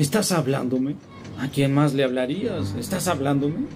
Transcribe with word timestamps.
¿Estás 0.00 0.32
hablándome? 0.32 0.96
¿A 1.38 1.48
quién 1.48 1.74
más 1.74 1.92
le 1.92 2.04
hablarías? 2.04 2.74
¿Estás 2.78 3.06
hablándome? 3.06 3.66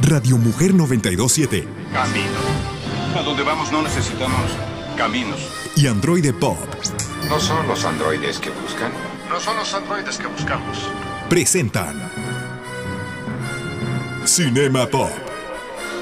Radio 0.00 0.38
Mujer 0.38 0.72
927 0.74 1.66
Camino. 1.92 3.18
A 3.18 3.22
donde 3.22 3.42
vamos 3.42 3.70
no 3.70 3.82
necesitamos 3.82 4.50
caminos. 4.96 5.40
y 5.76 5.86
Androide 5.88 6.32
Pop 6.32 6.56
No 7.28 7.38
son 7.38 7.68
los 7.68 7.84
androides 7.84 8.38
que 8.38 8.48
buscan. 8.50 8.90
No 9.28 9.38
son 9.38 9.56
los 9.58 9.74
androides 9.74 10.16
que 10.16 10.26
buscamos. 10.26 10.78
presentan 11.28 12.10
Cinema 14.24 14.86
Pop. 14.86 15.10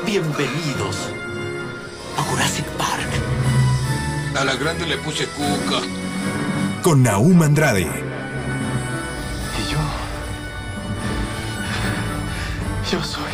Bienvenidos 0.06 1.08
a 2.16 2.22
Jurassic 2.22 2.66
Park. 2.76 3.08
A 4.38 4.44
la 4.44 4.54
grande 4.54 4.86
le 4.86 4.96
puse 4.98 5.26
cuca. 5.26 5.80
Con 6.82 7.02
Naum 7.02 7.42
Andrade, 7.42 7.82
Y 7.82 7.86
yo. 9.70 9.78
Yo 12.90 13.04
soy. 13.04 13.24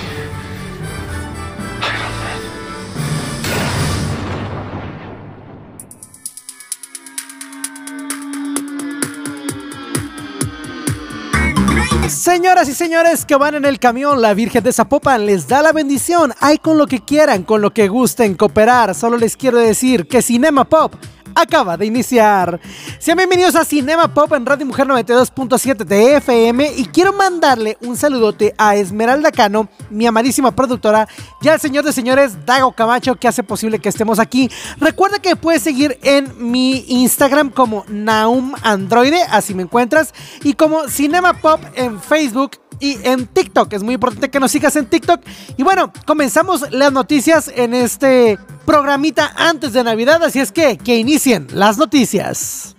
Señoras 12.08 12.68
y 12.68 12.74
señores 12.74 13.24
que 13.24 13.36
van 13.36 13.54
en 13.54 13.64
el 13.64 13.78
camión, 13.78 14.20
la 14.20 14.34
Virgen 14.34 14.64
de 14.64 14.72
Zapopan 14.72 15.26
les 15.26 15.46
da 15.46 15.62
la 15.62 15.72
bendición. 15.72 16.32
Hay 16.40 16.58
con 16.58 16.78
lo 16.78 16.86
que 16.86 17.00
quieran, 17.00 17.44
con 17.44 17.60
lo 17.60 17.72
que 17.72 17.88
gusten 17.88 18.34
cooperar. 18.34 18.94
Solo 18.94 19.16
les 19.16 19.36
quiero 19.36 19.58
decir 19.58 20.08
que 20.08 20.22
Cinema 20.22 20.64
Pop 20.64 20.94
acaba 21.36 21.76
de 21.76 21.86
iniciar. 21.86 22.58
Sean 22.98 23.18
bienvenidos 23.18 23.54
a 23.54 23.64
Cinema 23.64 24.12
Pop 24.12 24.32
en 24.32 24.46
Radio 24.46 24.66
Mujer 24.66 24.86
92.7 24.86 25.84
de 25.84 26.16
FM 26.16 26.72
y 26.76 26.86
quiero 26.86 27.12
mandarle 27.12 27.76
un 27.82 27.96
saludote 27.96 28.54
a 28.56 28.74
Esmeralda 28.74 29.30
Cano, 29.30 29.68
mi 29.90 30.06
amadísima 30.06 30.50
productora, 30.50 31.06
y 31.42 31.48
al 31.48 31.60
señor 31.60 31.84
de 31.84 31.92
señores 31.92 32.46
Dago 32.46 32.72
Camacho 32.72 33.16
que 33.16 33.28
hace 33.28 33.42
posible 33.42 33.78
que 33.78 33.90
estemos 33.90 34.18
aquí. 34.18 34.50
Recuerda 34.78 35.18
que 35.18 35.36
puedes 35.36 35.62
seguir 35.62 35.98
en 36.02 36.50
mi 36.50 36.84
Instagram 36.88 37.50
como 37.50 37.84
Naum 37.88 38.54
Androide, 38.62 39.22
así 39.30 39.54
me 39.54 39.62
encuentras, 39.62 40.14
y 40.42 40.54
como 40.54 40.88
Cinema 40.88 41.34
Pop 41.34 41.60
en 41.74 42.00
Facebook 42.00 42.52
y 42.80 42.98
en 43.02 43.26
TikTok. 43.26 43.72
Es 43.72 43.82
muy 43.82 43.94
importante 43.94 44.30
que 44.30 44.40
nos 44.40 44.50
sigas 44.50 44.76
en 44.76 44.86
TikTok. 44.86 45.20
Y 45.56 45.62
bueno, 45.62 45.92
comenzamos 46.06 46.70
las 46.72 46.92
noticias 46.92 47.50
en 47.54 47.74
este 47.74 48.38
programita 48.64 49.32
antes 49.36 49.72
de 49.72 49.84
Navidad, 49.84 50.22
así 50.24 50.40
es 50.40 50.52
que 50.52 50.76
que 50.76 50.96
inicien 50.96 51.46
las 51.52 51.78
noticias. 51.78 52.76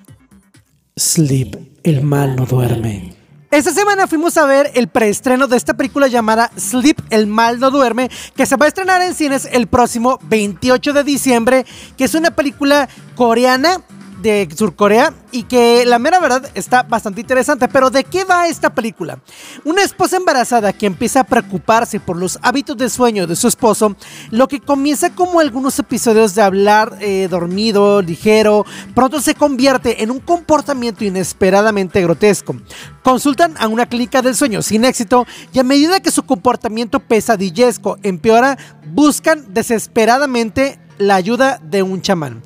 Sleep, 0.97 1.55
el 1.83 2.01
mal 2.03 2.35
no 2.35 2.45
duerme. 2.45 3.15
Esta 3.49 3.71
semana 3.71 4.07
fuimos 4.07 4.35
a 4.37 4.45
ver 4.45 4.71
el 4.75 4.89
preestreno 4.89 5.47
de 5.47 5.55
esta 5.55 5.73
película 5.73 6.07
llamada 6.07 6.51
Sleep, 6.57 6.99
el 7.11 7.27
mal 7.27 7.61
no 7.61 7.71
duerme, 7.71 8.09
que 8.35 8.45
se 8.45 8.57
va 8.57 8.65
a 8.65 8.67
estrenar 8.67 9.01
en 9.01 9.15
cines 9.15 9.47
el 9.49 9.67
próximo 9.67 10.19
28 10.23 10.91
de 10.91 11.03
diciembre, 11.05 11.65
que 11.97 12.03
es 12.03 12.13
una 12.13 12.31
película 12.31 12.89
coreana 13.15 13.81
de 14.21 14.47
Surcorea 14.55 15.13
y 15.31 15.43
que 15.43 15.85
la 15.85 15.99
mera 15.99 16.19
verdad 16.19 16.49
está 16.53 16.83
bastante 16.83 17.21
interesante. 17.21 17.67
Pero 17.67 17.89
¿de 17.89 18.03
qué 18.03 18.23
va 18.23 18.47
esta 18.47 18.73
película? 18.73 19.19
Una 19.63 19.83
esposa 19.83 20.17
embarazada 20.17 20.73
que 20.73 20.85
empieza 20.85 21.21
a 21.21 21.23
preocuparse 21.23 21.99
por 21.99 22.17
los 22.17 22.39
hábitos 22.41 22.77
de 22.77 22.89
sueño 22.89 23.27
de 23.27 23.35
su 23.35 23.47
esposo, 23.47 23.95
lo 24.31 24.47
que 24.47 24.59
comienza 24.59 25.13
como 25.13 25.39
algunos 25.39 25.77
episodios 25.79 26.35
de 26.35 26.41
hablar 26.41 26.97
eh, 26.99 27.27
dormido, 27.29 28.01
ligero, 28.01 28.65
pronto 28.95 29.21
se 29.21 29.35
convierte 29.35 30.03
en 30.03 30.11
un 30.11 30.19
comportamiento 30.19 31.03
inesperadamente 31.03 32.01
grotesco. 32.01 32.55
Consultan 33.03 33.55
a 33.59 33.67
una 33.67 33.85
clínica 33.87 34.21
del 34.21 34.35
sueño 34.35 34.61
sin 34.61 34.85
éxito 34.85 35.25
y 35.53 35.59
a 35.59 35.63
medida 35.63 35.99
que 35.99 36.11
su 36.11 36.23
comportamiento 36.23 36.99
pesadillesco 36.99 37.97
empeora, 38.03 38.57
buscan 38.93 39.53
desesperadamente 39.53 40.79
la 40.97 41.15
ayuda 41.15 41.59
de 41.63 41.83
un 41.83 42.01
chamán. 42.01 42.41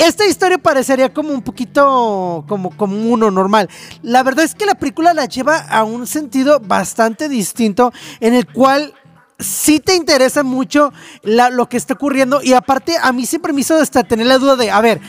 Esta 0.00 0.24
historia 0.24 0.56
parecería 0.56 1.12
como 1.12 1.28
un 1.30 1.42
poquito 1.42 2.42
como, 2.48 2.74
como 2.74 2.96
uno 3.12 3.30
normal. 3.30 3.68
La 4.02 4.22
verdad 4.22 4.46
es 4.46 4.54
que 4.54 4.64
la 4.64 4.74
película 4.74 5.12
la 5.12 5.26
lleva 5.26 5.58
a 5.58 5.84
un 5.84 6.06
sentido 6.06 6.58
bastante 6.58 7.28
distinto 7.28 7.92
en 8.18 8.32
el 8.32 8.46
cual 8.46 8.94
sí 9.38 9.78
te 9.78 9.94
interesa 9.94 10.42
mucho 10.42 10.90
lo 11.22 11.68
que 11.68 11.76
está 11.76 11.92
ocurriendo 11.92 12.40
y 12.42 12.54
aparte 12.54 12.96
a 12.98 13.12
mí 13.12 13.26
siempre 13.26 13.52
me 13.52 13.60
hizo 13.60 13.76
hasta 13.76 14.02
tener 14.02 14.26
la 14.26 14.38
duda 14.38 14.56
de, 14.56 14.70
a 14.70 14.80
ver, 14.80 15.02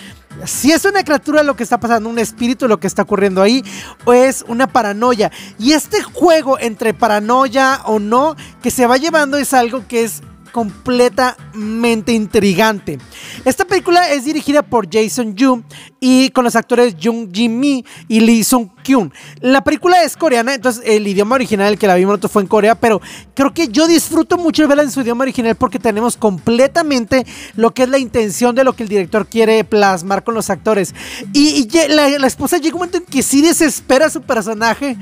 si 0.43 0.73
es 0.73 0.83
una 0.83 1.05
criatura 1.05 1.41
lo 1.43 1.55
que 1.55 1.63
está 1.63 1.79
pasando, 1.79 2.09
un 2.09 2.19
espíritu 2.19 2.67
lo 2.67 2.81
que 2.81 2.87
está 2.87 3.03
ocurriendo 3.03 3.41
ahí, 3.41 3.63
o 4.03 4.11
es 4.11 4.43
una 4.49 4.67
paranoia. 4.67 5.31
Y 5.57 5.71
este 5.71 6.01
juego 6.01 6.59
entre 6.59 6.93
paranoia 6.93 7.79
o 7.85 7.99
no 7.99 8.35
que 8.61 8.71
se 8.71 8.87
va 8.87 8.97
llevando 8.97 9.37
es 9.37 9.53
algo 9.53 9.87
que 9.87 10.03
es 10.03 10.21
completamente 10.51 12.11
intrigante. 12.11 12.97
Esta 13.45 13.65
película 13.65 14.11
es 14.11 14.25
dirigida 14.25 14.61
por 14.61 14.87
Jason 14.91 15.35
Yu 15.35 15.63
y 15.99 16.29
con 16.29 16.43
los 16.43 16.55
actores 16.55 16.95
Jung 17.01 17.29
Jin 17.31 17.59
Mi 17.59 17.85
y 18.07 18.19
Lee 18.19 18.43
Sung 18.43 18.69
Kyun. 18.83 19.13
La 19.39 19.63
película 19.63 20.03
es 20.03 20.17
coreana, 20.17 20.53
entonces 20.53 20.83
el 20.85 21.07
idioma 21.07 21.35
original 21.35 21.77
que 21.77 21.87
la 21.87 21.95
vimos 21.95 22.19
fue 22.29 22.41
en 22.41 22.47
Corea, 22.47 22.75
pero 22.75 23.01
creo 23.33 23.53
que 23.53 23.67
yo 23.67 23.87
disfruto 23.87 24.37
mucho 24.37 24.67
verla 24.67 24.83
en 24.83 24.91
su 24.91 25.01
idioma 25.01 25.23
original 25.23 25.55
porque 25.55 25.79
tenemos 25.79 26.17
completamente 26.17 27.25
lo 27.55 27.73
que 27.73 27.83
es 27.83 27.89
la 27.89 27.97
intención 27.97 28.55
de 28.55 28.63
lo 28.63 28.73
que 28.73 28.83
el 28.83 28.89
director 28.89 29.27
quiere 29.27 29.63
plasmar 29.63 30.23
con 30.23 30.33
los 30.33 30.49
actores. 30.49 30.93
Y, 31.33 31.67
y 31.71 31.87
la 31.87 32.27
esposa 32.27 32.57
llega 32.57 32.75
un 32.75 32.79
momento 32.79 32.97
en 32.97 33.05
que 33.05 33.23
sí 33.23 33.41
desespera 33.41 34.07
a 34.07 34.09
su 34.09 34.21
personaje 34.21 34.97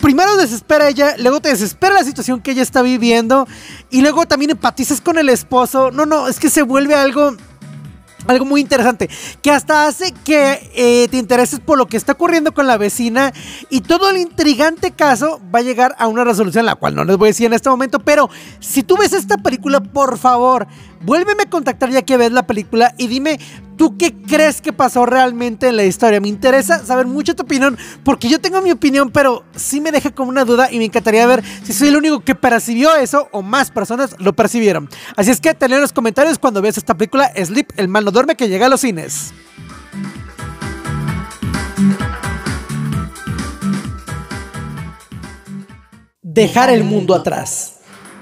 primero 0.00 0.36
desespera 0.36 0.88
ella, 0.88 1.14
luego 1.18 1.40
te 1.40 1.50
desespera 1.50 1.94
la 1.94 2.04
situación 2.04 2.40
que 2.40 2.52
ella 2.52 2.62
está 2.62 2.82
viviendo 2.82 3.46
y 3.90 4.00
luego 4.00 4.26
también 4.26 4.50
empatizas 4.52 5.00
con 5.00 5.18
el 5.18 5.28
esposo. 5.28 5.90
No, 5.90 6.06
no, 6.06 6.28
es 6.28 6.38
que 6.38 6.50
se 6.50 6.62
vuelve 6.62 6.94
algo 6.94 7.36
algo 8.26 8.44
muy 8.44 8.60
interesante, 8.60 9.08
que 9.42 9.50
hasta 9.50 9.86
hace 9.86 10.12
que 10.24 10.70
eh, 10.74 11.08
te 11.10 11.16
intereses 11.16 11.58
por 11.58 11.78
lo 11.78 11.86
que 11.86 11.96
está 11.96 12.12
ocurriendo 12.12 12.52
con 12.52 12.66
la 12.66 12.76
vecina 12.76 13.32
y 13.70 13.80
todo 13.80 14.10
el 14.10 14.18
intrigante 14.18 14.90
caso 14.90 15.40
va 15.52 15.60
a 15.60 15.62
llegar 15.62 15.96
a 15.98 16.06
una 16.06 16.22
resolución, 16.22 16.66
la 16.66 16.74
cual 16.74 16.94
no 16.94 17.04
les 17.04 17.16
voy 17.16 17.28
a 17.28 17.30
decir 17.30 17.46
en 17.46 17.54
este 17.54 17.70
momento, 17.70 17.98
pero 18.00 18.28
si 18.60 18.82
tú 18.82 18.96
ves 18.96 19.12
esta 19.12 19.38
película, 19.38 19.80
por 19.80 20.18
favor, 20.18 20.66
vuélveme 21.00 21.44
a 21.44 21.50
contactar 21.50 21.90
ya 21.90 22.02
que 22.02 22.16
ves 22.16 22.32
la 22.32 22.46
película 22.46 22.94
y 22.98 23.06
dime 23.06 23.38
tú 23.76 23.96
qué 23.96 24.14
crees 24.14 24.60
que 24.60 24.72
pasó 24.72 25.06
realmente 25.06 25.68
en 25.68 25.76
la 25.76 25.84
historia. 25.84 26.20
Me 26.20 26.28
interesa 26.28 26.84
saber 26.84 27.06
mucho 27.06 27.34
tu 27.34 27.44
opinión, 27.44 27.78
porque 28.04 28.28
yo 28.28 28.38
tengo 28.38 28.60
mi 28.60 28.70
opinión, 28.70 29.10
pero 29.10 29.42
sí 29.56 29.80
me 29.80 29.90
deja 29.90 30.10
como 30.10 30.30
una 30.30 30.44
duda 30.44 30.70
y 30.70 30.78
me 30.78 30.84
encantaría 30.84 31.26
ver 31.26 31.42
si 31.64 31.72
soy 31.72 31.88
el 31.88 31.96
único 31.96 32.20
que 32.20 32.34
percibió 32.34 32.94
eso 32.96 33.28
o 33.32 33.40
más 33.40 33.70
personas 33.70 34.14
lo 34.18 34.34
percibieron. 34.34 34.88
Así 35.16 35.30
es 35.30 35.40
que 35.40 35.54
ten 35.54 35.72
en 35.72 35.80
los 35.80 35.92
comentarios 35.92 36.38
cuando 36.38 36.60
veas 36.60 36.76
esta 36.76 36.94
película 36.94 37.32
Sleep, 37.34 37.72
el 37.76 37.88
mal 37.88 38.04
no 38.04 38.10
duerme, 38.10 38.36
que 38.36 38.48
llega 38.48 38.66
a 38.66 38.68
los 38.68 38.82
cines. 38.82 39.32
Dejar 46.20 46.68
el 46.68 46.84
mundo 46.84 47.14
atrás. 47.14 47.79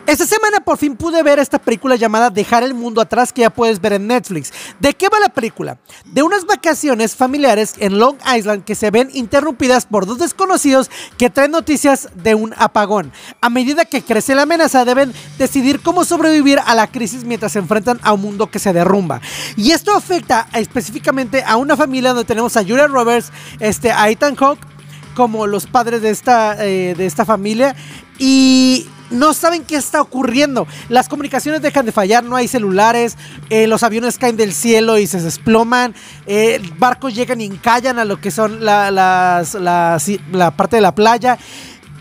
Esta 0.08 0.24
semana 0.24 0.60
por 0.60 0.78
fin 0.78 0.96
pude 0.96 1.22
ver 1.22 1.38
esta 1.38 1.58
película 1.58 1.94
llamada 1.94 2.30
Dejar 2.30 2.62
el 2.62 2.72
mundo 2.72 3.02
atrás 3.02 3.30
que 3.30 3.42
ya 3.42 3.50
puedes 3.50 3.78
ver 3.78 3.92
en 3.92 4.06
Netflix. 4.06 4.54
¿De 4.80 4.94
qué 4.94 5.10
va 5.10 5.20
la 5.20 5.28
película? 5.28 5.76
De 6.06 6.22
unas 6.22 6.46
vacaciones 6.46 7.14
familiares 7.14 7.74
en 7.76 7.98
Long 7.98 8.16
Island 8.34 8.64
que 8.64 8.74
se 8.74 8.90
ven 8.90 9.10
interrumpidas 9.12 9.84
por 9.84 10.06
dos 10.06 10.16
desconocidos 10.16 10.90
que 11.18 11.28
traen 11.28 11.50
noticias 11.50 12.08
de 12.14 12.34
un 12.34 12.54
apagón. 12.56 13.12
A 13.42 13.50
medida 13.50 13.84
que 13.84 14.00
crece 14.00 14.34
la 14.34 14.44
amenaza 14.44 14.86
deben 14.86 15.12
decidir 15.36 15.82
cómo 15.82 16.06
sobrevivir 16.06 16.58
a 16.64 16.74
la 16.74 16.86
crisis 16.86 17.24
mientras 17.24 17.52
se 17.52 17.58
enfrentan 17.58 18.00
a 18.02 18.14
un 18.14 18.22
mundo 18.22 18.50
que 18.50 18.60
se 18.60 18.72
derrumba. 18.72 19.20
Y 19.58 19.72
esto 19.72 19.94
afecta 19.94 20.48
específicamente 20.54 21.44
a 21.46 21.58
una 21.58 21.76
familia 21.76 22.14
donde 22.14 22.24
tenemos 22.24 22.56
a 22.56 22.62
Julia 22.62 22.86
Roberts, 22.86 23.30
este, 23.60 23.92
a 23.92 24.08
Ethan 24.08 24.36
Hawke 24.36 24.66
como 25.14 25.46
los 25.46 25.66
padres 25.66 26.00
de 26.00 26.08
esta, 26.08 26.64
eh, 26.64 26.94
de 26.96 27.04
esta 27.04 27.26
familia 27.26 27.76
y 28.18 28.88
no 29.10 29.32
saben 29.34 29.64
qué 29.64 29.76
está 29.76 30.00
ocurriendo. 30.00 30.66
Las 30.88 31.08
comunicaciones 31.08 31.62
dejan 31.62 31.86
de 31.86 31.92
fallar, 31.92 32.24
no 32.24 32.36
hay 32.36 32.48
celulares, 32.48 33.16
eh, 33.50 33.66
los 33.66 33.82
aviones 33.82 34.18
caen 34.18 34.36
del 34.36 34.52
cielo 34.52 34.98
y 34.98 35.06
se 35.06 35.20
desploman, 35.20 35.94
eh, 36.26 36.60
barcos 36.78 37.14
llegan 37.14 37.40
y 37.40 37.46
encallan 37.46 37.98
a 37.98 38.04
lo 38.04 38.20
que 38.20 38.30
son 38.30 38.64
la, 38.64 38.90
las- 38.90 39.54
las- 39.54 40.10
la 40.32 40.50
parte 40.52 40.76
de 40.76 40.82
la 40.82 40.94
playa. 40.94 41.38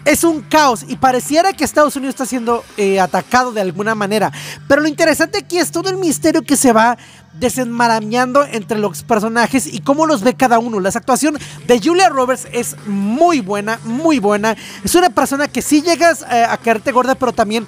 Es 0.08 0.24
un 0.24 0.40
caos 0.40 0.86
y 0.88 0.96
pareciera 0.96 1.52
que 1.52 1.66
Estados 1.66 1.98
Unidos 1.98 2.14
está 2.14 2.26
siendo 2.26 2.64
eh, 2.78 2.98
atacado 3.02 3.52
de 3.52 3.60
alguna 3.60 3.94
manera. 3.94 4.32
Pero 4.66 4.82
lo 4.82 4.88
interesante 4.88 5.40
aquí 5.40 5.58
es 5.58 5.70
todo 5.70 5.90
el 5.90 5.98
misterio 5.98 6.44
que 6.44 6.56
se 6.56 6.72
va 6.72 6.98
desenmarañando 7.34 8.46
entre 8.46 8.80
los 8.80 9.04
personajes 9.04 9.68
y 9.68 9.80
cómo 9.80 10.06
los 10.06 10.22
ve 10.22 10.34
cada 10.34 10.60
uno. 10.60 10.80
La 10.80 10.88
actuación 10.88 11.38
de 11.68 11.82
Julia 11.82 12.08
Roberts 12.08 12.48
es 12.54 12.78
muy 12.88 13.42
buena, 13.42 13.82
muy 13.84 14.20
buena. 14.20 14.56
Es 14.82 14.96
una 14.96 15.10
persona 15.10 15.50
que 15.50 15.62
sí 15.62 15.82
llegas 15.82 16.26
eh, 16.32 16.46
a 16.48 16.56
caerte 16.56 16.94
gorda, 16.94 17.16
pero 17.16 17.34
también 17.34 17.68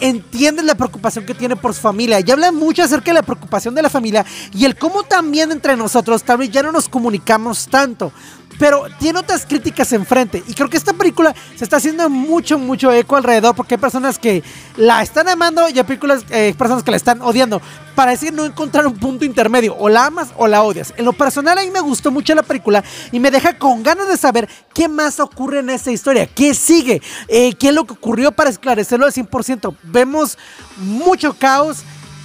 entiendes 0.00 0.66
la 0.66 0.74
preocupación 0.74 1.24
que 1.24 1.34
tiene 1.34 1.56
por 1.56 1.72
su 1.72 1.80
familia. 1.80 2.20
Y 2.20 2.30
habla 2.30 2.52
mucho 2.52 2.82
acerca 2.82 3.06
de 3.06 3.14
la 3.14 3.22
preocupación 3.22 3.74
de 3.74 3.80
la 3.80 3.88
familia 3.88 4.26
y 4.52 4.66
el 4.66 4.76
cómo 4.76 5.04
también 5.04 5.52
entre 5.52 5.74
nosotros 5.74 6.22
tal 6.22 6.36
vez 6.36 6.50
ya 6.50 6.62
no 6.62 6.70
nos 6.70 6.86
comunicamos 6.86 7.66
tanto. 7.68 8.12
Pero 8.58 8.86
tiene 8.98 9.18
otras 9.18 9.46
críticas 9.46 9.92
enfrente. 9.92 10.42
Y 10.46 10.54
creo 10.54 10.68
que 10.68 10.76
esta 10.76 10.92
película 10.92 11.34
se 11.56 11.64
está 11.64 11.76
haciendo 11.76 12.08
mucho, 12.10 12.58
mucho 12.58 12.92
eco 12.92 13.16
alrededor 13.16 13.54
porque 13.54 13.74
hay 13.74 13.80
personas 13.80 14.18
que 14.18 14.42
la 14.76 15.02
están 15.02 15.28
amando 15.28 15.68
y 15.68 15.78
hay 15.78 15.84
películas, 15.84 16.24
eh, 16.30 16.54
personas 16.58 16.82
que 16.82 16.90
la 16.90 16.96
están 16.96 17.22
odiando. 17.22 17.60
Parece 17.94 18.30
no 18.30 18.44
encontrar 18.44 18.86
un 18.86 18.96
punto 18.96 19.24
intermedio, 19.24 19.76
o 19.76 19.88
la 19.88 20.06
amas 20.06 20.28
o 20.36 20.46
la 20.46 20.62
odias. 20.62 20.94
En 20.96 21.04
lo 21.04 21.12
personal 21.12 21.58
a 21.58 21.62
mí 21.62 21.70
me 21.70 21.80
gustó 21.80 22.10
mucho 22.10 22.34
la 22.34 22.42
película 22.42 22.84
y 23.10 23.18
me 23.18 23.30
deja 23.30 23.58
con 23.58 23.82
ganas 23.82 24.08
de 24.08 24.16
saber 24.16 24.48
qué 24.72 24.88
más 24.88 25.18
ocurre 25.18 25.60
en 25.60 25.70
esta 25.70 25.90
historia, 25.90 26.26
qué 26.26 26.54
sigue, 26.54 27.02
eh, 27.26 27.54
qué 27.54 27.68
es 27.68 27.74
lo 27.74 27.86
que 27.86 27.94
ocurrió 27.94 28.32
para 28.32 28.50
esclarecerlo 28.50 29.06
al 29.06 29.12
100%. 29.12 29.74
Vemos 29.82 30.38
mucho 30.76 31.34
caos 31.34 31.78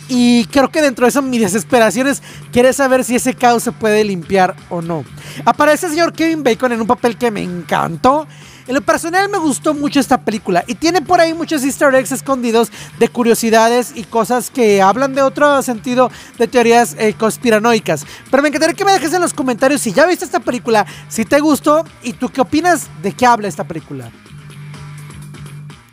y 0.09 0.45
creo 0.45 0.69
que 0.69 0.81
dentro 0.81 1.05
de 1.05 1.09
eso 1.09 1.21
mi 1.21 1.39
desesperación 1.39 2.07
es 2.07 2.21
quiere 2.51 2.73
saber 2.73 3.03
si 3.03 3.15
ese 3.15 3.33
caos 3.33 3.63
se 3.63 3.71
puede 3.71 4.03
limpiar 4.03 4.55
o 4.69 4.81
no. 4.81 5.03
Aparece 5.45 5.85
el 5.87 5.93
señor 5.93 6.13
Kevin 6.13 6.43
Bacon 6.43 6.71
en 6.71 6.81
un 6.81 6.87
papel 6.87 7.17
que 7.17 7.31
me 7.31 7.41
encantó. 7.41 8.27
En 8.65 8.75
lo 8.75 8.81
personal 8.81 9.27
me 9.29 9.37
gustó 9.37 9.73
mucho 9.73 9.99
esta 9.99 10.21
película 10.21 10.63
y 10.67 10.75
tiene 10.75 11.01
por 11.01 11.19
ahí 11.19 11.33
muchos 11.33 11.63
easter 11.65 11.93
eggs 11.95 12.13
escondidos 12.13 12.71
de 12.97 13.09
curiosidades 13.09 13.91
y 13.93 14.03
cosas 14.03 14.49
que 14.49 14.81
hablan 14.81 15.13
de 15.15 15.21
otro 15.21 15.61
sentido 15.61 16.09
de 16.37 16.47
teorías 16.47 16.95
eh, 16.97 17.13
conspiranoicas. 17.13 18.05
Pero 18.31 18.41
me 18.41 18.49
encantaría 18.49 18.73
que 18.73 18.85
me 18.85 18.93
dejes 18.93 19.13
en 19.13 19.21
los 19.21 19.33
comentarios 19.33 19.81
si 19.81 19.91
ya 19.91 20.05
viste 20.05 20.23
esta 20.23 20.39
película, 20.39 20.85
si 21.09 21.25
te 21.25 21.41
gustó 21.41 21.83
y 22.03 22.13
tú 22.13 22.29
qué 22.29 22.39
opinas 22.39 22.87
de 23.01 23.11
qué 23.11 23.25
habla 23.25 23.49
esta 23.49 23.65
película. 23.65 24.09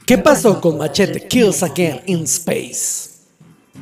¿Qué 0.06 0.18
pasó 0.18 0.60
con 0.60 0.78
Machete 0.78 1.26
Kills 1.26 1.62
Again 1.62 2.02
in 2.06 2.22
Space? 2.24 3.09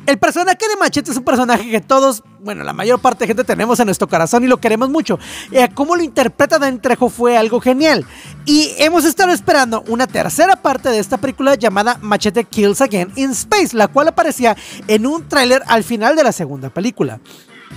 El 0.05 0.17
personaje 0.17 0.67
de 0.67 0.75
Machete 0.79 1.11
es 1.11 1.17
un 1.17 1.23
personaje 1.23 1.69
que 1.69 1.81
todos, 1.81 2.23
bueno, 2.39 2.63
la 2.63 2.73
mayor 2.73 2.99
parte 2.99 3.23
de 3.23 3.27
gente 3.27 3.43
tenemos 3.43 3.79
en 3.79 3.85
nuestro 3.85 4.07
corazón 4.07 4.43
y 4.43 4.47
lo 4.47 4.57
queremos 4.57 4.89
mucho. 4.89 5.19
Eh, 5.51 5.69
cómo 5.73 5.95
lo 5.95 6.03
interpreta 6.03 6.57
Dan 6.57 6.81
Trejo 6.81 7.09
fue 7.09 7.37
algo 7.37 7.59
genial. 7.59 8.05
Y 8.45 8.73
hemos 8.77 9.05
estado 9.05 9.31
esperando 9.31 9.83
una 9.87 10.07
tercera 10.07 10.55
parte 10.55 10.89
de 10.89 10.99
esta 10.99 11.17
película 11.17 11.55
llamada 11.55 11.99
Machete 12.01 12.43
Kills 12.43 12.81
Again 12.81 13.11
in 13.15 13.31
Space, 13.31 13.75
la 13.75 13.87
cual 13.87 14.07
aparecía 14.07 14.55
en 14.87 15.05
un 15.05 15.27
tráiler 15.27 15.63
al 15.67 15.83
final 15.83 16.15
de 16.15 16.23
la 16.23 16.31
segunda 16.31 16.69
película. 16.69 17.19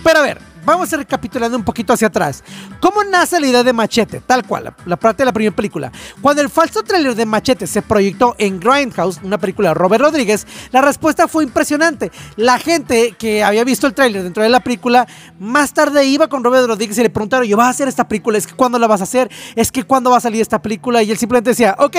Pero 0.03 0.21
a 0.21 0.23
ver, 0.23 0.52
vamos 0.65 0.93
a 0.93 0.97
recapitulando 0.97 1.57
un 1.57 1.65
poquito 1.65 1.93
hacia 1.93 2.09
atrás. 2.09 2.43
¿Cómo 2.81 3.05
nace 3.05 3.41
la 3.41 3.47
idea 3.47 3.63
de 3.63 3.73
Machete? 3.73 4.21
Tal 4.21 4.47
cual, 4.47 4.75
la, 4.87 4.97
parte 4.97 5.23
de 5.23 5.27
la 5.27 5.33
primera 5.33 5.55
película. 5.55 5.93
Cuando 6.21 6.43
el 6.43 6.49
falso 6.49 6.83
tráiler 6.83 7.15
de 7.15 7.27
Machete 7.27 7.67
se 7.67 7.83
proyectó 7.83 8.35
en 8.39 8.61
Grindhouse, 8.61 9.21
una 9.23 9.39
película 9.39 9.71
de 9.71 9.75
Robert 9.75 10.03
Rodríguez, 10.03 10.47
la 10.71 10.81
respuesta 10.81 11.29
fue 11.29 11.45
impresionante. 11.45 12.11
La 12.37 12.59
gente 12.59 13.15
que 13.19 13.43
había 13.43 13.65
visto 13.65 13.87
el 13.87 13.95
tráiler 13.95 14.23
dentro 14.23 14.43
de 14.43 14.49
la 14.49 14.61
película, 14.61 15.07
más 15.39 15.73
tarde 15.73 16.05
iba 16.07 16.29
con 16.29 16.45
Robert 16.45 16.67
Rodríguez 16.67 16.99
y 16.99 17.03
le 17.03 17.11
preguntaron, 17.11 17.47
yo, 17.47 17.57
¿vas 17.57 17.67
a 17.67 17.71
hacer 17.71 17.89
esta 17.89 18.07
película? 18.09 18.39
¿Es 18.39 18.47
que 18.47 18.55
cuándo 18.55 18.79
la 18.79 18.87
vas 18.87 19.01
a 19.01 19.05
hacer? 19.05 19.31
¿Es 19.57 19.73
que 19.73 19.85
cuándo 19.85 20.11
va 20.11 20.19
a 20.19 20.21
salir 20.21 20.41
esta 20.41 20.61
película? 20.61 21.03
Y 21.03 21.11
él 21.11 21.19
simplemente 21.19 21.51
decía, 21.51 21.77
ok, 21.79 21.97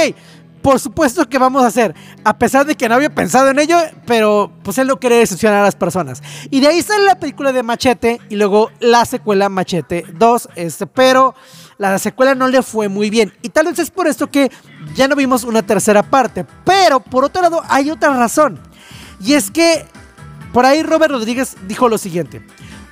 por 0.64 0.80
supuesto 0.80 1.28
que 1.28 1.38
vamos 1.38 1.62
a 1.64 1.68
hacer, 1.68 1.94
a 2.24 2.38
pesar 2.40 2.66
de 2.66 2.76
que 2.76 2.88
no 2.88 2.96
había 2.96 3.14
pensado 3.14 3.50
en 3.50 3.60
ello, 3.60 3.78
pero 4.08 4.50
pues 4.64 4.78
él 4.78 4.88
no 4.88 4.98
quiere 4.98 5.18
decepcionar 5.18 5.60
a 5.60 5.66
las 5.66 5.76
personas. 5.76 6.24
Y 6.50 6.62
de 6.62 6.70
ahí 6.70 6.82
sale 6.82 7.04
la 7.04 7.20
película 7.20 7.52
de 7.52 7.62
Machete 7.62 8.22
y 8.30 8.38
luego 8.38 8.72
la 8.80 9.06
secuela 9.06 9.50
Machete 9.50 10.06
2, 10.18 10.50
este, 10.56 10.88
pero 10.88 11.36
la 11.78 12.00
secuela 12.00 12.34
no 12.34 12.48
le 12.48 12.64
fue 12.64 12.88
muy 12.88 13.10
bien. 13.10 13.34
Y 13.42 13.50
tal 13.50 13.66
vez 13.66 13.78
es 13.78 13.92
por 13.92 14.08
esto 14.08 14.32
que 14.32 14.50
ya 14.96 15.10
no 15.10 15.18
vimos 15.18 15.44
una 15.44 15.64
tercera 15.64 16.02
parte. 16.02 16.46
Pero 16.64 17.02
por 17.02 17.26
otro 17.26 17.42
lado 17.42 17.62
hay 17.68 17.92
otra 17.92 18.16
razón. 18.16 18.58
Y 19.20 19.34
es 19.34 19.52
que 19.52 19.86
por 20.54 20.66
ahí 20.66 20.82
Robert 20.82 21.12
Rodríguez 21.12 21.58
dijo 21.68 21.90
lo 21.90 21.98
siguiente 21.98 22.42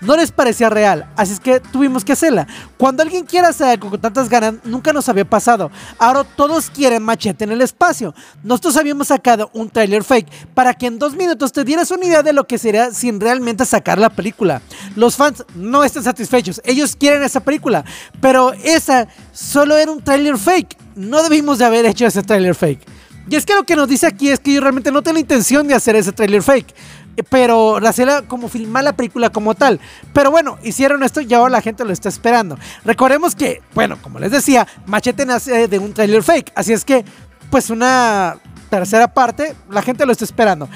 no 0.02 0.18
les 0.18 0.32
parecía 0.32 0.70
real, 0.70 1.08
así 1.16 1.34
es 1.34 1.40
que 1.40 1.60
tuvimos 1.60 2.04
que 2.04 2.14
hacerla. 2.14 2.48
Cuando 2.78 3.04
alguien 3.04 3.26
quiere 3.26 3.48
hacer 3.48 3.68
algo 3.68 3.92
con 3.92 4.02
tantas 4.02 4.30
ganas, 4.30 4.56
nunca 4.64 4.92
nos 4.94 5.08
había 5.10 5.26
pasado. 5.26 5.72
Ahora 6.00 6.24
todos 6.24 6.70
quieren 6.70 7.04
machete 7.04 7.44
en 7.44 7.52
el 7.52 7.62
espacio. 7.62 8.14
Nosotros 8.44 8.78
habíamos 8.78 9.08
sacado 9.08 9.50
un 9.54 9.70
trailer 9.70 10.04
fake 10.04 10.48
para 10.54 10.74
que 10.74 10.88
en 10.88 11.00
dos 11.00 11.16
minutos 11.16 11.52
te 11.52 11.64
dieras 11.64 11.92
una 11.92 12.06
idea 12.06 12.24
de 12.24 12.34
lo 12.34 12.48
que 12.48 12.58
sería 12.58 12.92
sin 12.92 13.20
realmente 13.20 13.66
sacar 13.66 14.00
la 14.00 14.10
película. 14.10 14.62
Los 14.96 15.16
fans 15.16 15.46
no 15.56 15.84
están 15.84 16.04
satisfechos, 16.04 16.62
ellos 16.66 16.96
quieren 16.96 17.24
esa 17.24 17.40
película, 17.40 17.86
pero 18.20 18.54
esa 18.54 19.08
solo 19.32 19.78
era 19.78 19.92
un 19.92 20.04
trailer 20.04 20.38
fake. 20.38 20.78
No 20.96 21.24
debimos 21.24 21.60
de 21.60 21.66
haber 21.66 21.86
hecho 21.86 22.06
ese 22.06 22.24
trailer 22.24 22.56
fake. 22.56 22.82
Y 23.30 23.36
es 23.36 23.46
que 23.46 23.54
lo 23.54 23.64
que 23.64 23.76
nos 23.76 23.88
dice 23.88 24.08
aquí 24.08 24.30
es 24.30 24.40
que 24.40 24.54
yo 24.54 24.62
realmente 24.62 24.92
no 24.92 25.04
tengo 25.04 25.14
la 25.14 25.20
intención 25.20 25.68
de 25.68 25.76
hacer 25.76 25.96
ese 25.96 26.12
trailer 26.12 26.42
fake 26.42 26.74
pero 27.30 27.78
hacerla 27.78 28.24
como 28.24 28.50
filmar 28.50 28.84
la 28.84 28.94
película 28.94 29.30
como 29.30 29.56
tal. 29.56 29.80
Pero 30.14 30.32
bueno, 30.32 30.58
hicieron 30.64 31.04
esto 31.04 31.22
y 31.22 31.34
ahora 31.34 31.52
la 31.52 31.62
gente 31.62 31.86
lo 31.86 31.92
está 31.92 32.10
esperando. 32.10 32.58
Recordemos 32.86 33.36
que, 33.36 33.62
bueno, 33.74 33.98
como 34.02 34.20
les 34.20 34.32
decía, 34.32 34.68
Machete 34.86 35.26
nace 35.26 35.68
de 35.68 35.80
un 35.80 35.94
trailer 35.94 36.24
fake, 36.24 36.52
así 36.56 36.74
es 36.74 36.86
que, 36.86 37.06
pues 37.50 37.70
una 37.70 38.38
tercera 38.70 39.14
parte, 39.14 39.54
la 39.70 39.82
gente 39.82 40.06
lo 40.06 40.14
está 40.14 40.24
esperando. 40.24 40.70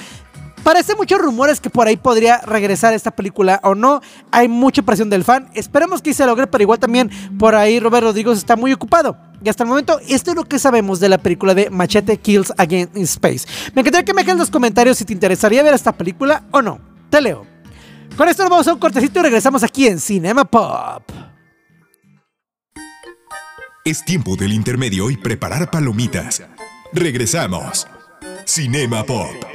Parece 0.65 0.95
muchos 0.95 1.21
rumores 1.21 1.61
que 1.61 1.69
por 1.69 1.85
ahí 1.85 1.95
podría 1.95 2.39
regresar 2.39 2.91
esta 2.95 3.11
película 3.11 3.59
o 3.61 3.75
no. 3.75 4.01
Hay 4.31 4.47
mucha 4.47 4.81
presión 4.81 5.11
del 5.11 5.23
fan. 5.23 5.47
Esperemos 5.53 6.01
que 6.01 6.11
se 6.11 6.25
logre, 6.25 6.47
pero 6.47 6.63
igual 6.63 6.79
también 6.79 7.11
por 7.37 7.53
ahí 7.53 7.79
Robert 7.79 8.03
Rodríguez 8.03 8.39
está 8.39 8.55
muy 8.55 8.73
ocupado. 8.73 9.15
Y 9.43 9.49
hasta 9.49 9.61
el 9.61 9.69
momento, 9.69 9.99
esto 10.09 10.31
es 10.31 10.35
lo 10.35 10.43
que 10.43 10.57
sabemos 10.57 10.99
de 10.99 11.07
la 11.07 11.19
película 11.19 11.53
de 11.53 11.69
Machete 11.69 12.17
Kills 12.17 12.51
Again 12.57 12.89
in 12.95 13.03
Space. 13.03 13.45
Me 13.75 13.81
encantaría 13.81 14.05
que 14.05 14.13
me 14.15 14.23
dejen 14.23 14.31
en 14.31 14.39
los 14.39 14.49
comentarios 14.49 14.97
si 14.97 15.05
te 15.05 15.13
interesaría 15.13 15.61
ver 15.61 15.75
esta 15.75 15.91
película 15.91 16.45
o 16.49 16.63
no. 16.63 16.79
Te 17.11 17.21
leo. 17.21 17.45
Con 18.17 18.27
esto 18.27 18.41
nos 18.41 18.49
vamos 18.49 18.67
a 18.67 18.73
un 18.73 18.79
cortecito 18.79 19.19
y 19.19 19.21
regresamos 19.21 19.61
aquí 19.61 19.85
en 19.85 19.99
Cinema 19.99 20.45
Pop. 20.45 21.03
Es 23.83 24.03
tiempo 24.03 24.35
del 24.35 24.51
intermedio 24.51 25.11
y 25.11 25.17
preparar 25.17 25.69
palomitas. 25.69 26.41
Regresamos. 26.91 27.85
Cinema 28.45 29.03
Pop. 29.03 29.54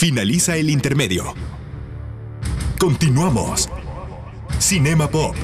Finaliza 0.00 0.56
el 0.56 0.70
intermedio. 0.70 1.34
Continuamos. 2.78 3.68
Cinema 4.58 5.10
Pop. 5.10 5.36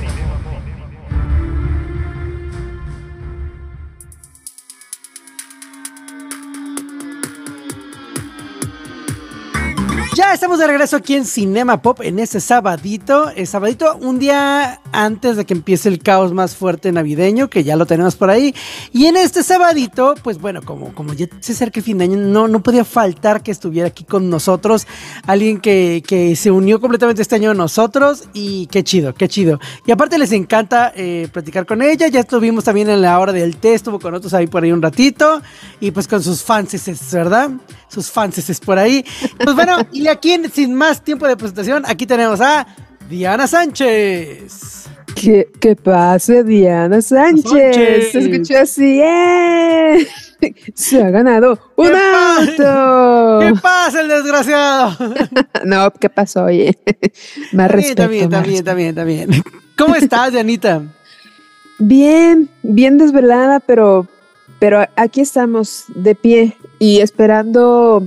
Ya 10.16 10.32
estamos 10.32 10.58
de 10.58 10.66
regreso 10.66 10.96
aquí 10.96 11.14
en 11.14 11.26
Cinema 11.26 11.82
Pop 11.82 12.00
en 12.02 12.18
este 12.18 12.40
sabadito. 12.40 13.28
El 13.28 13.46
sabadito, 13.46 13.98
un 13.98 14.18
día 14.18 14.80
antes 14.90 15.36
de 15.36 15.44
que 15.44 15.52
empiece 15.52 15.90
el 15.90 15.98
caos 15.98 16.32
más 16.32 16.56
fuerte 16.56 16.90
navideño, 16.90 17.50
que 17.50 17.64
ya 17.64 17.76
lo 17.76 17.84
tenemos 17.84 18.16
por 18.16 18.30
ahí. 18.30 18.54
Y 18.94 19.04
en 19.04 19.18
este 19.18 19.42
sabadito, 19.42 20.14
pues 20.22 20.40
bueno, 20.40 20.62
como, 20.62 20.94
como 20.94 21.12
ya 21.12 21.26
se 21.40 21.52
acerca 21.52 21.80
el 21.80 21.84
fin 21.84 21.98
de 21.98 22.04
año, 22.04 22.16
no, 22.16 22.48
no 22.48 22.62
podía 22.62 22.86
faltar 22.86 23.42
que 23.42 23.50
estuviera 23.50 23.88
aquí 23.88 24.04
con 24.04 24.30
nosotros. 24.30 24.86
Alguien 25.26 25.60
que, 25.60 26.02
que 26.06 26.34
se 26.34 26.50
unió 26.50 26.80
completamente 26.80 27.20
este 27.20 27.34
año 27.34 27.50
a 27.50 27.54
nosotros. 27.54 28.24
Y 28.32 28.68
qué 28.68 28.82
chido, 28.82 29.12
qué 29.12 29.28
chido. 29.28 29.60
Y 29.84 29.92
aparte 29.92 30.16
les 30.16 30.32
encanta 30.32 30.94
eh, 30.96 31.28
platicar 31.30 31.66
con 31.66 31.82
ella. 31.82 32.08
Ya 32.08 32.20
estuvimos 32.20 32.64
también 32.64 32.88
en 32.88 33.02
la 33.02 33.20
hora 33.20 33.34
del 33.34 33.58
test, 33.58 33.74
estuvo 33.74 34.00
con 34.00 34.12
nosotros 34.12 34.32
ahí 34.32 34.46
por 34.46 34.64
ahí 34.64 34.72
un 34.72 34.80
ratito. 34.80 35.42
Y 35.78 35.90
pues 35.90 36.08
con 36.08 36.22
sus 36.22 36.42
fans, 36.42 36.74
¿verdad? 37.12 37.50
Sus 37.88 38.10
fans 38.10 38.38
es 38.38 38.60
por 38.60 38.78
ahí. 38.78 39.04
Pues 39.42 39.54
bueno, 39.54 39.78
y 39.92 40.08
aquí 40.08 40.40
sin 40.52 40.74
más 40.74 41.02
tiempo 41.02 41.26
de 41.26 41.36
presentación, 41.36 41.84
aquí 41.86 42.06
tenemos 42.06 42.40
a 42.40 42.66
Diana 43.08 43.46
Sánchez. 43.46 44.86
¿Qué, 45.14 45.48
qué 45.60 45.76
pasa, 45.76 46.42
Diana 46.42 47.00
Sánchez? 47.00 48.12
Se 48.12 48.18
escuchó 48.18 48.58
así, 48.58 49.00
¡eh! 49.02 50.06
Se 50.74 51.02
ha 51.02 51.10
ganado 51.10 51.58
un 51.76 51.92
auto. 51.94 53.38
¿Qué 53.40 53.60
pasa, 53.60 54.00
el 54.02 54.08
desgraciado? 54.08 54.96
no, 55.64 55.90
¿qué 55.92 56.10
pasó, 56.10 56.44
oye? 56.44 56.78
Más 57.52 57.70
respeto. 57.70 58.02
Está 58.02 58.08
bien, 58.08 58.24
está 58.24 58.42
bien, 58.42 58.56
está 58.58 58.74
bien, 58.74 58.88
está 58.90 59.04
bien. 59.04 59.42
¿Cómo 59.78 59.94
estás, 59.94 60.32
Dianita? 60.32 60.82
Bien, 61.78 62.48
bien 62.62 62.98
desvelada, 62.98 63.60
pero, 63.60 64.06
pero 64.58 64.86
aquí 64.96 65.20
estamos 65.20 65.84
de 65.94 66.14
pie 66.14 66.56
y 66.78 67.00
esperando. 67.00 68.06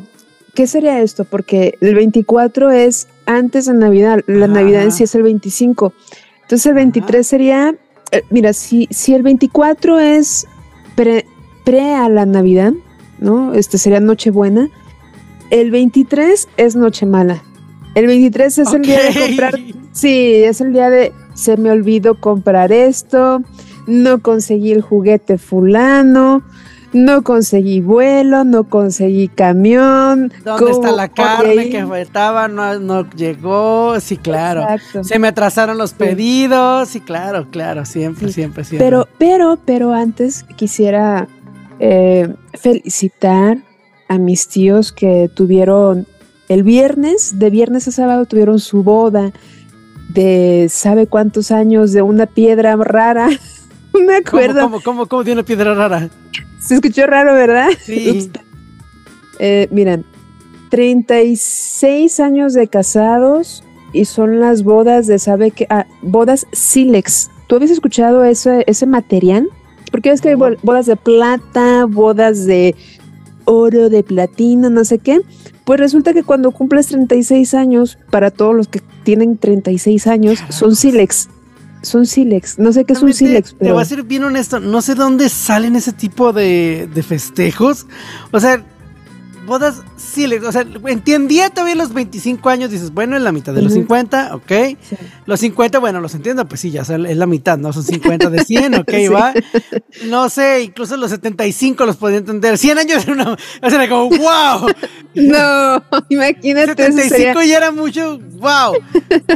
¿Qué 0.54 0.68
sería 0.68 1.02
esto? 1.02 1.26
Porque 1.26 1.76
el 1.80 1.96
24 1.96 2.72
es 2.72 3.08
antes 3.26 3.66
de 3.66 3.74
Navidad, 3.74 4.22
la 4.28 4.48
Navidad 4.48 4.84
en 4.84 4.92
sí 4.92 5.04
es 5.04 5.16
el 5.16 5.24
25. 5.24 5.94
Entonces 6.42 6.66
el 6.66 6.74
23 6.74 7.26
sería, 7.26 7.76
eh, 8.12 8.24
mira, 8.30 8.54
si, 8.54 8.88
si 8.90 9.14
el 9.14 9.24
24 9.24 10.00
es 10.00 10.48
pre, 10.96 11.26
a 11.94 12.10
la 12.10 12.26
Navidad, 12.26 12.74
¿no? 13.20 13.54
Este 13.54 13.78
sería 13.78 14.00
Nochebuena. 14.00 14.70
El 15.52 15.72
23 15.72 16.50
es 16.58 16.76
Noche 16.76 17.06
Mala. 17.06 17.44
El 17.96 18.08
23 18.08 18.58
es 18.58 18.74
el 18.74 18.82
día 18.82 19.00
de 19.04 19.20
comprar. 19.20 19.60
Sí, 19.92 20.44
es 20.44 20.62
el 20.62 20.74
día 20.74 20.90
de 20.90 21.14
se 21.34 21.58
me 21.58 21.72
olvidó 21.72 22.20
comprar 22.20 22.72
esto, 22.72 23.42
no 23.88 24.20
conseguí 24.22 24.72
el 24.72 24.82
juguete 24.82 25.38
fulano, 25.38 26.44
no 26.94 27.24
conseguí 27.24 27.82
vuelo, 27.82 28.44
no 28.44 28.64
conseguí 28.64 29.28
camión. 29.28 30.32
¿Dónde 30.44 30.72
está 30.72 30.88
¿cómo 30.88 30.96
la 30.98 31.08
carne 31.10 31.70
que 31.70 31.86
faltaba? 31.86 32.48
No, 32.48 32.80
no 32.80 33.10
llegó. 33.12 34.00
Sí, 34.00 34.18
claro. 34.18 34.62
Exacto. 34.62 35.04
Se 35.04 35.20
me 35.20 35.28
atrasaron 35.28 35.78
los 35.78 35.94
pedidos. 35.94 36.90
Sí, 36.90 37.02
claro, 37.02 37.48
claro. 37.52 37.86
Siempre, 37.86 38.28
Sí. 38.28 38.34
siempre, 38.34 38.64
siempre. 38.64 38.86
Pero, 38.86 39.08
pero, 39.18 39.60
pero 39.66 39.94
antes 39.94 40.44
quisiera 40.56 41.28
eh, 41.80 42.34
felicitar 42.54 43.58
a 44.08 44.18
mis 44.18 44.48
tíos 44.48 44.92
que 44.92 45.30
tuvieron 45.34 46.08
el 46.48 46.64
viernes, 46.64 47.38
de 47.38 47.50
viernes 47.52 47.88
a 47.88 47.92
sábado 47.92 48.26
tuvieron 48.26 48.60
su 48.60 48.82
boda 48.84 49.32
de 50.10 50.68
sabe 50.72 51.06
cuántos 51.06 51.52
años 51.52 51.92
de 51.94 52.02
una 52.02 52.26
piedra 52.26 52.76
rara. 52.76 53.30
Me 53.94 54.00
¿Cómo, 54.00 54.12
acuerdo. 54.44 54.62
cómo, 54.64 54.82
cómo, 54.82 55.06
cómo 55.06 55.24
tiene 55.24 55.40
una 55.42 55.46
piedra 55.46 55.74
rara? 55.76 56.10
Se 56.60 56.76
escuchó 56.76 57.08
raro, 57.08 57.34
¿verdad? 57.34 57.70
Sí. 57.84 58.32
Eh, 59.42 59.70
miren, 59.72 60.04
36 60.70 62.20
años 62.20 62.54
de 62.54 62.68
casados 62.68 63.64
y 63.94 64.04
son 64.04 64.42
las 64.42 64.64
bodas 64.64 65.08
de, 65.08 65.18
¿sabe 65.18 65.52
qué? 65.52 65.66
Ah, 65.70 65.88
bodas 66.02 66.46
Silex. 66.52 67.32
¿Tú 67.48 67.56
habías 67.56 67.72
escuchado 67.72 68.26
ese, 68.26 68.66
ese 68.68 68.86
material? 68.86 69.48
Porque 69.92 70.10
ves 70.10 70.20
que 70.20 70.28
hay 70.28 70.36
bodas 70.36 70.88
de 70.88 70.98
plata, 70.98 71.86
bodas 71.86 72.46
de 72.46 72.76
oro, 73.46 73.90
de 73.90 74.04
platino, 74.04 74.70
no 74.70 74.84
sé 74.84 75.00
qué. 75.00 75.22
Pues 75.64 75.80
resulta 75.80 76.14
que 76.14 76.24
cuando 76.24 76.52
cumples 76.52 76.88
36 76.88 77.54
años, 77.54 77.98
para 78.12 78.30
todos 78.30 78.54
los 78.54 78.68
que 78.68 78.82
tienen 79.04 79.38
36 79.38 80.06
años, 80.08 80.44
son 80.50 80.76
Silex. 80.76 81.30
Son 81.82 82.06
Silex. 82.06 82.60
No 82.60 82.72
sé 82.74 82.86
qué 82.86 82.94
es 82.94 83.02
un 83.02 83.10
Realmente, 83.10 83.18
Silex, 83.18 83.50
Te 83.52 83.56
pero... 83.60 83.74
voy 83.76 83.82
a 83.84 83.86
ser 83.86 84.04
bien 84.04 84.24
honesto, 84.24 84.60
no 84.60 84.82
sé 84.82 84.96
dónde 84.96 85.30
salen 85.30 85.76
ese 85.76 85.94
tipo 85.94 86.34
de, 86.34 86.90
de 86.94 87.04
festejos. 87.04 87.88
O 88.32 88.40
sea, 88.40 88.64
bodas 89.50 89.82
sílex. 89.98 90.46
O 90.46 90.52
sea, 90.54 90.66
entendía 90.88 91.50
todavía 91.50 91.76
los 91.76 91.94
25 91.94 92.50
años, 92.50 92.72
dices, 92.72 92.94
bueno, 92.94 93.18
es 93.18 93.22
la 93.22 93.34
mitad 93.34 93.54
de 93.54 93.62
los 93.62 93.74
Ujú. 93.74 93.82
50, 93.82 94.36
ok. 94.36 94.48
Sí. 94.82 94.96
Los 95.26 95.42
50, 95.42 95.80
bueno, 95.80 96.00
los 96.00 96.16
entiendo, 96.16 96.48
pues 96.48 96.62
sí, 96.62 96.72
ya 96.72 96.84
es 96.84 96.90
la 96.90 97.26
mitad, 97.26 97.58
¿no? 97.58 97.74
Son 97.74 97.84
50 97.84 98.30
de 98.30 98.44
100, 98.46 98.76
ok, 98.80 98.92
Sí. 98.92 99.08
va. 99.10 99.34
No 100.06 100.30
sé, 100.30 100.62
incluso 100.62 100.96
los 100.96 101.10
75 101.12 101.86
los 101.86 101.98
podía 101.98 102.18
entender. 102.18 102.58
100 102.58 102.78
años 102.78 103.04
era 103.04 103.14
una. 103.14 103.32
O 103.34 103.70
sea, 103.70 103.84
era 103.84 103.90
como, 103.90 104.10
wow. 104.10 104.70
No, 105.16 105.84
imagínate, 106.10 106.84
eso 106.84 106.92
75 106.94 107.10
sería... 107.40 107.46
ya 107.46 107.58
era 107.58 107.72
mucho, 107.72 108.20
wow. 108.40 108.74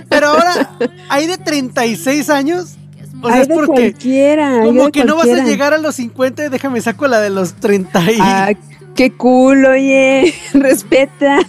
Pero 0.08 0.28
ahora, 0.28 0.78
hay 1.10 1.28
de 1.28 1.38
36 1.38 2.30
años. 2.30 2.76
O 3.22 3.28
sea, 3.28 3.36
hay 3.38 3.42
es 3.44 3.48
porque. 3.48 3.66
cualquiera. 3.94 4.62
Como 4.64 4.90
que 4.92 5.04
no 5.06 5.16
vas 5.16 5.24
a 5.26 5.28
cualquiera. 5.30 5.50
llegar 5.50 5.74
a 5.74 5.78
los 5.80 5.96
50 5.96 6.46
y 6.46 6.50
déjame 6.50 6.80
saco 6.82 7.08
la 7.08 7.20
de 7.22 7.30
los 7.32 7.54
30 7.56 8.12
y... 8.12 8.18
Ah, 8.20 8.52
qué 8.96 9.12
cool, 9.12 9.66
oye, 9.66 10.34
respeta. 10.54 11.40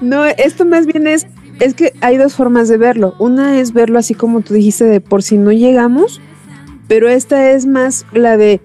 No, 0.00 0.24
esto 0.24 0.64
más 0.64 0.86
bien 0.86 1.06
es, 1.06 1.26
es 1.60 1.74
que 1.74 1.92
hay 2.00 2.16
dos 2.16 2.34
formas 2.34 2.68
de 2.68 2.76
verlo. 2.76 3.14
Una 3.18 3.60
es 3.60 3.72
verlo 3.72 3.98
así 3.98 4.14
como 4.14 4.40
tú 4.40 4.54
dijiste 4.54 4.84
de 4.84 5.00
por 5.00 5.22
si 5.22 5.36
no 5.36 5.52
llegamos, 5.52 6.20
pero 6.88 7.08
esta 7.08 7.50
es 7.52 7.66
más 7.66 8.06
la 8.12 8.36
de, 8.36 8.60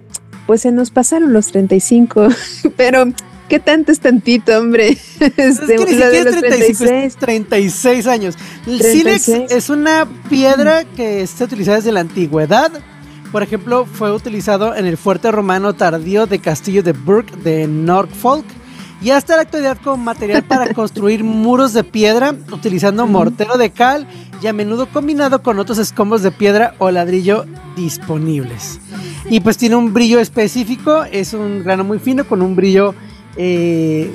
pues 0.46 0.62
se 0.62 0.72
nos 0.72 0.92
pasaron 0.92 1.34
los 1.34 1.52
35, 1.52 2.30
pero 2.78 3.06
¿qué 3.48 3.60
tanto 3.60 3.92
es 3.92 4.00
tantito, 4.00 4.58
hombre? 4.58 4.90
es 5.20 5.32
Este, 5.38 5.76
que 5.76 5.86
ni 5.86 5.94
la 5.94 6.10
de 6.10 6.18
siquiera 6.18 6.32
los 6.32 6.36
es 6.36 6.40
35, 6.42 6.84
es 6.84 7.16
36. 7.16 7.16
36 7.18 8.08
años. 8.08 8.36
El 8.66 8.80
36. 8.80 9.22
sílex 9.22 9.52
es 9.52 9.70
una 9.70 10.08
piedra 10.30 10.84
que 10.84 11.22
está 11.22 11.46
utilizada 11.46 11.78
desde 11.78 11.92
la 11.92 12.02
antigüedad. 12.02 12.72
Por 13.32 13.44
ejemplo, 13.44 13.86
fue 13.86 14.12
utilizado 14.14 14.76
en 14.76 14.86
el 14.86 14.98
fuerte 14.98 15.32
romano 15.32 15.74
tardío 15.74 16.26
de 16.26 16.40
Castillo 16.40 16.82
de 16.82 16.94
Burke 16.94 17.36
de 17.38 17.68
Norfolk. 17.68 18.46
Y 19.00 19.12
hasta 19.12 19.36
la 19.36 19.44
actualidad 19.44 19.78
como 19.84 20.04
material 20.04 20.44
para 20.44 20.74
construir 20.74 21.24
muros 21.24 21.74
de 21.74 21.84
piedra 21.84 22.34
utilizando 22.52 23.06
mortero 23.06 23.58
de 23.58 23.70
cal 23.70 24.08
y 24.42 24.48
a 24.48 24.54
menudo 24.54 24.88
combinado 24.88 25.44
con 25.44 25.60
otros 25.60 25.78
escombros 25.78 26.24
de 26.24 26.32
piedra 26.32 26.74
o 26.80 26.90
ladrillo 26.90 27.46
disponibles. 27.76 28.80
Y 29.30 29.40
pues 29.42 29.58
tiene 29.58 29.76
un 29.76 29.94
brillo 29.94 30.20
específico, 30.20 31.04
es 31.04 31.34
un 31.34 31.64
grano 31.64 31.84
muy 31.84 32.00
fino 32.00 32.28
con 32.28 32.42
un 32.42 32.56
brillo, 32.56 32.96
eh, 33.36 34.14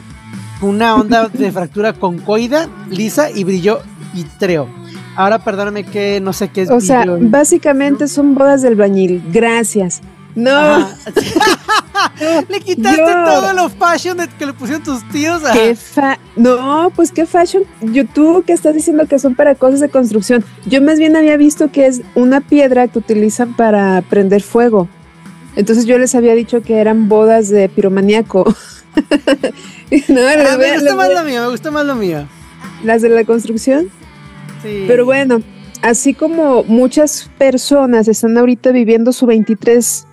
una 0.62 0.94
onda 0.96 1.28
de 1.28 1.52
fractura 1.52 1.92
concoida, 1.92 2.68
lisa 2.88 3.30
y 3.30 3.44
brillo 3.44 3.82
vitreo. 4.14 4.81
Ahora 5.16 5.38
perdóname 5.44 5.84
que 5.84 6.20
no 6.20 6.32
sé 6.32 6.48
qué 6.48 6.62
es 6.62 6.70
O 6.70 6.80
sea, 6.80 7.04
vidrio. 7.04 7.18
básicamente 7.30 8.08
son 8.08 8.34
bodas 8.34 8.62
del 8.62 8.74
bañil. 8.76 9.22
Gracias. 9.32 10.00
No. 10.34 10.88
Le 12.48 12.60
quitaste 12.60 12.98
Yo- 13.00 13.24
todo 13.24 13.52
lo 13.52 13.68
fashion 13.68 14.16
que 14.38 14.46
le 14.46 14.52
pusieron 14.54 14.82
tus 14.82 15.06
tíos. 15.10 15.44
a- 15.44 15.52
Qué 15.52 15.74
fa 15.74 16.18
no, 16.36 16.90
pues 16.96 17.12
qué 17.12 17.26
fashion. 17.26 17.64
YouTube 17.82 18.44
que 18.44 18.52
estás 18.54 18.74
diciendo 18.74 19.06
que 19.06 19.18
son 19.18 19.34
para 19.34 19.54
cosas 19.54 19.80
de 19.80 19.88
construcción. 19.90 20.42
Yo 20.66 20.80
más 20.82 20.98
bien 20.98 21.16
había 21.16 21.36
visto 21.36 21.70
que 21.70 21.86
es 21.86 22.00
una 22.14 22.40
piedra 22.40 22.88
que 22.88 22.98
utilizan 22.98 23.54
para 23.54 24.00
prender 24.08 24.42
fuego. 24.42 24.88
Entonces 25.56 25.84
yo 25.84 25.98
les 25.98 26.14
había 26.14 26.34
dicho 26.34 26.62
que 26.62 26.78
eran 26.78 27.08
bodas 27.10 27.48
de 27.50 27.68
piromaníaco. 27.68 28.44
no, 30.08 30.20
Ah, 30.20 30.56
voy 30.56 30.58
me 30.58 30.70
a- 30.70 30.74
gusta 30.74 30.96
más 30.96 31.08
a- 31.10 31.12
lo 31.12 31.24
mío, 31.24 31.42
me 31.42 31.48
gusta 31.50 31.70
más 31.70 31.84
lo 31.86 31.94
mío. 31.94 32.26
las 32.84 33.02
de 33.02 33.10
la 33.10 33.24
construcción. 33.24 33.88
Sí. 34.62 34.84
Pero 34.86 35.04
bueno, 35.04 35.40
así 35.82 36.14
como 36.14 36.62
muchas 36.64 37.30
personas 37.38 38.08
están 38.08 38.36
ahorita 38.38 38.70
viviendo 38.72 39.12
su 39.12 39.26
23 39.26 40.06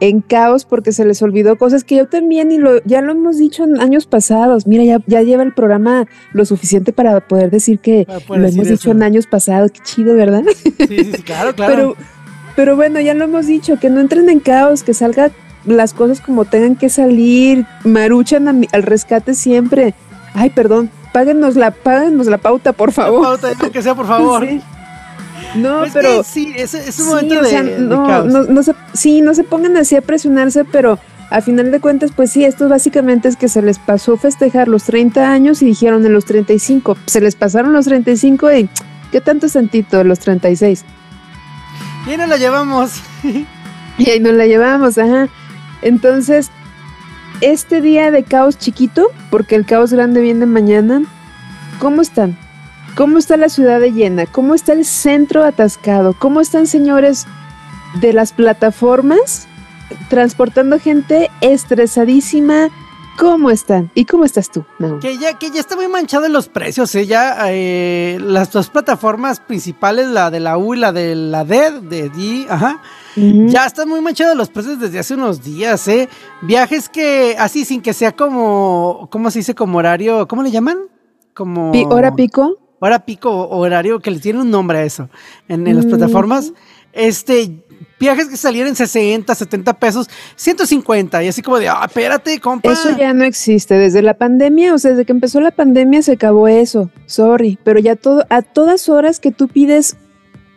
en 0.00 0.20
caos 0.20 0.64
porque 0.64 0.90
se 0.92 1.04
les 1.04 1.22
olvidó 1.22 1.56
cosas 1.56 1.84
que 1.84 1.96
yo 1.96 2.08
también 2.08 2.50
y 2.50 2.58
lo 2.58 2.82
ya 2.84 3.00
lo 3.00 3.12
hemos 3.12 3.38
dicho 3.38 3.64
en 3.64 3.80
años 3.80 4.06
pasados. 4.06 4.66
Mira, 4.66 4.82
ya, 4.84 5.00
ya 5.06 5.22
lleva 5.22 5.42
el 5.44 5.54
programa 5.54 6.06
lo 6.32 6.44
suficiente 6.44 6.92
para 6.92 7.20
poder 7.20 7.50
decir 7.50 7.78
que 7.78 8.04
poder 8.26 8.40
lo 8.42 8.46
decir 8.46 8.60
hemos 8.60 8.68
dicho 8.70 8.90
en 8.90 9.02
años 9.02 9.26
pasados. 9.26 9.70
Qué 9.70 9.80
chido, 9.84 10.14
¿verdad? 10.14 10.42
Sí, 10.62 10.74
sí, 10.88 11.04
sí, 11.14 11.22
claro, 11.22 11.52
claro. 11.56 11.72
Pero, 11.74 11.96
pero 12.56 12.76
bueno, 12.76 13.00
ya 13.00 13.14
lo 13.14 13.24
hemos 13.24 13.46
dicho, 13.46 13.78
que 13.78 13.88
no 13.88 14.00
entren 14.00 14.28
en 14.28 14.40
caos, 14.40 14.82
que 14.82 14.94
salgan 14.94 15.30
las 15.64 15.94
cosas 15.94 16.20
como 16.20 16.44
tengan 16.44 16.76
que 16.76 16.88
salir, 16.90 17.64
maruchan 17.84 18.48
a 18.48 18.52
mi- 18.52 18.68
al 18.72 18.82
rescate 18.82 19.34
siempre. 19.34 19.94
Ay, 20.34 20.50
perdón, 20.50 20.90
páguenos 21.14 21.54
la, 21.54 21.70
páguenos 21.70 22.26
la 22.26 22.38
pauta, 22.38 22.72
por 22.72 22.90
favor. 22.90 23.22
Pauta, 23.22 23.70
que 23.70 23.80
sea, 23.82 23.94
por 23.94 24.06
favor. 24.06 24.44
Sí. 24.48 24.60
No, 25.60 25.80
Pues 25.80 25.92
pero 25.92 26.18
que 26.18 26.24
sí, 26.24 26.52
es, 26.56 26.74
es 26.74 26.98
un 26.98 27.04
sí, 27.04 27.10
momento 27.10 27.38
o 27.38 27.42
de, 27.42 27.78
no, 27.78 28.06
caos. 28.06 28.26
no, 28.26 28.42
no 28.44 28.62
se, 28.64 28.74
sí, 28.92 29.20
no 29.20 29.34
se 29.34 29.44
pongan 29.44 29.76
así 29.76 29.94
a 29.94 30.00
presionarse, 30.00 30.64
pero 30.64 30.98
a 31.30 31.40
final 31.40 31.70
de 31.70 31.78
cuentas, 31.80 32.10
pues 32.14 32.32
sí, 32.32 32.44
esto 32.44 32.68
básicamente 32.68 33.28
es 33.28 33.36
que 33.36 33.48
se 33.48 33.62
les 33.62 33.78
pasó 33.78 34.16
festejar 34.16 34.66
los 34.66 34.82
30 34.84 35.30
años 35.30 35.62
y 35.62 35.66
dijeron 35.66 36.04
en 36.06 36.12
los 36.12 36.24
35, 36.24 36.96
se 37.06 37.20
les 37.20 37.36
pasaron 37.36 37.72
los 37.72 37.84
35 37.84 38.52
y 38.52 38.68
¿qué 39.12 39.20
tanto 39.20 39.46
es 39.46 39.52
tantito 39.52 40.02
los 40.02 40.18
36? 40.20 40.84
Y 42.12 42.16
no 42.16 42.26
lo 42.26 42.36
llevamos. 42.36 42.90
Y 43.96 44.10
ahí 44.10 44.18
nos 44.18 44.34
la 44.34 44.46
llevamos, 44.46 44.98
ajá. 44.98 45.28
Entonces, 45.80 46.50
este 47.40 47.80
día 47.80 48.10
de 48.10 48.22
caos 48.22 48.58
chiquito, 48.58 49.08
porque 49.30 49.56
el 49.56 49.66
caos 49.66 49.92
grande 49.92 50.20
viene 50.20 50.46
mañana, 50.46 51.02
¿cómo 51.80 52.02
están? 52.02 52.36
¿Cómo 52.96 53.18
está 53.18 53.36
la 53.36 53.48
ciudad 53.48 53.80
de 53.80 53.92
llena? 53.92 54.26
¿Cómo 54.26 54.54
está 54.54 54.72
el 54.72 54.84
centro 54.84 55.42
atascado? 55.42 56.14
¿Cómo 56.16 56.40
están, 56.40 56.66
señores, 56.66 57.26
de 58.00 58.12
las 58.12 58.32
plataformas 58.32 59.48
transportando 60.08 60.78
gente 60.78 61.30
estresadísima? 61.40 62.68
¿Cómo 63.18 63.50
están? 63.50 63.90
¿Y 63.94 64.04
cómo 64.06 64.24
estás 64.24 64.50
tú? 64.50 64.64
No. 64.78 64.98
Que 64.98 65.16
ya, 65.18 65.38
que 65.38 65.50
ya 65.50 65.60
está 65.60 65.76
muy 65.76 65.86
manchado 65.88 66.26
en 66.26 66.32
los 66.32 66.48
precios, 66.48 66.92
¿eh? 66.96 67.06
Ya 67.06 67.36
eh, 67.50 68.18
las 68.20 68.50
dos 68.50 68.70
plataformas 68.70 69.38
principales, 69.40 70.08
la 70.08 70.30
de 70.30 70.40
la 70.40 70.58
U 70.58 70.74
y 70.74 70.78
la 70.78 70.92
de 70.92 71.14
la 71.14 71.44
D, 71.44 71.80
de 71.82 72.10
D, 72.10 72.46
ajá, 72.48 72.82
ya 73.16 73.66
están 73.66 73.88
muy 73.88 74.00
manchados 74.00 74.36
los 74.36 74.48
precios 74.50 74.80
desde 74.80 74.98
hace 74.98 75.14
unos 75.14 75.44
días, 75.44 75.86
¿eh? 75.86 76.08
Viajes 76.42 76.88
que, 76.88 77.36
así, 77.38 77.64
sin 77.64 77.80
que 77.80 77.92
sea 77.92 78.12
como, 78.16 79.08
¿cómo 79.12 79.30
se 79.30 79.38
dice? 79.38 79.54
Como 79.54 79.78
horario, 79.78 80.26
¿cómo 80.26 80.42
le 80.42 80.50
llaman? 80.50 80.78
Como... 81.34 81.70
¿Hora 81.90 82.14
pico? 82.14 82.58
hora 82.80 83.06
pico 83.06 83.48
horario 83.48 84.00
que 84.00 84.10
le 84.10 84.18
tiene 84.18 84.40
un 84.42 84.50
nombre 84.50 84.78
a 84.78 84.82
eso 84.84 85.08
en, 85.48 85.66
en 85.66 85.76
las 85.76 85.86
Mm. 85.86 85.90
plataformas. 85.90 86.52
Este, 86.92 87.63
viajes 87.98 88.28
que 88.28 88.36
salían 88.36 88.66
en 88.68 88.76
60, 88.76 89.34
70 89.34 89.72
pesos, 89.78 90.08
150 90.36 91.22
y 91.24 91.28
así 91.28 91.42
como 91.42 91.58
de, 91.58 91.68
ah, 91.68 91.82
espérate, 91.86 92.38
compa. 92.40 92.72
Eso 92.72 92.96
ya 92.96 93.12
no 93.14 93.24
existe. 93.24 93.74
Desde 93.74 94.02
la 94.02 94.14
pandemia, 94.14 94.74
o 94.74 94.78
sea, 94.78 94.90
desde 94.92 95.04
que 95.04 95.12
empezó 95.12 95.40
la 95.40 95.50
pandemia 95.50 96.02
se 96.02 96.12
acabó 96.12 96.48
eso. 96.48 96.90
Sorry. 97.06 97.58
Pero 97.64 97.78
ya 97.80 97.96
todo, 97.96 98.24
a 98.30 98.42
todas 98.42 98.88
horas 98.88 99.20
que 99.20 99.30
tú 99.30 99.48
pides 99.48 99.96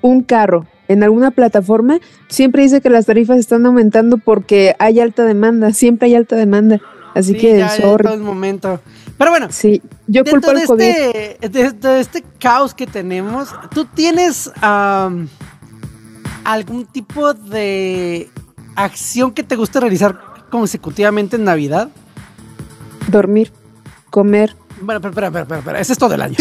un 0.01 0.23
carro 0.23 0.65
en 0.87 1.03
alguna 1.03 1.31
plataforma, 1.31 1.99
siempre 2.29 2.63
dice 2.63 2.81
que 2.81 2.89
las 2.89 3.05
tarifas 3.05 3.37
están 3.39 3.65
aumentando 3.65 4.17
porque 4.17 4.75
hay 4.79 4.99
alta 4.99 5.23
demanda. 5.25 5.73
Siempre 5.73 6.07
hay 6.07 6.15
alta 6.15 6.35
demanda. 6.35 6.79
Así 7.13 7.33
Sí, 7.33 7.39
que, 7.39 7.57
ya, 7.57 7.75
ya 7.75 7.81
sorry. 7.81 8.03
todo 8.03 8.13
el 8.13 8.21
momento. 8.21 8.79
Pero 9.17 9.31
bueno, 9.31 9.47
Sí, 9.49 9.81
yo 10.05 10.23
culpo 10.23 10.51
de 10.53 10.61
al 10.61 10.67
COVID. 10.67 10.81
este, 10.83 11.49
de, 11.49 11.71
de 11.71 11.99
este 11.99 12.23
caos 12.39 12.75
que 12.75 12.85
tenemos, 12.85 13.49
¿tú 13.73 13.85
tienes 13.85 14.51
algún 16.53 16.85
tipo 16.85 17.33
de 17.33 18.29
acción 18.75 19.31
que 19.31 19.43
te 19.43 19.55
guste 19.55 19.79
realizar 19.79 20.17
consecutivamente 20.49 21.35
en 21.35 21.43
Navidad? 21.43 21.89
Dormir, 23.09 23.51
comer. 24.09 24.55
Bueno, 24.81 25.01
pero, 25.01 25.09
espera, 25.09 25.27
espera, 25.41 25.59
espera, 25.59 25.79
ese 25.79 25.93
es 25.93 25.99
todo 25.99 26.13
el 26.15 26.21
año. 26.21 26.35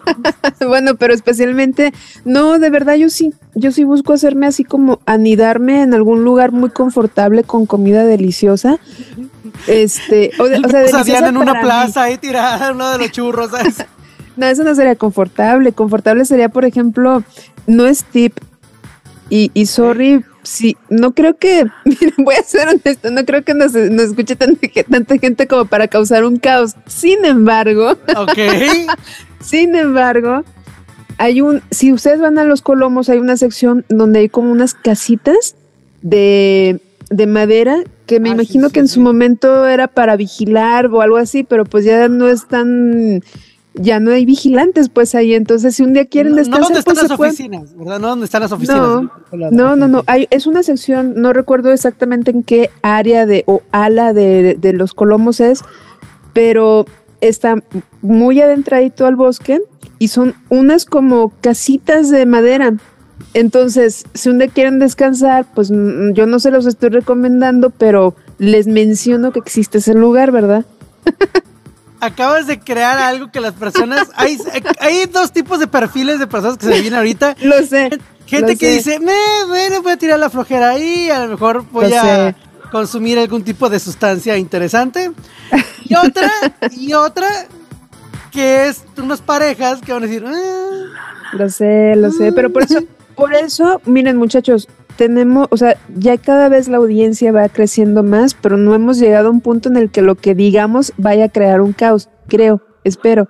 bueno, 0.66 0.96
pero 0.96 1.14
especialmente, 1.14 1.92
no, 2.24 2.58
de 2.58 2.70
verdad 2.70 2.94
yo 2.96 3.08
sí, 3.08 3.32
yo 3.54 3.72
sí 3.72 3.84
busco 3.84 4.12
hacerme 4.12 4.46
así 4.46 4.64
como 4.64 5.00
anidarme 5.06 5.82
en 5.82 5.94
algún 5.94 6.24
lugar 6.24 6.52
muy 6.52 6.70
confortable 6.70 7.44
con 7.44 7.66
comida 7.66 8.04
deliciosa. 8.04 8.78
Este, 9.66 10.30
o, 10.38 10.44
de- 10.48 10.58
o 10.58 10.68
sea, 10.68 10.80
deliciosa 10.82 11.28
en 11.28 11.36
una 11.36 11.52
para 11.52 11.60
mí. 11.60 11.64
plaza 11.64 12.02
ahí 12.02 12.18
tirada 12.18 12.72
uno 12.72 12.90
de 12.90 12.98
los 12.98 13.10
churros, 13.12 13.50
¿sabes? 13.50 13.76
No, 14.36 14.46
eso 14.46 14.62
no 14.62 14.72
sería 14.76 14.94
confortable. 14.94 15.72
Confortable 15.72 16.24
sería, 16.24 16.48
por 16.48 16.64
ejemplo, 16.64 17.24
no 17.66 17.86
es 17.86 18.04
tip. 18.04 18.38
Y, 19.30 19.50
y 19.54 19.66
sorry, 19.66 20.24
sí, 20.42 20.76
no 20.88 21.12
creo 21.12 21.36
que, 21.36 21.66
voy 22.18 22.34
a 22.36 22.42
ser 22.42 22.68
honesto, 22.68 23.10
no 23.10 23.24
creo 23.26 23.44
que 23.44 23.52
nos, 23.54 23.74
nos 23.74 24.04
escuche 24.06 24.36
tanta, 24.36 24.66
ge- 24.72 24.84
tanta 24.84 25.18
gente 25.18 25.46
como 25.46 25.66
para 25.66 25.88
causar 25.88 26.24
un 26.24 26.38
caos. 26.38 26.74
Sin 26.86 27.24
embargo, 27.24 27.90
Ok. 28.16 28.38
sin 29.40 29.74
embargo, 29.76 30.44
hay 31.18 31.40
un, 31.40 31.60
si 31.70 31.92
ustedes 31.92 32.20
van 32.20 32.38
a 32.38 32.44
los 32.44 32.62
Colomos, 32.62 33.08
hay 33.08 33.18
una 33.18 33.36
sección 33.36 33.84
donde 33.88 34.20
hay 34.20 34.28
como 34.28 34.50
unas 34.50 34.72
casitas 34.74 35.54
de, 36.00 36.80
de 37.10 37.26
madera 37.26 37.82
que 38.06 38.20
me 38.20 38.30
Ah, 38.30 38.34
imagino 38.34 38.68
sí, 38.68 38.72
que 38.72 38.80
en 38.80 38.88
sí. 38.88 38.94
su 38.94 39.00
momento 39.00 39.66
era 39.66 39.88
para 39.88 40.16
vigilar 40.16 40.86
o 40.86 41.02
algo 41.02 41.18
así, 41.18 41.42
pero 41.44 41.64
pues 41.66 41.84
ya 41.84 42.08
no 42.08 42.28
están, 42.28 43.22
ya 43.80 44.00
no 44.00 44.10
hay 44.10 44.24
vigilantes 44.24 44.88
pues 44.88 45.14
ahí. 45.14 45.34
Entonces, 45.34 45.74
si 45.76 45.82
un 45.82 45.92
día 45.92 46.04
quieren 46.06 46.32
no, 46.32 46.36
no 46.36 46.42
descansar, 46.42 46.62
donde 46.62 46.78
están 46.80 46.94
pues 46.94 47.08
las 47.08 47.16
pueden- 47.18 47.32
oficinas, 47.32 47.76
¿verdad? 47.76 47.98
No 48.00 48.08
donde 48.08 48.24
están 48.26 48.42
las 48.42 48.52
oficinas. 48.52 48.80
No, 48.80 49.10
no, 49.50 49.76
no, 49.76 49.88
no. 49.88 50.02
Hay, 50.06 50.26
es 50.30 50.46
una 50.46 50.62
sección, 50.62 51.14
no 51.16 51.32
recuerdo 51.32 51.72
exactamente 51.72 52.30
en 52.30 52.42
qué 52.42 52.70
área 52.82 53.26
de 53.26 53.44
o 53.46 53.62
ala 53.72 54.12
de, 54.12 54.56
de 54.60 54.72
los 54.72 54.94
Colomos 54.94 55.40
es, 55.40 55.62
pero 56.32 56.84
está 57.20 57.56
muy 58.02 58.40
adentradito 58.40 59.06
al 59.06 59.16
bosque 59.16 59.60
y 59.98 60.08
son 60.08 60.34
unas 60.50 60.84
como 60.84 61.32
casitas 61.40 62.10
de 62.10 62.26
madera. 62.26 62.74
Entonces, 63.34 64.04
si 64.14 64.28
un 64.28 64.38
día 64.38 64.48
quieren 64.48 64.78
descansar, 64.78 65.44
pues 65.54 65.70
mm, 65.70 66.12
yo 66.12 66.26
no 66.26 66.38
se 66.38 66.50
los 66.50 66.66
estoy 66.66 66.90
recomendando, 66.90 67.70
pero 67.70 68.14
les 68.38 68.66
menciono 68.68 69.32
que 69.32 69.40
existe 69.40 69.78
ese 69.78 69.94
lugar, 69.94 70.30
¿verdad? 70.30 70.64
Acabas 72.00 72.46
de 72.46 72.60
crear 72.60 72.98
algo 72.98 73.30
que 73.32 73.40
las 73.40 73.54
personas. 73.54 74.08
Hay, 74.16 74.38
hay 74.80 75.06
dos 75.06 75.32
tipos 75.32 75.58
de 75.58 75.66
perfiles 75.66 76.18
de 76.18 76.26
personas 76.26 76.56
que 76.58 76.66
se 76.66 76.72
vienen 76.80 76.94
ahorita. 76.94 77.36
Lo 77.42 77.64
sé. 77.66 77.90
Gente 78.26 78.52
lo 78.52 78.58
que 78.58 78.66
sé. 78.66 78.90
dice, 78.90 79.00
"Me, 79.00 79.14
bueno, 79.46 79.82
voy 79.82 79.92
a 79.92 79.96
tirar 79.96 80.18
la 80.18 80.28
flojera 80.30 80.70
ahí, 80.70 81.08
a 81.10 81.24
lo 81.24 81.28
mejor 81.30 81.64
voy 81.72 81.88
Lo 81.90 81.98
a 81.98 82.02
sé. 82.02 82.34
consumir 82.70 83.18
algún 83.18 83.42
tipo 83.42 83.68
de 83.68 83.78
sustancia 83.80 84.36
interesante. 84.36 85.10
Y 85.90 85.94
otra, 85.94 86.30
y 86.76 86.92
otra, 86.92 87.28
que 88.30 88.68
es 88.68 88.82
unas 88.98 89.22
parejas 89.22 89.80
que 89.80 89.90
van 89.94 90.02
a 90.02 90.06
decir, 90.06 90.22
"Ah, 90.26 91.32
Lo 91.32 91.48
sé, 91.48 91.94
lo 91.96 92.10
sé, 92.12 92.30
pero 92.32 92.52
por 92.52 92.62
eso, 92.64 92.80
por 93.16 93.32
eso, 93.34 93.80
miren 93.86 94.18
muchachos, 94.18 94.68
tenemos, 94.98 95.46
o 95.50 95.56
sea, 95.56 95.76
ya 95.96 96.18
cada 96.18 96.48
vez 96.50 96.68
la 96.68 96.76
audiencia 96.78 97.32
va 97.32 97.48
creciendo 97.48 98.02
más, 98.02 98.34
pero 98.34 98.56
no 98.58 98.74
hemos 98.74 98.98
llegado 98.98 99.28
a 99.28 99.30
un 99.30 99.40
punto 99.40 99.68
en 99.70 99.76
el 99.76 99.90
que 99.90 100.02
lo 100.02 100.16
que 100.16 100.34
digamos 100.34 100.92
vaya 100.98 101.26
a 101.26 101.28
crear 101.30 101.60
un 101.62 101.72
caos, 101.72 102.10
creo, 102.26 102.60
espero. 102.84 103.28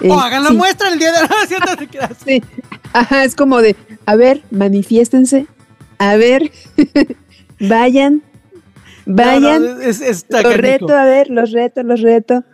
Eh, 0.00 0.08
o 0.08 0.18
hagan 0.20 0.44
la 0.44 0.50
sí, 0.50 0.56
muestra 0.56 0.88
el 0.88 0.98
día 1.00 1.12
de 1.12 1.18
la 1.98 2.10
sí. 2.24 2.42
Ajá, 2.92 3.24
es 3.24 3.34
como 3.34 3.60
de, 3.60 3.74
a 4.06 4.14
ver, 4.14 4.42
manifiéstense, 4.52 5.46
a 5.98 6.14
ver, 6.16 6.52
vayan, 7.58 8.22
vayan, 9.06 9.62
No, 9.64 9.74
no, 9.74 9.80
es- 9.80 10.00
está 10.00 10.42
los 10.42 10.56
reto, 10.56 10.96
a 10.96 11.04
ver, 11.04 11.28
los 11.28 11.50
reto, 11.50 11.82
los 11.82 12.00
reto. 12.00 12.44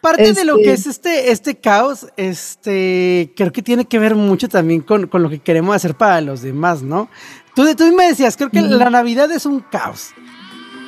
Parte 0.00 0.32
de 0.32 0.44
lo 0.44 0.52
Este- 0.58 0.62
que 0.64 0.72
es 0.74 0.86
este, 0.86 1.30
este 1.32 1.56
caos, 1.56 2.06
este, 2.16 3.32
creo 3.36 3.50
que 3.50 3.62
tiene 3.62 3.86
que 3.86 3.98
ver 3.98 4.14
mucho 4.14 4.48
también 4.48 4.80
con, 4.82 5.08
con 5.08 5.22
lo 5.24 5.28
que 5.28 5.40
queremos 5.40 5.74
hacer 5.74 5.96
para 5.96 6.20
los 6.20 6.42
demás, 6.42 6.82
¿no? 6.82 7.08
Tú, 7.56 7.74
tú 7.74 7.92
me 7.96 8.06
decías, 8.08 8.36
creo 8.36 8.50
que 8.50 8.60
la 8.60 8.90
Navidad 8.90 9.30
es 9.32 9.46
un 9.46 9.60
caos. 9.60 10.10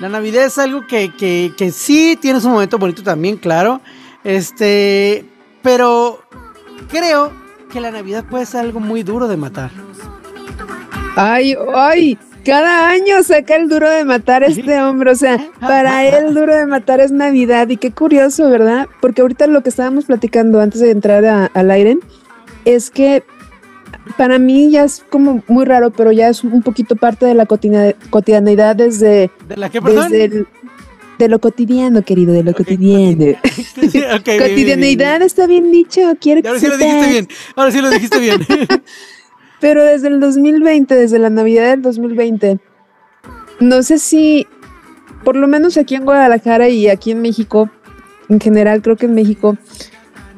La 0.00 0.08
Navidad 0.08 0.44
es 0.44 0.58
algo 0.58 0.86
que, 0.86 1.12
que, 1.16 1.52
que 1.56 1.72
sí 1.72 2.16
tiene 2.20 2.40
su 2.40 2.48
momento 2.48 2.78
bonito 2.78 3.02
también, 3.02 3.36
claro. 3.36 3.80
Este, 4.22 5.24
pero 5.62 6.22
creo 6.90 7.32
que 7.72 7.80
la 7.80 7.90
Navidad 7.90 8.24
puede 8.30 8.46
ser 8.46 8.60
algo 8.60 8.78
muy 8.80 9.02
duro 9.02 9.26
de 9.26 9.36
matar. 9.36 9.70
Ay, 11.16 11.56
ay, 11.74 12.16
cada 12.44 12.90
año 12.90 13.22
saca 13.24 13.56
el 13.56 13.68
duro 13.68 13.90
de 13.90 14.04
matar 14.04 14.44
este 14.44 14.80
hombre, 14.80 15.10
o 15.10 15.16
sea, 15.16 15.38
para 15.60 16.04
él 16.06 16.32
duro 16.32 16.54
de 16.54 16.66
matar 16.66 17.00
es 17.00 17.10
Navidad 17.10 17.68
y 17.68 17.76
qué 17.76 17.90
curioso, 17.90 18.48
¿verdad? 18.48 18.86
Porque 19.00 19.22
ahorita 19.22 19.46
lo 19.48 19.62
que 19.62 19.68
estábamos 19.70 20.04
platicando 20.04 20.60
antes 20.60 20.80
de 20.80 20.90
entrar 20.92 21.24
a- 21.24 21.46
al 21.46 21.70
aire 21.72 21.98
es 22.64 22.90
que 22.90 23.24
para 24.16 24.38
mí 24.38 24.70
ya 24.70 24.84
es 24.84 25.04
como 25.10 25.42
muy 25.48 25.64
raro, 25.64 25.90
pero 25.90 26.12
ya 26.12 26.28
es 26.28 26.42
un 26.44 26.62
poquito 26.62 26.96
parte 26.96 27.26
de 27.26 27.34
la 27.34 27.46
cotina- 27.46 27.94
cotidianidad 28.10 28.76
desde, 28.76 29.30
¿De 29.48 29.56
la 29.56 29.68
que, 29.70 29.80
perdón? 29.82 30.10
desde 30.10 30.24
el- 30.24 30.46
de 31.18 31.28
lo 31.28 31.40
cotidiano, 31.40 32.02
querido, 32.02 32.32
de 32.32 32.44
lo 32.44 32.54
cotidiano. 32.54 33.12
Ok, 33.12 33.18
bien, 33.18 33.90
bien, 33.92 34.22
bien, 34.24 34.38
Cotidianidad 34.38 35.22
está 35.22 35.46
bien 35.48 35.72
dicho, 35.72 36.00
quiero 36.20 36.42
que 36.42 36.48
Ahora 36.48 36.60
sí 36.60 36.66
lo 36.68 36.76
dijiste 36.76 37.10
bien. 37.10 37.28
Ahora 37.56 37.70
sí 37.72 37.80
lo 37.80 37.90
dijiste 37.90 38.18
bien. 38.20 38.38
Pero 39.60 39.82
desde 39.84 40.06
el 40.08 40.20
2020, 40.20 40.94
desde 40.94 41.18
la 41.18 41.30
Navidad 41.30 41.70
del 41.70 41.82
2020, 41.82 42.58
no 43.58 43.82
sé 43.82 43.98
si, 43.98 44.46
por 45.24 45.34
lo 45.34 45.48
menos 45.48 45.76
aquí 45.76 45.96
en 45.96 46.04
Guadalajara 46.04 46.68
y 46.68 46.86
aquí 46.86 47.10
en 47.10 47.20
México, 47.20 47.68
en 48.28 48.38
general 48.38 48.80
creo 48.82 48.94
que 48.94 49.06
en 49.06 49.14
México, 49.14 49.56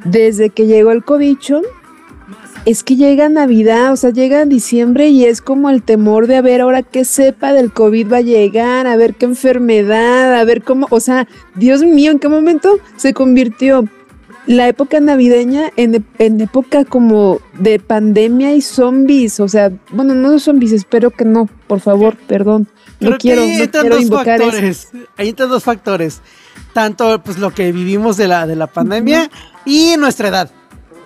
desde 0.07 0.49
que 0.49 0.67
llegó 0.67 0.93
el 0.93 1.05
cobicho, 1.05 1.61
es 2.65 2.85
que 2.85 2.97
llega 2.97 3.29
Navidad, 3.29 3.93
o 3.93 3.97
sea, 3.97 4.11
llega 4.11 4.45
diciembre 4.45 5.09
y 5.09 5.25
es 5.25 5.41
como 5.41 5.71
el 5.71 5.83
temor 5.83 6.27
de 6.27 6.37
a 6.37 6.43
ver 6.43 6.61
ahora 6.61 6.83
qué 6.83 7.05
cepa 7.05 7.53
del 7.53 7.73
COVID 7.73 8.13
va 8.13 8.19
a 8.19 8.23
llegar, 8.23 8.87
a 8.87 8.97
ver 8.97 9.15
qué 9.15 9.27
enfermedad, 9.27 10.35
a 10.35 10.45
ver 10.45 10.63
cómo, 10.63 10.87
o 10.91 11.01
sea, 11.01 11.27
Dios 11.55 11.83
mío, 11.83 12.11
¿en 12.11 12.19
qué 12.19 12.29
momento 12.29 12.79
se 12.97 13.15
convirtió 13.15 13.89
la 14.47 14.69
época 14.69 15.01
navideña 15.01 15.71
en, 15.77 16.05
en 16.19 16.41
época 16.41 16.85
como 16.85 17.41
de 17.59 17.79
pandemia 17.79 18.55
y 18.55 18.61
zombies? 18.61 19.41
O 19.41 19.49
sea, 19.49 19.73
bueno, 19.91 20.15
no 20.15 20.39
zombies, 20.39 20.73
espero 20.73 21.11
que 21.11 21.25
no, 21.25 21.49
por 21.67 21.81
favor, 21.81 22.17
perdón. 22.27 22.69
Creo 22.99 23.13
No 23.13 23.19
quiero, 23.19 23.43
no 23.47 23.71
quiero 23.71 23.99
invocar 23.99 24.41
eso. 24.41 24.51
factores. 24.51 24.89
Ahí 25.17 25.31
entran 25.31 25.49
dos 25.49 25.65
factores. 25.65 26.21
Tanto 26.75 27.23
pues 27.23 27.39
lo 27.39 27.53
que 27.53 27.73
vivimos 27.73 28.19
de 28.19 28.29
la, 28.29 28.47
de 28.47 28.57
la 28.57 28.67
pandemia 28.67 29.31
y 29.65 29.97
nuestra 29.97 30.29
edad. 30.29 30.51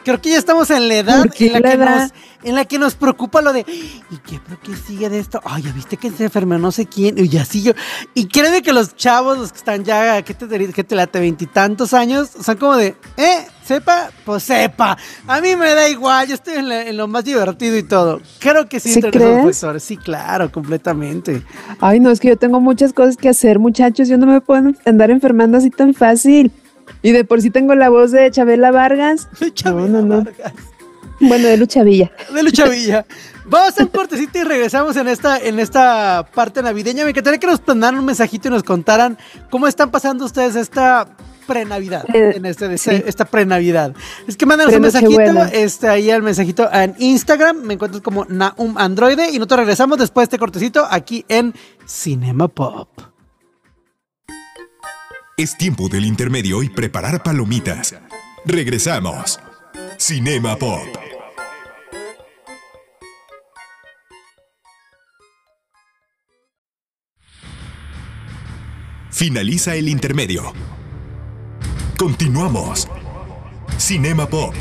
Creo 0.04 0.20
que 0.20 0.30
ya 0.30 0.38
estamos 0.38 0.70
en 0.70 0.86
la 0.88 0.94
edad 0.96 1.18
¿Por 1.22 1.32
qué 1.32 1.46
en 1.46 1.52
la, 1.54 1.60
la 1.60 1.68
que 1.70 1.74
edad? 1.76 2.00
nos, 2.02 2.12
en 2.44 2.54
la 2.54 2.64
que 2.66 2.78
nos 2.78 2.94
preocupa 2.94 3.40
lo 3.40 3.52
de 3.54 3.60
¿y 3.60 4.16
qué, 4.18 4.38
pero 4.46 4.58
qué 4.62 4.76
sigue 4.76 5.08
de 5.08 5.18
esto? 5.18 5.40
Ay, 5.44 5.62
ya 5.62 5.72
viste 5.72 5.96
que 5.96 6.10
se 6.10 6.24
enfermó 6.24 6.58
no 6.58 6.70
sé 6.72 6.86
quién, 6.86 7.14
y 7.18 7.36
así 7.38 7.62
yo. 7.62 7.72
Y 8.12 8.26
créeme 8.28 8.60
que 8.62 8.72
los 8.74 8.94
chavos, 8.96 9.38
los 9.38 9.50
que 9.52 9.58
están 9.58 9.82
ya, 9.84 10.20
que 10.22 10.34
te, 10.34 10.72
que 10.72 10.84
te 10.84 10.94
late 10.94 11.20
veintitantos 11.20 11.94
años, 11.94 12.28
son 12.44 12.56
como 12.58 12.76
de, 12.76 12.96
¿eh? 13.16 13.46
¿Sepa? 13.64 14.10
Pues 14.26 14.42
sepa. 14.42 14.98
A 15.26 15.40
mí 15.40 15.56
me 15.56 15.74
da 15.74 15.88
igual, 15.88 16.28
yo 16.28 16.34
estoy 16.34 16.54
en, 16.56 16.68
la- 16.68 16.82
en 16.86 16.98
lo 16.98 17.08
más 17.08 17.24
divertido 17.24 17.78
y 17.78 17.82
todo. 17.82 18.20
Creo 18.38 18.68
que 18.68 18.78
sí, 18.78 18.92
¿Sí 18.92 19.00
crees? 19.00 19.64
Sí, 19.78 19.96
claro, 19.96 20.52
completamente. 20.52 21.42
Ay, 21.80 21.98
no, 21.98 22.10
es 22.10 22.20
que 22.20 22.28
yo 22.28 22.36
tengo 22.36 22.60
muchas 22.60 22.92
cosas 22.92 23.16
que 23.16 23.30
hacer, 23.30 23.58
muchachos. 23.58 24.06
Yo 24.06 24.18
no 24.18 24.26
me 24.26 24.42
puedo 24.42 24.70
andar 24.84 25.10
enfermando 25.10 25.56
así 25.56 25.70
tan 25.70 25.94
fácil. 25.94 26.52
Y 27.02 27.12
de 27.12 27.24
por 27.24 27.40
sí 27.42 27.50
tengo 27.50 27.74
la 27.74 27.88
voz 27.88 28.10
de 28.12 28.30
Chabela 28.30 28.70
Vargas. 28.70 29.28
Chabela 29.54 30.00
no, 30.00 30.02
no. 30.02 30.24
Vargas. 30.24 30.52
Bueno, 31.20 31.48
de 31.48 31.56
Lucha 31.56 31.82
Villa. 31.84 32.10
de 32.34 32.42
Lucha 32.42 32.68
Villa. 32.68 33.06
Vamos 33.46 33.78
a 33.78 33.82
un 33.82 33.88
cortecito 33.88 34.38
y 34.38 34.44
regresamos 34.44 34.96
en 34.96 35.08
esta, 35.08 35.38
en 35.38 35.58
esta 35.58 36.26
parte 36.34 36.62
navideña. 36.62 37.04
Me 37.04 37.10
encantaría 37.10 37.38
que 37.38 37.46
nos 37.46 37.60
mandaran 37.66 37.98
un 37.98 38.04
mensajito 38.06 38.48
y 38.48 38.50
nos 38.50 38.62
contaran 38.62 39.18
cómo 39.50 39.68
están 39.68 39.90
pasando 39.90 40.24
ustedes 40.24 40.56
esta 40.56 41.06
pre-navidad. 41.46 42.04
Eh, 42.14 42.32
en 42.36 42.46
este, 42.46 42.76
sí. 42.78 42.90
este- 42.90 43.08
esta 43.08 43.26
pre-navidad. 43.26 43.94
Es 44.26 44.36
que 44.36 44.46
mándanos 44.46 44.74
un 44.74 44.80
mensajito. 44.82 45.44
Este, 45.52 45.88
ahí 45.88 46.10
al 46.10 46.22
mensajito 46.22 46.68
en 46.72 46.94
Instagram. 46.98 47.58
Me 47.62 47.74
encuentras 47.74 48.02
como 48.02 48.24
Naum 48.28 48.76
Androide. 48.78 49.28
Y 49.30 49.34
nosotros 49.34 49.60
regresamos 49.60 49.98
después 49.98 50.24
de 50.24 50.34
este 50.34 50.38
cortecito 50.38 50.86
aquí 50.90 51.24
en 51.28 51.54
Cinema 51.86 52.48
Pop. 52.48 52.88
Es 55.36 55.56
tiempo 55.56 55.88
del 55.88 56.04
intermedio 56.04 56.62
y 56.62 56.68
preparar 56.68 57.24
palomitas. 57.24 57.92
Regresamos. 58.44 59.40
Cinema 59.98 60.54
Pop. 60.56 60.86
Finaliza 69.10 69.74
el 69.74 69.88
intermedio. 69.88 70.52
Continuamos. 71.98 72.88
Cinema 73.76 74.28
Pop. 74.28 74.54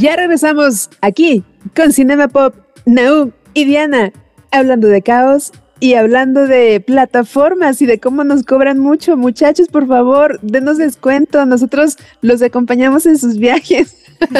Ya 0.00 0.16
regresamos 0.16 0.88
aquí 1.02 1.44
con 1.76 1.92
Cinema 1.92 2.28
Pop, 2.28 2.54
Naum 2.86 3.32
y 3.52 3.66
Diana, 3.66 4.12
hablando 4.50 4.88
de 4.88 5.02
caos 5.02 5.52
y 5.78 5.92
hablando 5.92 6.46
de 6.46 6.80
plataformas 6.80 7.82
y 7.82 7.86
de 7.86 8.00
cómo 8.00 8.24
nos 8.24 8.42
cobran 8.44 8.78
mucho. 8.78 9.18
Muchachos, 9.18 9.68
por 9.68 9.86
favor, 9.86 10.38
denos 10.40 10.78
descuento. 10.78 11.44
Nosotros 11.44 11.98
los 12.22 12.40
acompañamos 12.40 13.04
en 13.04 13.18
sus 13.18 13.36
viajes. 13.36 13.94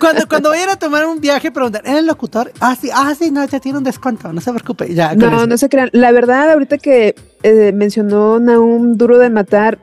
cuando, 0.00 0.26
cuando 0.28 0.50
vayan 0.50 0.70
a 0.70 0.76
tomar 0.76 1.06
un 1.06 1.20
viaje, 1.20 1.52
preguntan, 1.52 1.82
¿eres 1.84 2.00
el 2.00 2.06
locutor? 2.06 2.52
Ah, 2.58 2.76
sí, 2.80 2.90
ah, 2.92 3.14
sí, 3.16 3.30
no, 3.30 3.44
ya 3.44 3.60
tiene 3.60 3.78
un 3.78 3.84
descuento, 3.84 4.32
no 4.32 4.40
se 4.40 4.52
preocupe. 4.52 4.92
Ya, 4.92 5.14
No, 5.14 5.28
eso. 5.28 5.46
no 5.46 5.56
se 5.56 5.68
crean. 5.68 5.90
La 5.92 6.10
verdad, 6.10 6.50
ahorita 6.50 6.78
que 6.78 7.14
eh, 7.44 7.70
mencionó 7.72 8.40
Naum 8.40 8.96
Duro 8.96 9.18
de 9.18 9.30
Matar, 9.30 9.78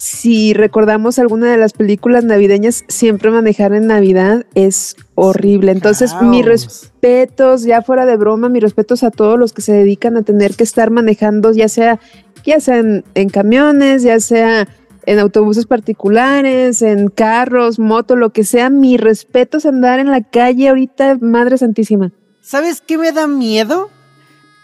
si 0.00 0.54
recordamos 0.54 1.18
alguna 1.18 1.50
de 1.50 1.58
las 1.58 1.74
películas 1.74 2.24
navideñas, 2.24 2.84
siempre 2.88 3.30
manejar 3.30 3.74
en 3.74 3.86
Navidad 3.86 4.46
es 4.54 4.96
horrible. 5.14 5.72
Entonces, 5.72 6.14
mis 6.22 6.42
respetos, 6.42 7.64
ya 7.64 7.82
fuera 7.82 8.06
de 8.06 8.16
broma, 8.16 8.48
mis 8.48 8.62
respetos 8.62 9.02
a 9.04 9.10
todos 9.10 9.38
los 9.38 9.52
que 9.52 9.60
se 9.60 9.74
dedican 9.74 10.16
a 10.16 10.22
tener 10.22 10.54
que 10.54 10.64
estar 10.64 10.90
manejando, 10.90 11.52
ya 11.52 11.68
sea, 11.68 12.00
ya 12.46 12.60
sea 12.60 12.78
en, 12.78 13.04
en 13.14 13.28
camiones, 13.28 14.02
ya 14.02 14.20
sea 14.20 14.66
en 15.04 15.18
autobuses 15.18 15.66
particulares, 15.66 16.80
en 16.80 17.08
carros, 17.08 17.78
moto, 17.78 18.16
lo 18.16 18.30
que 18.30 18.44
sea, 18.44 18.70
mis 18.70 18.98
respetos 18.98 19.66
andar 19.66 20.00
en 20.00 20.10
la 20.10 20.22
calle 20.22 20.70
ahorita, 20.70 21.18
Madre 21.20 21.58
Santísima. 21.58 22.10
¿Sabes 22.40 22.80
qué 22.80 22.96
me 22.96 23.12
da 23.12 23.26
miedo? 23.26 23.90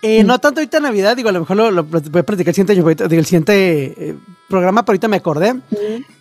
Eh. 0.07 0.25
No 0.25 0.39
tanto 0.39 0.61
ahorita 0.61 0.77
en 0.79 0.83
Navidad, 0.85 1.17
digo, 1.17 1.29
a 1.29 1.33
lo 1.33 1.41
mejor 1.41 1.57
lo, 1.57 1.71
lo 1.71 1.83
voy 1.85 2.01
a 2.21 2.23
platicar 2.23 2.49
el 2.51 2.55
siguiente, 2.55 2.73
el 2.73 2.81
eh, 3.99 4.17
programa, 4.49 4.85
pero 4.85 4.93
ahorita 4.95 5.09
me 5.09 5.17
acordé. 5.17 5.55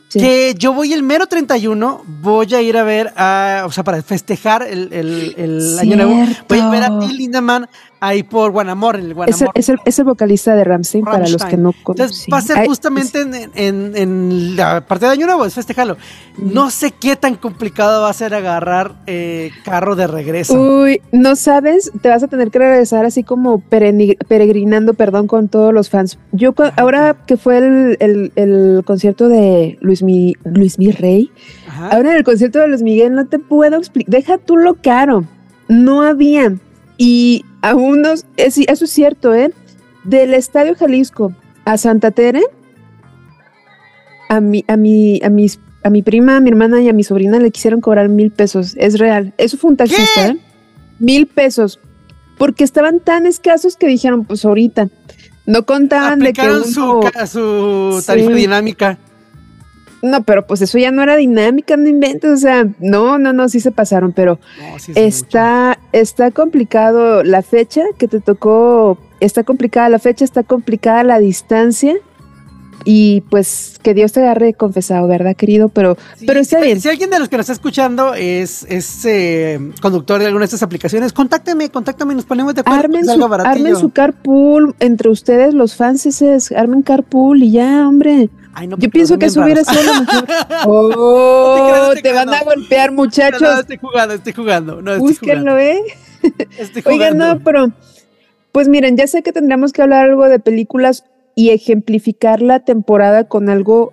Sí. 0.10 0.20
Que 0.20 0.54
yo 0.58 0.72
voy 0.74 0.94
el 0.94 1.04
mero 1.04 1.26
31, 1.28 2.04
voy 2.22 2.54
a 2.54 2.62
ir 2.62 2.78
a 2.78 2.84
ver, 2.84 3.12
a, 3.18 3.64
o 3.66 3.72
sea, 3.72 3.84
para 3.84 4.02
festejar 4.02 4.64
el, 4.64 4.94
el- 4.94 5.34
el 5.38 5.80
año 5.80 5.96
nuevo, 5.98 6.26
voy 6.48 6.60
a 6.60 6.70
ver 6.70 6.84
a 6.84 6.88
Cierto. 6.88 7.08
Till 7.08 7.18
Lindemann 7.18 7.68
ahí 8.08 8.24
por 8.24 8.52
Guanamor, 8.52 8.96
en 8.96 9.02
el 9.06 9.08
Es 9.08 9.12
el, 9.12 9.16
Guanamor. 9.16 9.52
es, 9.56 9.70
el, 9.70 9.78
es 9.86 10.00
el 10.00 10.06
vocalista 10.06 10.56
de 10.56 10.64
Ramstein, 10.64 11.06
para 11.06 11.28
los 11.28 11.44
que 11.44 11.58
no 11.58 11.74
Entonces 11.78 11.84
conocen. 12.26 12.34
va 12.34 12.38
a 12.38 12.42
ser 12.42 12.58
Ay, 12.60 12.68
justamente 12.68 13.22
en, 13.22 13.34
en- 13.56 13.96
en 13.96 14.56
la 14.56 14.82
parte 14.86 15.06
de 15.06 15.12
Año 15.12 15.26
Nuevo, 15.26 15.46
es 15.46 15.54
festejarlo. 15.54 15.98
No 16.38 16.70
sé 16.70 16.92
qué 16.92 17.16
tan 17.16 17.36
complicado 17.36 18.02
va 18.02 18.10
a 18.10 18.14
ser 18.14 18.34
agarrar 18.34 18.96
eh, 19.08 19.52
carro 19.64 19.96
de 19.96 20.08
regreso. 20.08 20.54
Uy, 20.54 21.02
no 21.12 21.36
sabes, 21.36 21.92
te 22.02 22.10
vas 22.10 22.24
a 22.24 22.28
tener 22.28 22.52
que 22.52 22.60
regresar 22.60 23.06
así 23.06 23.24
como 23.24 23.60
peregrinando, 23.60 24.94
perdón, 24.94 25.28
con 25.28 25.48
todos 25.48 25.74
los 25.74 25.90
fans. 25.90 26.18
Yo 26.32 26.54
ahora 26.78 27.16
que 27.26 27.38
fue 27.38 27.58
el, 27.58 28.84
concierto 28.86 29.28
de 29.30 29.78
Luis 29.82 30.04
Mi, 30.04 30.34
Luis 30.44 30.78
Ajá. 31.68 31.90
ahora 31.90 32.12
en 32.12 32.18
el 32.18 32.24
concierto 32.24 32.60
de 32.60 32.68
Luis 32.68 32.82
Miguel 32.82 33.14
no 33.14 33.26
te 33.28 33.40
puedo 33.40 33.78
explicar, 33.78 34.12
deja 34.12 34.38
tú 34.38 34.58
lo 34.58 34.76
caro, 34.76 35.26
no 35.68 36.02
había. 36.02 36.56
Y 36.98 37.44
a 37.62 37.76
unos, 37.76 38.26
es- 38.38 38.58
eso 38.58 38.86
es 38.86 38.92
cierto, 38.92 39.34
¿eh? 39.34 39.52
Del 40.04 40.34
Estadio 40.34 40.76
Jalisco 40.76 41.34
a 41.66 41.78
Santa 41.78 42.12
Tere, 42.12 42.42
a 44.30 44.40
mi, 44.42 44.64
a 44.68 44.78
mi, 44.78 45.20
a 45.24 45.30
mis, 45.30 45.60
a 45.84 45.90
mi 45.90 46.02
prima, 46.02 46.38
a 46.38 46.40
mi 46.40 46.50
hermana 46.50 46.82
y 46.82 46.90
a 46.90 46.94
mi 46.94 47.04
sobrina 47.04 47.40
le 47.40 47.52
quisieron 47.52 47.82
cobrar 47.82 48.10
mil 48.10 48.32
pesos. 48.32 48.76
Es 48.78 48.98
real. 49.00 49.34
Eso 49.38 49.58
fue 49.58 49.72
un 49.72 49.78
taxista, 49.78 50.28
¿eh? 50.28 50.38
Mil 51.00 51.28
pesos. 51.28 51.80
Porque 52.38 52.64
estaban 52.64 53.00
tan 53.00 53.26
escasos 53.26 53.78
que 53.78 53.88
dijeron, 53.88 54.26
pues 54.26 54.44
ahorita. 54.46 54.90
No 55.46 55.66
contaban 55.66 56.20
de 56.20 56.34
que 56.34 56.42
Aplicaron 56.42 56.66
su, 57.28 58.04
tarifa 58.06 58.30
Sí. 58.32 58.34
dinámica. 58.34 58.98
No, 60.06 60.24
pero 60.24 60.46
pues 60.46 60.62
eso 60.62 60.78
ya 60.78 60.92
no 60.92 61.02
era 61.02 61.16
dinámica, 61.16 61.76
no 61.78 61.90
inventes. 61.90 62.32
O 62.32 62.38
sea, 62.38 62.68
no, 62.80 63.18
no, 63.18 63.34
no, 63.34 63.50
sí 63.50 63.60
se 63.60 63.72
pasaron, 63.72 64.14
pero 64.14 64.40
No, 64.60 64.78
sí 64.78 64.92
es 64.96 65.16
está, 65.16 65.80
está 65.94 66.30
complicado 66.30 67.24
la 67.24 67.42
fecha 67.42 67.82
que 67.98 68.08
te 68.08 68.20
tocó, 68.20 69.00
está 69.20 69.44
complicada 69.44 69.90
la 69.90 69.98
fecha, 69.98 70.24
está 70.24 70.44
complicada 70.44 71.04
la 71.04 71.20
distancia. 71.20 71.96
Y 72.88 73.22
pues 73.32 73.80
que 73.82 73.96
Dios 73.96 74.12
te 74.12 74.20
agarre 74.20 74.54
confesado, 74.54 75.08
¿verdad, 75.08 75.36
querido? 75.36 75.70
Pero, 75.70 75.98
Sí, 76.18 76.26
pero 76.28 76.40
está 76.40 76.60
si, 76.60 76.66
bien. 76.66 76.80
Si 76.80 76.88
alguien 76.88 77.10
de 77.10 77.18
los 77.18 77.30
que 77.30 77.38
nos 77.38 77.46
está 77.46 77.54
escuchando 77.54 78.14
es, 78.14 78.64
es 78.70 79.04
eh, 79.06 79.60
conductor 79.82 80.20
de 80.20 80.28
alguna 80.28 80.42
de 80.42 80.46
estas 80.46 80.62
aplicaciones, 80.62 81.12
contácteme, 81.12 81.70
contáctame 81.72 82.14
nos 82.14 82.26
ponemos 82.26 82.54
de 82.54 82.62
acuerdo. 82.62 82.80
Armen 82.80 83.06
su, 83.06 83.24
armen 83.24 83.76
su 83.76 83.90
carpool 83.90 84.76
entre 84.80 85.10
ustedes, 85.10 85.56
los 85.56 85.76
fans, 85.76 86.08
armen 86.56 86.84
carpool 86.84 87.42
y 87.42 87.54
ya, 87.54 87.88
hombre. 87.88 88.30
Ay, 88.56 88.68
no, 88.68 88.78
Yo 88.78 88.90
pienso 88.90 89.20
que 89.20 89.30
sido 89.30 89.44
lo 89.46 90.00
mejor. 90.02 90.26
Oh, 90.66 91.92
te 92.02 92.14
van 92.14 92.30
a 92.30 92.42
golpear, 92.44 92.92
muchachos. 92.94 93.42
no, 93.42 93.60
estoy 93.60 93.78
jugando, 93.78 94.14
estoy 94.14 94.34
jugando. 94.34 94.82
No, 94.82 94.94
estoy 94.94 95.08
Búsquenlo, 95.10 95.58
¿eh? 95.60 95.82
jugando, 96.22 96.46
estoy 96.58 96.84
Oigan, 96.86 97.14
jugando. 97.14 97.36
no, 97.36 97.44
pero 97.44 97.72
pues 98.52 98.70
miren, 98.70 98.96
ya 98.96 99.06
sé 99.08 99.22
que 99.22 99.34
tendríamos 99.34 99.74
que 99.74 99.82
hablar 99.82 100.06
algo 100.06 100.30
de 100.30 100.40
películas 100.40 101.04
y 101.36 101.50
ejemplificar 101.50 102.42
la 102.42 102.62
temporada 102.62 103.26
con 103.26 103.50
algo 103.50 103.92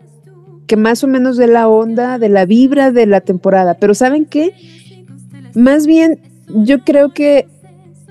que 0.69 0.77
más 0.77 1.03
o 1.03 1.09
menos 1.09 1.37
de 1.37 1.49
la 1.49 1.69
onda, 1.69 2.19
de 2.19 2.29
la 2.29 2.47
vibra 2.47 2.93
de 2.93 3.07
la 3.07 3.21
temporada. 3.21 3.75
Pero 3.75 3.95
¿saben 3.95 4.25
qué? 4.25 4.55
Más 5.55 5.87
bien, 5.89 6.21
yo 6.47 6.85
creo 6.85 7.13
que 7.13 7.49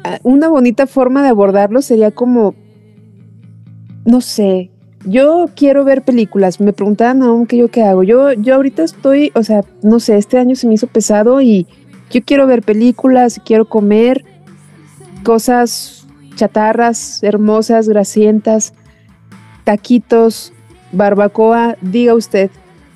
ah, 0.04 0.20
una 0.24 0.50
bonita 0.50 0.86
forma 0.86 1.24
de 1.24 1.30
abordarlo 1.30 1.82
sería 1.82 2.12
como, 2.12 2.54
no 4.06 4.20
sé, 4.20 4.70
yo 5.06 5.50
quiero 5.56 5.84
ver 5.84 6.04
películas. 6.04 6.60
Me 6.60 6.74
preguntaban 6.74 7.24
aún 7.24 7.46
qué 7.48 7.58
yo 7.58 7.70
qué 7.70 7.84
hago. 7.84 8.04
Yo, 8.04 8.34
yo 8.34 8.56
ahorita 8.56 8.84
estoy, 8.84 9.32
o 9.36 9.44
sea, 9.44 9.64
no 9.82 10.00
sé, 10.00 10.18
este 10.18 10.38
año 10.38 10.56
se 10.56 10.68
me 10.68 10.74
hizo 10.74 10.88
pesado 10.88 11.42
y 11.42 11.68
yo 12.10 12.22
quiero 12.24 12.48
ver 12.48 12.62
películas, 12.62 13.40
quiero 13.44 13.66
comer 13.66 14.26
cosas 15.24 16.06
chatarras, 16.36 17.24
hermosas, 17.24 17.88
grasientas, 17.88 18.74
taquitos, 19.64 20.54
barbacoa, 20.92 21.78
diga 21.82 22.14
usted. 22.14 22.50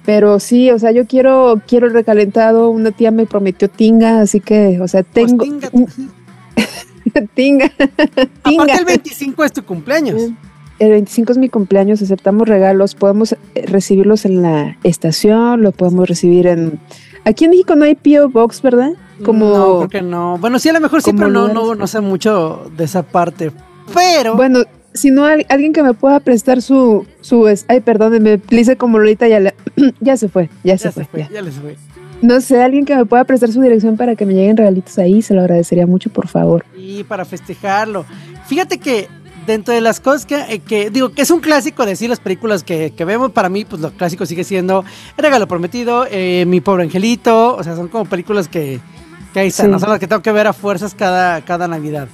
Pero 0.05 0.39
sí, 0.39 0.69
o 0.69 0.77
sea, 0.77 0.91
yo 0.91 1.07
quiero, 1.07 1.61
quiero 1.67 1.87
el 1.87 1.93
recalentado. 1.93 2.69
Una 2.69 2.91
tía 2.91 3.09
me 3.09 3.25
prometió 3.25 3.69
tinga, 3.69 4.21
así 4.21 4.39
que, 4.39 4.79
o 4.79 4.87
sea, 4.87 5.03
Pues 5.03 5.27
tengo 5.27 5.43
tinga. 5.43 5.69
tinga. 5.69 5.91
tinga. 7.33 7.71
Aparte 8.43 8.73
el 8.79 8.85
25 8.85 9.43
es 9.43 9.53
tu 9.53 9.63
cumpleaños. 9.63 10.31
El 10.79 10.89
25 10.91 11.31
es 11.31 11.37
mi 11.37 11.47
cumpleaños, 11.49 12.01
aceptamos 12.01 12.47
regalos, 12.49 12.95
podemos 12.95 13.31
eh, 13.33 13.37
recibirlos 13.67 14.25
en 14.25 14.41
la 14.41 14.77
estación, 14.83 15.61
lo 15.61 15.71
podemos 15.71 16.07
recibir 16.09 16.47
en... 16.47 16.79
Aquí 17.23 17.45
en 17.45 17.51
México 17.51 17.75
no 17.75 17.85
hay 17.85 17.95
P.O. 17.95 18.29
Box, 18.29 18.61
¿verdad? 18.61 18.91
Como... 19.23 19.49
No, 19.57 19.77
creo 19.77 19.89
que 19.89 20.01
no. 20.01 20.37
Bueno, 20.37 20.59
sí, 20.59 20.69
a 20.69 20.73
lo 20.73 20.81
mejor 20.81 21.01
sí, 21.01 21.11
pero 21.13 21.29
no, 21.29 21.47
no, 21.47 21.75
no 21.75 21.87
sé 21.87 22.01
mucho 22.01 22.69
de 22.75 22.83
esa 22.83 23.03
parte. 23.03 23.51
Pero. 23.93 24.35
Bueno, 24.35 24.59
si 24.93 25.11
no, 25.11 25.23
al- 25.25 25.45
alguien 25.49 25.71
que 25.73 25.81
me 25.81 25.93
pueda 25.93 26.19
prestar 26.19 26.61
su... 26.61 27.05
su 27.21 27.47
ay, 27.67 27.79
perdónenme, 27.79 28.39
dice 28.49 28.75
como 28.75 28.99
Lolita 28.99 29.27
ya, 29.27 29.39
la- 29.39 29.53
ya 30.01 30.17
se 30.17 30.27
fue, 30.29 30.49
ya, 30.63 30.77
se, 30.77 30.85
ya 30.85 30.91
fue. 30.91 31.03
se 31.05 31.09
fue, 31.09 31.19
ya. 31.21 31.29
ya 31.31 31.41
les 31.41 31.55
fue. 31.55 31.77
No 32.21 32.41
sé, 32.41 32.61
alguien 32.61 32.85
que 32.85 32.95
me 32.95 33.05
pueda 33.05 33.23
prestar 33.23 33.51
su 33.51 33.61
dirección 33.61 33.97
para 33.97 34.15
que 34.15 34.25
me 34.25 34.33
lleguen 34.33 34.57
regalitos 34.57 34.97
ahí, 34.99 35.21
se 35.21 35.33
lo 35.33 35.41
agradecería 35.41 35.85
mucho, 35.87 36.09
por 36.09 36.27
favor. 36.27 36.65
Y 36.77 37.03
para 37.05 37.23
festejarlo. 37.25 38.05
Fíjate 38.45 38.77
que 38.77 39.07
dentro 39.45 39.73
de 39.73 39.81
las 39.81 39.99
cosas 39.99 40.25
que, 40.25 40.35
eh, 40.49 40.59
que 40.59 40.89
digo, 40.89 41.09
que 41.09 41.21
es 41.21 41.31
un 41.31 41.39
clásico 41.39 41.85
decir 41.85 42.09
las 42.09 42.19
películas 42.19 42.63
que, 42.63 42.91
que 42.91 43.05
vemos, 43.05 43.31
para 43.31 43.49
mí, 43.49 43.65
pues 43.65 43.81
lo 43.81 43.91
clásico 43.91 44.25
sigue 44.25 44.43
siendo 44.43 44.83
El 45.17 45.23
Regalo 45.23 45.47
Prometido, 45.47 46.05
eh, 46.09 46.45
Mi 46.47 46.61
Pobre 46.61 46.83
Angelito, 46.83 47.55
o 47.55 47.63
sea, 47.63 47.75
son 47.75 47.87
como 47.87 48.05
películas 48.05 48.47
que, 48.47 48.79
que 49.33 49.39
ahí 49.41 49.47
están, 49.47 49.67
Sí. 49.67 49.71
no 49.71 49.79
son 49.79 49.89
las 49.89 49.99
que 49.99 50.07
tengo 50.07 50.21
que 50.21 50.31
ver 50.31 50.47
a 50.47 50.53
fuerzas 50.53 50.95
cada, 50.95 51.41
cada 51.41 51.67
Navidad. 51.67 52.07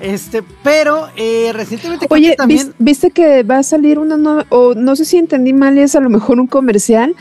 Este, 0.00 0.42
pero 0.64 1.06
eh, 1.16 1.50
recientemente 1.52 2.06
Oye, 2.10 2.30
que 2.30 2.36
también... 2.36 2.68
¿vis- 2.68 2.74
¿viste 2.78 3.10
que 3.12 3.44
va 3.44 3.58
a 3.58 3.62
salir 3.62 3.98
una 4.00 4.16
nueva, 4.16 4.46
o 4.48 4.74
no 4.74 4.96
sé 4.96 5.04
si 5.04 5.16
entendí 5.16 5.52
mal 5.52 5.78
es 5.78 5.94
a 5.94 6.00
lo 6.00 6.10
mejor 6.10 6.40
un 6.40 6.48
comercial, 6.48 7.14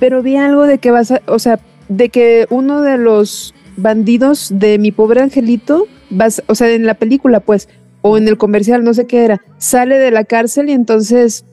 pero 0.00 0.20
vi 0.22 0.36
algo 0.36 0.64
de 0.64 0.78
que 0.78 0.90
va 0.90 1.00
a, 1.00 1.20
o 1.30 1.38
sea, 1.38 1.60
de 1.88 2.08
que 2.08 2.46
uno 2.50 2.80
de 2.82 2.98
los 2.98 3.54
bandidos 3.76 4.48
de 4.52 4.78
mi 4.78 4.90
pobre 4.90 5.20
angelito, 5.22 5.86
va 6.10 6.24
a 6.24 6.28
s- 6.28 6.42
o 6.48 6.54
sea, 6.56 6.68
en 6.70 6.86
la 6.86 6.94
película 6.94 7.38
pues, 7.38 7.68
o 8.06 8.18
en 8.18 8.28
el 8.28 8.36
comercial, 8.36 8.84
no 8.84 8.92
sé 8.92 9.06
qué 9.06 9.24
era, 9.24 9.40
sale 9.56 9.96
de 9.96 10.10
la 10.10 10.24
cárcel 10.24 10.68
y 10.68 10.72
entonces 10.72 11.46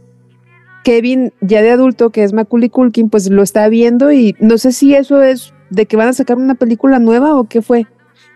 Kevin, 0.84 1.32
ya 1.40 1.62
de 1.62 1.72
adulto, 1.72 2.10
que 2.10 2.24
es 2.26 2.34
Macaulay 2.34 2.70
Culkin, 2.70 3.10
pues 3.10 3.30
lo 3.30 3.42
está 3.42 3.70
viendo 3.70 4.12
y 4.12 4.36
no 4.40 4.58
sé 4.58 4.74
si 4.74 4.94
eso 4.94 5.22
es 5.24 5.54
de 5.70 5.86
que 5.86 5.96
van 5.96 6.10
a 6.10 6.14
sacar 6.14 6.36
una 6.36 6.56
película 6.56 7.00
nueva 7.00 7.36
o 7.36 7.46
qué 7.46 7.62
fue. 7.62 7.84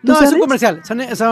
¿Tú 0.06 0.13
No, 0.13 0.21
es 0.21 0.32
un 0.32 0.39
comercial, 0.39 0.80
son, 0.86 0.99
son 1.01 1.08
es 1.10 1.19
un 1.21 1.28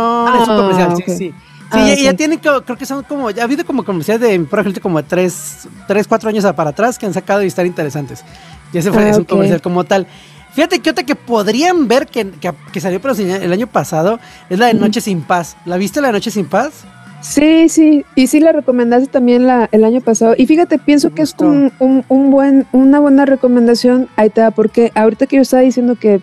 Ah, 0.54 0.56
comercial, 0.58 0.96
sí, 0.98 1.04
sí. 1.08 1.17
Sí, 1.17 1.34
Ah, 1.72 1.88
ya, 1.88 1.96
ya 2.04 2.10
ok. 2.12 2.17
tienen, 2.17 2.39
creo 2.39 2.63
que 2.78 2.86
son 2.86 3.04
como, 3.04 3.32
ya 3.32 3.43
ha 3.43 3.46
habido 3.46 3.65
como 3.65 3.86
comerciales 3.86 4.28
de, 4.30 4.38
por 4.41 4.60
ejemplo, 4.60 4.82
como 4.82 5.02
de 5.02 5.08
tres, 5.08 5.67
tres, 5.88 6.06
cuatro 6.06 6.28
años 6.30 6.43
para 6.54 6.72
atrás 6.72 7.00
que 7.00 7.06
han 7.06 7.13
sacado 7.13 7.41
y 7.43 7.48
están 7.48 7.65
interesantes. 7.65 8.26
Y 8.74 8.80
ese 8.80 8.91
fue, 8.91 9.04
Ah, 9.06 9.10
es 9.10 9.15
un 9.17 9.24
ok. 9.24 9.30
comercial 9.30 9.62
como 9.62 9.86
tal. 9.86 10.06
Fíjate 10.54 10.80
que 10.80 10.89
otra 10.92 11.04
que 11.04 11.16
podrían 11.16 11.88
ver 11.88 12.08
que, 12.08 12.30
que, 12.30 12.52
que 12.72 12.80
salió 12.80 13.02
pero 13.02 13.16
el 13.16 13.52
año 13.52 13.68
pasado 13.68 14.20
es 14.50 14.60
la 14.60 14.68
de 14.68 14.76
Noche 14.76 15.02
sin 15.02 15.22
Paz. 15.22 15.58
¿La 15.66 15.78
viste 15.78 16.00
la 16.00 16.08
de 16.08 16.13
Noche 16.13 16.30
sin 16.32 16.46
Paz? 16.46 16.84
Sí, 17.22 17.70
sí, 17.70 18.04
y 18.16 18.28
sí 18.28 18.39
la 18.42 18.52
recomendaste 18.52 19.08
también 19.08 19.48
la, 19.48 19.70
el 19.72 19.84
año 19.86 20.02
pasado. 20.02 20.36
Y 20.38 20.46
fíjate, 20.46 20.78
pienso 20.78 21.13
que 21.16 21.22
es 21.22 21.34
un, 21.39 21.72
un- 21.80 22.04
un 22.10 22.30
buen, 22.32 22.68
una 22.74 23.00
buena 23.00 23.26
recomendación. 23.26 24.10
Ahí 24.18 24.30
te 24.30 24.42
va, 24.42 24.52
porque 24.52 24.92
ahorita 24.94 25.26
que 25.26 25.38
yo 25.38 25.42
estaba 25.42 25.63
diciendo 25.63 25.96
que 25.96 26.20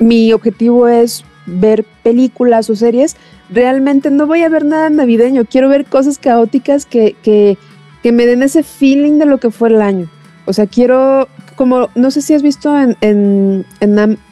mi 0.00 0.32
objetivo 0.32 0.88
es 0.88 1.24
ver 1.46 1.84
películas 2.02 2.68
o 2.70 2.76
series, 2.76 3.16
realmente 3.50 4.10
no 4.10 4.26
voy 4.26 4.42
a 4.42 4.48
ver 4.48 4.64
nada 4.64 4.90
navideño. 4.90 5.44
Quiero 5.44 5.68
ver 5.68 5.84
cosas 5.86 6.18
caóticas 6.18 6.86
que, 6.86 7.14
que, 7.22 7.56
que 8.02 8.12
me 8.12 8.26
den 8.26 8.42
ese 8.42 8.62
feeling 8.62 9.18
de 9.18 9.26
lo 9.26 9.38
que 9.38 9.50
fue 9.50 9.68
el 9.68 9.80
año. 9.80 10.10
O 10.46 10.52
sea, 10.52 10.66
quiero, 10.66 11.28
como, 11.60 11.90
no 11.94 12.10
sé 12.10 12.22
si 12.22 12.32
has 12.32 12.42
visto 12.42 12.74
en, 12.80 12.96
en, 13.02 13.66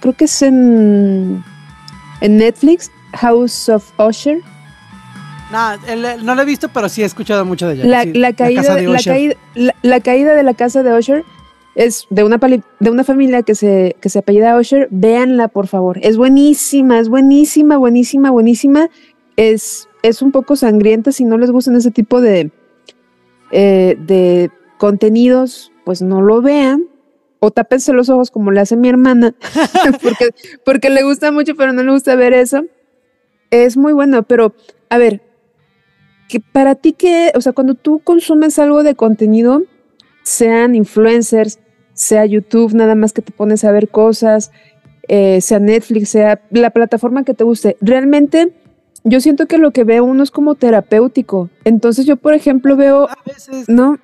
creo 0.00 0.14
que 0.14 0.24
es 0.24 0.40
en, 0.40 1.44
en 2.22 2.36
Netflix, 2.38 2.90
House 3.12 3.68
of 3.68 3.84
Usher. 4.00 4.38
El- 5.86 6.24
no 6.24 6.34
lo 6.34 6.40
he 6.40 6.44
visto, 6.46 6.70
pero 6.70 6.88
sí 6.88 7.02
he 7.02 7.04
escuchado 7.04 7.44
mucho 7.44 7.68
de 7.68 7.74
ella. 7.74 7.84
La, 7.84 8.02
sí, 8.04 8.14
la 8.14 8.32
caída, 8.32 8.62
casa 8.62 8.74
de 8.76 8.86
la, 8.86 8.98
caída, 9.04 9.34
la, 9.54 9.74
la 9.82 10.00
caída 10.00 10.34
de 10.34 10.42
la 10.42 10.54
casa 10.54 10.82
de 10.82 10.96
Usher 10.96 11.22
es 11.74 12.06
de 12.08 12.24
una, 12.24 12.38
de 12.38 12.90
una 12.90 13.04
familia 13.04 13.42
que 13.42 13.54
se, 13.54 13.94
que 14.00 14.08
se 14.08 14.20
apellida 14.20 14.56
Usher. 14.58 14.88
Véanla, 14.90 15.48
por 15.48 15.66
favor. 15.66 15.98
Es 16.00 16.16
buenísima, 16.16 16.98
es 16.98 17.10
buenísima, 17.10 17.76
buenísima, 17.76 18.30
buenísima. 18.30 18.88
Es, 19.36 19.86
es 20.02 20.22
un 20.22 20.32
poco 20.32 20.56
sangrienta. 20.56 21.12
Si 21.12 21.26
no 21.26 21.36
les 21.36 21.50
gustan 21.50 21.76
ese 21.76 21.90
tipo 21.90 22.22
de, 22.22 22.50
eh, 23.50 23.98
de 24.00 24.50
contenidos, 24.78 25.72
pues 25.84 26.00
no 26.00 26.22
lo 26.22 26.40
vean. 26.40 26.84
O 27.40 27.50
tápense 27.50 27.92
los 27.92 28.08
ojos 28.08 28.30
como 28.30 28.50
le 28.50 28.60
hace 28.60 28.76
mi 28.76 28.88
hermana, 28.88 29.34
porque, 30.02 30.30
porque 30.64 30.90
le 30.90 31.02
gusta 31.02 31.30
mucho, 31.32 31.54
pero 31.54 31.72
no 31.72 31.82
le 31.82 31.92
gusta 31.92 32.14
ver 32.16 32.32
eso. 32.32 32.64
Es 33.50 33.76
muy 33.76 33.92
bueno, 33.92 34.22
pero 34.24 34.54
a 34.90 34.98
ver, 34.98 35.22
que 36.28 36.40
para 36.40 36.74
ti 36.74 36.92
que, 36.92 37.32
o 37.34 37.40
sea, 37.40 37.52
cuando 37.52 37.74
tú 37.74 38.00
consumes 38.00 38.58
algo 38.58 38.82
de 38.82 38.94
contenido, 38.94 39.62
sean 40.22 40.74
influencers, 40.74 41.58
sea 41.94 42.26
YouTube, 42.26 42.74
nada 42.74 42.94
más 42.94 43.12
que 43.12 43.22
te 43.22 43.32
pones 43.32 43.64
a 43.64 43.72
ver 43.72 43.88
cosas, 43.88 44.52
eh, 45.08 45.40
sea 45.40 45.58
Netflix, 45.58 46.10
sea 46.10 46.42
la 46.50 46.70
plataforma 46.70 47.24
que 47.24 47.34
te 47.34 47.44
guste, 47.44 47.76
realmente 47.80 48.52
yo 49.04 49.20
siento 49.20 49.46
que 49.46 49.58
lo 49.58 49.70
que 49.70 49.84
veo 49.84 50.04
uno 50.04 50.22
es 50.22 50.30
como 50.30 50.54
terapéutico. 50.54 51.48
Entonces 51.64 52.04
yo, 52.04 52.16
por 52.16 52.34
ejemplo, 52.34 52.76
veo, 52.76 53.08
A 53.08 53.16
veces. 53.24 53.68
no, 53.68 53.98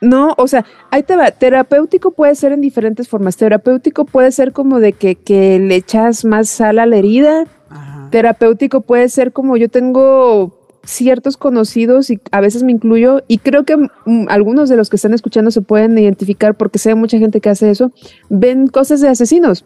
no, 0.00 0.34
o 0.36 0.46
sea, 0.46 0.64
ahí 0.90 1.02
te 1.02 1.16
va, 1.16 1.30
terapéutico 1.30 2.10
puede 2.10 2.34
ser 2.34 2.52
en 2.52 2.60
diferentes 2.60 3.08
formas. 3.08 3.36
Terapéutico 3.36 4.04
puede 4.04 4.30
ser 4.32 4.52
como 4.52 4.78
de 4.80 4.92
que, 4.92 5.14
que 5.14 5.58
le 5.58 5.76
echas 5.76 6.24
más 6.24 6.48
sal 6.48 6.78
a 6.78 6.86
la 6.86 6.96
herida, 6.96 7.44
Ajá. 7.70 8.08
terapéutico 8.10 8.82
puede 8.82 9.08
ser 9.08 9.32
como 9.32 9.56
yo 9.56 9.68
tengo 9.68 10.58
ciertos 10.84 11.36
conocidos 11.36 12.10
y 12.10 12.20
a 12.30 12.40
veces 12.40 12.62
me 12.62 12.72
incluyo 12.72 13.22
y 13.26 13.38
creo 13.38 13.64
que 13.64 13.76
mm, 13.76 14.26
algunos 14.28 14.68
de 14.68 14.76
los 14.76 14.88
que 14.88 14.96
están 14.96 15.14
escuchando 15.14 15.50
se 15.50 15.60
pueden 15.60 15.98
identificar 15.98 16.54
porque 16.54 16.78
sé 16.78 16.94
mucha 16.94 17.18
gente 17.18 17.40
que 17.40 17.50
hace 17.50 17.70
eso, 17.70 17.92
ven 18.28 18.68
cosas 18.68 19.00
de 19.00 19.08
asesinos 19.08 19.64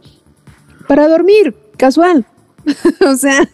para 0.89 1.09
dormir, 1.09 1.55
casual. 1.77 2.27
o 3.07 3.17
sea, 3.17 3.45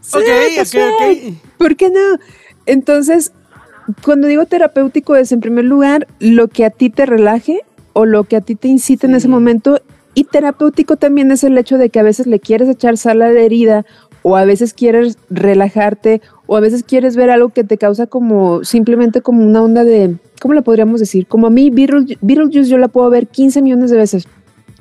sí, 0.00 0.18
Ok, 0.18 0.22
ok, 0.22 0.56
casual. 0.56 1.34
¿Por 1.58 1.76
qué 1.76 1.90
no? 1.90 2.18
Entonces, 2.66 3.32
cuando 4.04 4.26
digo 4.28 4.46
terapéutico 4.46 5.16
es 5.16 5.32
en 5.32 5.40
primer 5.40 5.64
lugar 5.64 6.06
lo 6.18 6.48
que 6.48 6.64
a 6.64 6.70
ti 6.70 6.90
te 6.90 7.06
relaje 7.06 7.60
o 7.92 8.04
lo 8.06 8.24
que 8.24 8.36
a 8.36 8.40
ti 8.40 8.54
te 8.54 8.68
incite 8.68 9.06
en 9.06 9.14
ese 9.14 9.22
Sí. 9.24 9.28
momento 9.28 9.80
y 10.14 10.24
terapéutico 10.24 10.96
también 10.96 11.30
es 11.30 11.44
el 11.44 11.56
hecho 11.58 11.78
de 11.78 11.88
que 11.90 12.00
a 12.00 12.02
veces 12.02 12.26
le 12.26 12.40
quieres 12.40 12.68
echar 12.68 12.96
sal 12.96 13.22
a 13.22 13.30
la 13.30 13.40
herida 13.40 13.84
o 14.22 14.36
a 14.36 14.44
veces 14.44 14.74
quieres 14.74 15.16
relajarte 15.30 16.20
o 16.46 16.56
a 16.56 16.60
veces 16.60 16.82
quieres 16.82 17.16
ver 17.16 17.30
algo 17.30 17.50
que 17.50 17.64
te 17.64 17.78
causa 17.78 18.06
como 18.06 18.64
simplemente 18.64 19.22
como 19.22 19.42
una 19.46 19.62
onda 19.62 19.84
de, 19.84 20.16
¿cómo 20.42 20.52
le 20.54 20.62
podríamos 20.62 21.00
decir? 21.00 21.26
Como 21.26 21.46
a 21.46 21.50
mí 21.50 21.70
Beetle- 21.70 22.18
Beetlejuice 22.20 22.68
yo 22.68 22.76
la 22.78 22.88
puedo 22.88 23.08
ver 23.08 23.28
15 23.28 23.62
millones 23.62 23.90
de 23.90 23.96
veces 23.96 24.26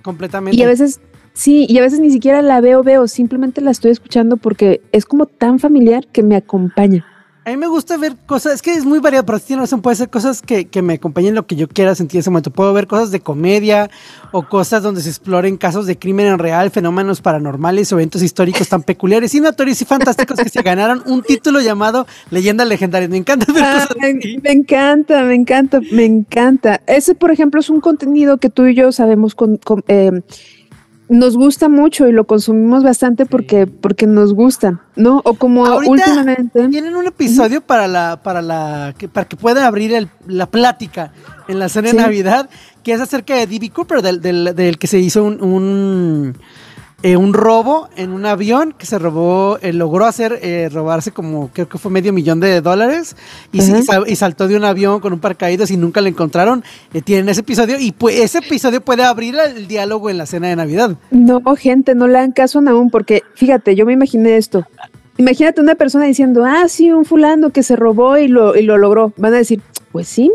Completamente. 0.01 0.57
y 0.57 0.63
a 0.63 0.67
veces, 0.67 0.99
sí, 1.33 1.65
y 1.69 1.77
a 1.77 1.81
veces 1.81 1.99
ni 1.99 2.09
siquiera 2.11 2.41
la 2.41 2.59
veo, 2.61 2.83
veo, 2.83 3.07
simplemente 3.07 3.61
la 3.61 3.71
estoy 3.71 3.91
escuchando 3.91 4.37
porque 4.37 4.81
es 4.91 5.05
como 5.05 5.25
tan 5.25 5.59
familiar 5.59 6.05
que 6.07 6.23
me 6.23 6.35
acompaña. 6.35 7.05
A 7.49 7.51
mí 7.51 7.57
me 7.57 7.65
gusta 7.65 7.97
ver 7.97 8.15
cosas, 8.27 8.53
es 8.53 8.61
que 8.61 8.73
es 8.75 8.85
muy 8.85 8.99
variado, 8.99 9.25
pero 9.25 9.39
tiene 9.39 9.63
razón, 9.63 9.81
puede 9.81 9.95
ser 9.95 10.07
cosas 10.11 10.43
que, 10.43 10.65
que 10.65 10.83
me 10.83 10.93
acompañen 10.93 11.33
lo 11.33 11.47
que 11.47 11.55
yo 11.55 11.67
quiera 11.67 11.95
sentir 11.95 12.17
en 12.17 12.19
ese 12.19 12.29
momento. 12.29 12.51
Puedo 12.51 12.71
ver 12.73 12.85
cosas 12.85 13.09
de 13.09 13.21
comedia 13.21 13.89
o 14.31 14.43
cosas 14.47 14.83
donde 14.83 15.01
se 15.01 15.09
exploren 15.09 15.57
casos 15.57 15.87
de 15.87 15.97
crimen 15.97 16.27
en 16.27 16.37
real, 16.37 16.69
fenómenos 16.69 17.21
paranormales 17.21 17.91
o 17.91 17.95
eventos 17.95 18.21
históricos 18.21 18.69
tan 18.69 18.83
peculiares 18.83 19.33
y 19.33 19.39
notorios 19.41 19.81
y 19.81 19.85
fantásticos 19.85 20.37
que 20.39 20.49
se 20.49 20.61
ganaron 20.61 21.01
un 21.07 21.23
título 21.23 21.59
llamado 21.59 22.05
Leyendas 22.29 22.67
Legendarias. 22.67 23.09
Me 23.09 23.17
encanta 23.17 23.51
ver 23.51 23.63
Ah, 23.63 23.73
cosas 23.89 23.97
me, 23.99 24.51
encanta, 24.51 25.23
me 25.23 25.33
encanta, 25.33 25.79
me 25.91 26.05
encanta. 26.05 26.81
Ese, 26.85 27.15
por 27.15 27.31
ejemplo, 27.31 27.59
es 27.61 27.71
un 27.71 27.81
contenido 27.81 28.37
que 28.37 28.51
tú 28.51 28.67
y 28.67 28.75
yo 28.75 28.91
sabemos 28.91 29.33
con, 29.33 29.57
con- 29.57 29.83
eh, 29.87 30.11
nos 31.09 31.35
gusta 31.35 31.69
mucho 31.69 32.07
y 32.07 32.11
lo 32.11 32.25
consumimos 32.25 32.83
bastante 32.83 33.25
porque, 33.25 33.65
porque 33.67 34.05
nos 34.07 34.33
gusta, 34.33 34.79
¿no? 34.95 35.21
O 35.25 35.33
como 35.33 35.65
Ahorita 35.65 35.91
últimamente. 35.91 36.67
Tienen 36.69 36.95
un 36.95 37.07
episodio 37.07 37.61
para 37.61 37.87
la, 37.87 38.19
para 38.23 38.41
la, 38.41 38.93
que, 38.97 39.07
para 39.09 39.27
que 39.27 39.35
puedan 39.35 39.63
abrir 39.63 39.93
el- 39.93 40.09
la 40.27 40.45
plática 40.45 41.11
en 41.47 41.57
la 41.59 41.67
cena 41.67 41.89
Sí. 41.89 41.97
de 41.97 42.03
Navidad, 42.03 42.49
que 42.83 42.93
es 42.93 43.01
acerca 43.01 43.35
de 43.35 43.47
D.B. 43.47 43.71
Cooper, 43.71 44.01
del, 44.01 44.21
del- 44.21 44.53
del 44.55 44.77
que 44.77 44.87
se 44.87 44.99
hizo 44.99 45.23
un, 45.23 45.41
un, 45.43 46.37
eh, 47.01 47.15
un 47.15 47.33
robo 47.33 47.87
en 47.95 48.11
un 48.11 48.25
avión, 48.25 48.73
que 48.77 48.85
se 48.85 48.99
robó, 48.99 49.57
eh, 49.61 49.71
logró 49.71 50.05
hacer, 50.05 50.39
eh, 50.41 50.69
robarse 50.71 51.11
como, 51.11 51.49
creo 51.53 51.69
que 51.69 51.77
fue 51.77 51.91
medio 51.91 52.11
millón 52.11 52.39
de 52.39 52.59
dólares, 52.61 53.15
y, 53.51 53.61
sal- 53.61 54.05
saltó 54.15 54.47
de 54.47 54.57
un 54.57 54.65
avión 54.65 54.99
con 54.99 55.13
un 55.13 55.19
paracaídas 55.19 55.71
y 55.71 55.77
nunca 55.77 56.01
lo 56.01 56.07
encontraron. 56.07 56.63
Tienen 57.05 57.29
ese 57.29 57.41
episodio, 57.41 57.79
y 57.79 57.91
pues 57.93 58.19
ese 58.19 58.39
episodio 58.39 58.81
puede 58.81 59.03
abrir 59.03 59.35
el 59.35 59.67
diálogo 59.67 60.09
en 60.09 60.17
la 60.17 60.25
cena 60.25 60.47
de 60.49 60.55
Navidad. 60.55 60.97
No, 61.11 61.41
gente, 61.55 61.95
no 61.95 62.07
le 62.07 62.13
dan 62.13 62.31
caso 62.33 62.59
a 62.59 62.69
aún 62.69 62.89
porque, 62.89 63.23
fíjate, 63.35 63.75
yo 63.75 63.85
me 63.85 63.93
imaginé 63.93 64.37
esto. 64.37 64.65
Imagínate 65.17 65.59
una 65.61 65.75
persona 65.75 66.05
diciendo, 66.05 66.43
ah, 66.45 66.67
sí, 66.67 66.91
un 66.91 67.05
fulano 67.05 67.49
que 67.51 67.63
se 67.63 67.75
robó 67.75 68.17
y 68.17 68.27
lo, 68.27 68.55
y 68.55 68.61
lo 68.61 68.77
logró. 68.77 69.13
Van 69.17 69.33
a 69.33 69.37
decir, 69.37 69.61
pues 69.91 70.07
sí, 70.07 70.31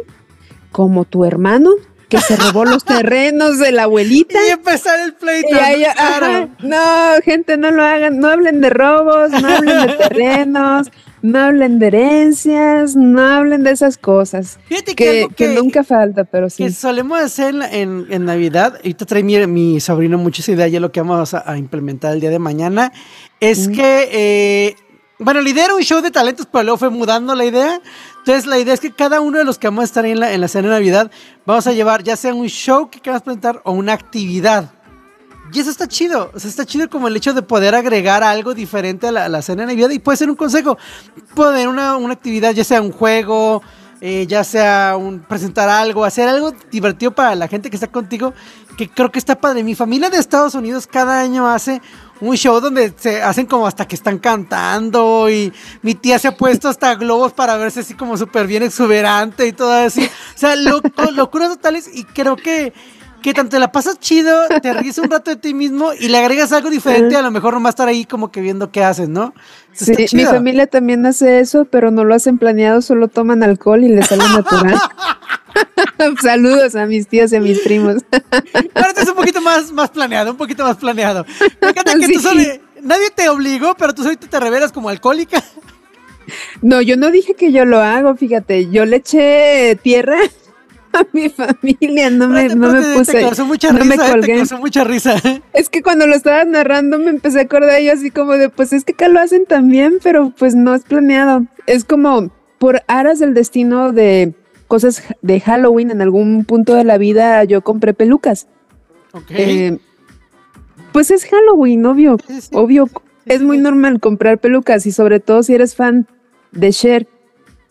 como 0.72 1.04
tu 1.04 1.24
hermano 1.24 1.70
que 2.14 2.20
se 2.20 2.36
robó 2.36 2.64
los 2.64 2.84
terrenos 2.84 3.58
de 3.58 3.72
la 3.72 3.84
abuelita. 3.84 4.38
Y 4.46 4.50
empezar 4.50 5.00
el 5.00 5.14
pleito. 5.14 5.48
Y 5.50 5.54
ahí, 5.58 5.84
claro. 5.96 6.48
no, 6.62 6.76
gente, 7.24 7.56
no 7.56 7.70
lo 7.70 7.82
hagan, 7.82 8.18
no 8.20 8.28
hablen 8.28 8.60
de 8.60 8.70
robos, 8.70 9.30
no 9.30 9.48
hablen 9.48 9.86
de 9.86 9.92
terrenos, 9.94 10.90
no 11.22 11.38
hablen 11.38 11.78
de 11.78 11.86
herencias, 11.88 12.96
no 12.96 13.20
hablen 13.26 13.62
de 13.64 13.70
esas 13.72 13.96
cosas. 13.98 14.58
Fíjate 14.66 14.94
que, 14.94 15.04
Que, 15.04 15.20
algo 15.22 15.34
que 15.36 15.48
nunca 15.48 15.82
falta, 15.84 16.24
pero 16.24 16.50
sí. 16.50 16.62
que 16.64 16.70
solemos 16.70 17.20
hacer 17.20 17.54
en, 17.54 17.62
en, 17.62 18.06
en 18.10 18.24
Navidad, 18.24 18.74
ahorita 18.76 19.06
trae 19.06 19.22
mi, 19.22 19.46
mi 19.46 19.80
sobrino 19.80 20.18
mucho 20.18 20.42
esa 20.42 20.52
idea, 20.52 20.68
ya 20.68 20.80
lo 20.80 20.92
que 20.92 21.00
vamos 21.00 21.34
a, 21.34 21.50
a 21.50 21.56
implementar 21.56 22.12
el 22.14 22.20
día 22.20 22.30
de 22.30 22.38
mañana, 22.38 22.92
es 23.40 23.68
Mm. 23.68 23.72
que, 23.72 24.08
eh, 24.12 24.76
bueno, 25.18 25.40
la 25.40 25.48
idea 25.48 25.64
era 25.66 25.74
un 25.74 25.82
show 25.82 26.00
de 26.02 26.10
talentos, 26.10 26.46
pero 26.50 26.64
luego 26.64 26.76
fue 26.78 26.90
mudando 26.90 27.34
la 27.34 27.44
idea. 27.44 27.80
Entonces, 28.26 28.46
la 28.46 28.58
idea 28.58 28.72
es 28.72 28.80
que 28.80 28.90
cada 28.90 29.20
uno 29.20 29.36
de 29.36 29.44
los 29.44 29.58
que 29.58 29.66
vamos 29.66 29.82
a 29.82 29.84
estar 29.84 30.06
en 30.06 30.18
la, 30.18 30.32
en 30.32 30.40
la 30.40 30.48
cena 30.48 30.68
de 30.68 30.74
Navidad, 30.76 31.10
vamos 31.44 31.66
a 31.66 31.72
llevar 31.72 32.02
ya 32.02 32.16
sea 32.16 32.32
un 32.32 32.46
show 32.46 32.88
que 32.88 32.98
queramos 32.98 33.20
presentar 33.20 33.60
o 33.64 33.72
una 33.72 33.92
actividad. 33.92 34.72
Y 35.52 35.60
eso 35.60 35.68
está 35.68 35.86
chido, 35.86 36.30
o 36.32 36.40
sea, 36.40 36.48
está 36.48 36.64
chido 36.64 36.88
como 36.88 37.06
el 37.08 37.16
hecho 37.18 37.34
de 37.34 37.42
poder 37.42 37.74
agregar 37.74 38.22
algo 38.22 38.54
diferente 38.54 39.08
a 39.08 39.12
la, 39.12 39.26
a 39.26 39.28
la 39.28 39.42
cena 39.42 39.66
de 39.66 39.74
Navidad 39.74 39.90
y 39.90 39.98
puede 39.98 40.16
ser 40.16 40.30
un 40.30 40.36
consejo, 40.36 40.78
poner 41.34 41.68
una, 41.68 41.98
una 41.98 42.14
actividad, 42.14 42.52
ya 42.52 42.64
sea 42.64 42.80
un 42.80 42.92
juego, 42.92 43.60
eh, 44.00 44.26
ya 44.26 44.42
sea 44.42 44.96
un 44.98 45.20
presentar 45.20 45.68
algo, 45.68 46.04
hacer 46.04 46.26
algo 46.26 46.54
divertido 46.70 47.14
para 47.14 47.34
la 47.34 47.46
gente 47.46 47.68
que 47.68 47.76
está 47.76 47.88
contigo, 47.88 48.32
que 48.78 48.88
creo 48.88 49.12
que 49.12 49.18
está 49.18 49.38
padre. 49.38 49.62
Mi 49.62 49.74
familia 49.74 50.08
de 50.08 50.16
Estados 50.18 50.54
Unidos 50.54 50.86
cada 50.86 51.20
año 51.20 51.46
hace 51.46 51.82
un 52.20 52.36
show 52.36 52.60
donde 52.60 52.92
se 52.96 53.22
hacen 53.22 53.46
como 53.46 53.66
hasta 53.66 53.86
que 53.86 53.96
están 53.96 54.18
cantando 54.18 55.28
y 55.30 55.52
mi 55.82 55.94
tía 55.94 56.18
se 56.18 56.28
ha 56.28 56.36
puesto 56.36 56.68
hasta 56.68 56.94
globos 56.94 57.32
para 57.32 57.56
verse 57.56 57.80
así 57.80 57.94
como 57.94 58.16
súper 58.16 58.46
bien 58.46 58.62
exuberante 58.62 59.46
y 59.46 59.52
todo 59.52 59.72
así. 59.72 60.04
O 60.04 60.38
sea, 60.38 60.56
loco- 60.56 61.10
locuras 61.12 61.48
totales 61.50 61.90
y 61.92 62.04
creo 62.04 62.36
que 62.36 62.72
que 63.20 63.32
tanto 63.32 63.58
la 63.58 63.72
pasas 63.72 63.98
chido, 63.98 64.38
te 64.60 64.74
ríes 64.74 64.98
un 64.98 65.08
rato 65.10 65.30
de 65.30 65.36
ti 65.36 65.54
mismo 65.54 65.92
y 65.98 66.08
le 66.08 66.18
agregas 66.18 66.52
algo 66.52 66.68
diferente, 66.68 67.16
a 67.16 67.22
lo 67.22 67.30
mejor 67.30 67.54
nomás 67.54 67.70
estar 67.70 67.88
ahí 67.88 68.04
como 68.04 68.30
que 68.30 68.42
viendo 68.42 68.70
qué 68.70 68.84
haces, 68.84 69.08
¿no? 69.08 69.32
Eso 69.72 69.86
Sí, 69.86 69.92
mi 70.14 70.24
familia 70.26 70.66
también 70.66 71.06
hace 71.06 71.40
eso, 71.40 71.64
pero 71.64 71.90
no 71.90 72.04
lo 72.04 72.14
hacen 72.14 72.36
planeado, 72.36 72.82
solo 72.82 73.08
toman 73.08 73.42
alcohol 73.42 73.82
y 73.82 73.88
les 73.88 74.08
sale 74.08 74.24
natural. 74.28 74.78
Saludos 76.22 76.74
a 76.76 76.86
mis 76.86 77.06
tíos 77.08 77.32
y 77.32 77.36
a 77.36 77.40
mis 77.40 77.60
primos. 77.60 78.02
Ahora 78.74 78.92
es 78.96 79.08
un 79.08 79.14
poquito 79.14 79.40
más, 79.40 79.72
más 79.72 79.90
planeado, 79.90 80.32
un 80.32 80.36
poquito 80.36 80.64
más 80.64 80.76
planeado. 80.76 81.24
Me 81.60 81.68
encanta 81.70 81.94
que 81.98 82.08
tú 82.08 82.20
solo- 82.20 82.42
nadie 82.82 83.10
te 83.14 83.28
obligó, 83.28 83.74
pero 83.76 83.94
tú 83.94 84.02
solito 84.02 84.28
te 84.28 84.40
revelas 84.40 84.72
como 84.72 84.88
alcohólica. 84.88 85.42
No, 86.62 86.80
yo 86.80 86.96
no 86.96 87.10
dije 87.10 87.34
que 87.34 87.52
yo 87.52 87.64
lo 87.64 87.80
hago, 87.80 88.16
fíjate, 88.16 88.70
yo 88.70 88.86
le 88.86 88.96
eché 88.96 89.78
tierra 89.82 90.16
a 90.94 91.04
mi 91.12 91.28
familia, 91.28 92.08
no 92.08 92.28
me, 92.28 92.48
no 92.48 92.72
me 92.72 92.80
puse. 92.96 93.12
Te 93.12 93.20
causó 93.20 93.44
mucha 93.44 93.70
no 93.72 93.84
me 93.84 93.92
risa, 93.92 94.04
eh, 94.04 94.06
te 94.06 94.12
colgué. 94.12 94.36
causó 94.36 94.58
mucha 94.58 94.84
risa. 94.84 95.14
Es 95.52 95.68
que 95.68 95.82
cuando 95.82 96.06
lo 96.06 96.14
estabas 96.14 96.46
narrando 96.46 96.98
me 96.98 97.10
empecé 97.10 97.40
a 97.40 97.42
acordar 97.42 97.80
yo 97.82 97.92
así 97.92 98.10
como 98.10 98.32
de, 98.32 98.48
pues 98.48 98.72
es 98.72 98.84
que 98.84 98.92
acá 98.92 99.08
lo 99.08 99.20
hacen 99.20 99.44
también, 99.44 99.98
pero 100.02 100.30
pues 100.30 100.54
no 100.54 100.74
es 100.74 100.84
planeado. 100.84 101.44
Es 101.66 101.84
como 101.84 102.30
por 102.58 102.82
aras 102.86 103.18
del 103.18 103.34
destino 103.34 103.92
de 103.92 104.32
cosas 104.74 105.04
de 105.22 105.38
Halloween 105.38 105.92
en 105.92 106.02
algún 106.02 106.44
punto 106.44 106.74
de 106.74 106.82
la 106.82 106.98
vida 106.98 107.44
yo 107.44 107.62
compré 107.62 107.94
pelucas. 107.94 108.48
Ok. 109.12 109.30
Eh, 109.30 109.78
pues 110.92 111.12
es 111.12 111.26
Halloween, 111.26 111.86
obvio, 111.86 112.16
Sí, 112.26 112.40
sí. 112.40 112.48
obvio. 112.54 112.86
sí, 112.88 112.92
Es 113.26 113.40
muy 113.40 113.58
normal 113.58 114.00
comprar 114.00 114.38
pelucas 114.38 114.84
y 114.86 114.90
sobre 114.90 115.20
todo 115.20 115.44
si 115.44 115.54
eres 115.54 115.76
fan 115.76 116.08
de 116.50 116.72
Cher, 116.72 117.06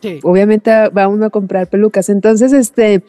Sí. 0.02 0.22
obviamente 0.24 0.72
va 0.98 1.10
uno 1.10 1.26
a 1.26 1.30
comprar 1.30 1.68
pelucas. 1.68 2.08
Entonces, 2.08 2.54
este, 2.54 3.04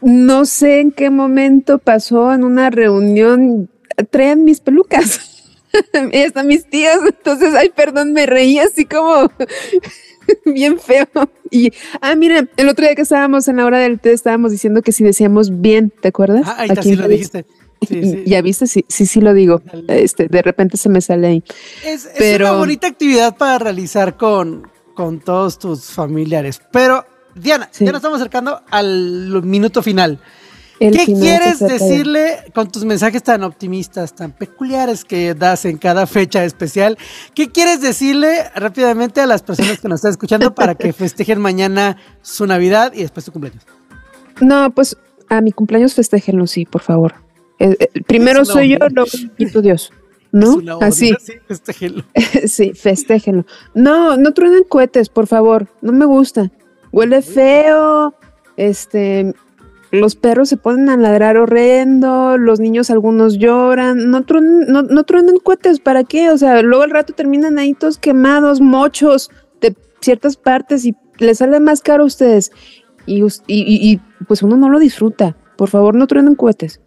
no 0.00 0.46
sé 0.46 0.80
en 0.80 0.92
qué 0.92 1.10
momento 1.10 1.76
pasó 1.78 2.32
en 2.32 2.42
una 2.42 2.70
reunión, 2.70 3.68
traen 4.10 4.44
mis 4.44 4.60
pelucas. 4.60 5.28
hasta 6.26 6.42
mis 6.42 6.64
tíos, 6.70 6.96
entonces, 7.06 7.52
ay, 7.54 7.68
perdón, 7.76 8.14
me 8.14 8.24
reí 8.24 8.58
así 8.58 8.86
como 8.86 9.30
bien 10.44 10.78
feo. 10.78 11.06
Y, 11.50 11.72
ah, 12.00 12.14
mira, 12.14 12.48
el 12.56 12.68
otro 12.68 12.84
día 12.84 12.94
que 12.94 13.02
estábamos 13.02 13.48
en 13.48 13.56
la 13.56 13.66
hora 13.66 13.78
del 13.78 14.00
té, 14.00 14.12
estábamos 14.12 14.52
diciendo 14.52 14.82
que 14.82 14.92
si 14.92 15.04
decíamos 15.04 15.60
bien, 15.60 15.92
¿te 16.00 16.08
acuerdas? 16.08 16.42
Ah, 16.46 16.56
ahí 16.58 16.68
está, 16.70 16.82
sí 16.82 16.96
lo 16.96 17.08
dijiste. 17.08 17.46
Sí, 17.88 18.00
sí. 18.04 18.22
Ya 18.26 18.40
viste, 18.42 18.68
sí, 18.68 18.84
sí, 18.88 19.06
sí 19.06 19.20
lo 19.20 19.34
digo. 19.34 19.60
Este, 19.88 20.28
de 20.28 20.40
repente 20.42 20.76
se 20.76 20.88
me 20.88 21.00
sale 21.00 21.26
ahí. 21.26 21.44
Es, 21.84 22.04
es 22.04 22.12
Pero- 22.16 22.50
una 22.50 22.58
bonita 22.58 22.86
actividad 22.86 23.36
para 23.36 23.58
realizar 23.58 24.16
con, 24.16 24.70
con 24.94 25.18
todos 25.18 25.58
tus 25.58 25.86
familiares. 25.86 26.60
Pero, 26.70 27.04
Diana, 27.34 27.68
Sí. 27.72 27.84
ya 27.84 27.90
nos 27.90 27.98
estamos 27.98 28.20
acercando 28.20 28.60
al 28.70 29.42
minuto 29.42 29.82
final. 29.82 30.20
El 30.80 30.96
¿Qué 30.96 31.04
quieres 31.06 31.60
de- 31.60 31.68
decirle 31.68 32.38
con 32.54 32.70
tus 32.70 32.84
mensajes 32.84 33.22
tan 33.22 33.44
optimistas, 33.44 34.14
tan 34.14 34.32
peculiares 34.32 35.04
que 35.04 35.34
das 35.34 35.64
en 35.64 35.78
cada 35.78 36.06
fecha 36.06 36.44
especial? 36.44 36.98
¿Qué 37.34 37.50
quieres 37.50 37.80
decirle 37.80 38.50
rápidamente 38.54 39.20
a 39.20 39.26
las 39.26 39.42
personas 39.42 39.80
que 39.80 39.88
nos 39.88 39.98
están 40.00 40.10
escuchando 40.12 40.54
para 40.54 40.74
que 40.74 40.92
festejen 40.92 41.40
mañana 41.40 41.98
su 42.22 42.46
Navidad 42.46 42.92
y 42.94 43.02
después 43.02 43.24
su 43.24 43.32
cumpleaños? 43.32 43.64
No, 44.40 44.70
pues 44.70 44.96
a 45.28 45.40
mi 45.40 45.52
cumpleaños 45.52 45.94
festéjenlo, 45.94 46.46
sí, 46.46 46.64
por 46.64 46.82
favor. 46.82 47.14
Eh, 47.58 47.76
eh, 47.78 48.02
primero 48.06 48.44
soy 48.44 48.70
yo, 48.70 48.78
luego 48.90 49.08
quito 49.36 49.62
Dios. 49.62 49.92
¿No? 50.32 50.58
Así, 50.80 51.14
sí, 51.20 51.34
festéjenlo. 51.46 52.04
sí, 52.46 52.72
festéjenlo. 52.72 53.44
No, 53.74 54.16
no 54.16 54.32
truenen 54.32 54.64
cohetes, 54.64 55.10
por 55.10 55.26
favor. 55.26 55.68
No 55.82 55.92
me 55.92 56.06
gusta. 56.06 56.50
Huele 56.90 57.20
feo. 57.20 58.14
Este, 58.56 59.34
los 59.92 60.16
perros 60.16 60.48
se 60.48 60.56
ponen 60.56 60.88
a 60.88 60.96
ladrar 60.96 61.36
horrendo, 61.36 62.38
los 62.38 62.58
niños 62.60 62.90
algunos 62.90 63.38
lloran. 63.38 64.10
No 64.10 64.24
truenen, 64.24 64.66
no, 64.68 64.82
no 64.82 65.04
truenen 65.04 65.36
cohetes, 65.36 65.80
¿para 65.80 66.02
qué? 66.04 66.30
O 66.30 66.38
sea, 66.38 66.62
luego 66.62 66.82
al 66.82 66.90
rato 66.90 67.12
terminan 67.12 67.58
ahí 67.58 67.74
todos 67.74 67.98
quemados, 67.98 68.60
mochos 68.60 69.30
de 69.60 69.76
ciertas 70.00 70.36
partes 70.36 70.84
y 70.86 70.96
les 71.18 71.38
sale 71.38 71.60
más 71.60 71.82
caro 71.82 72.02
a 72.04 72.06
ustedes. 72.06 72.52
Y, 73.06 73.22
us- 73.22 73.42
y, 73.46 73.60
y- 73.62 73.92
y, 73.92 74.00
pues 74.26 74.42
uno 74.42 74.56
no 74.56 74.68
lo 74.70 74.78
disfruta. 74.78 75.36
Por 75.56 75.68
favor, 75.68 75.94
no 75.94 76.06
truenen 76.06 76.34
cohetes. 76.34 76.80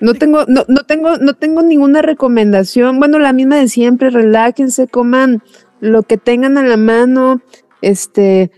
No 0.00 0.14
tengo, 0.14 0.44
no, 0.48 0.64
no 0.68 0.82
tengo, 0.84 1.16
no 1.18 1.34
tengo 1.34 1.62
ninguna 1.62 2.02
recomendación. 2.02 2.98
Bueno, 2.98 3.18
la 3.18 3.32
misma 3.32 3.56
de 3.56 3.68
siempre, 3.68 4.10
relájense, 4.10 4.88
coman 4.88 5.42
lo 5.80 6.02
que 6.02 6.18
tengan 6.18 6.58
a 6.58 6.62
la 6.64 6.76
mano. 6.76 7.40
Este, 7.80 8.50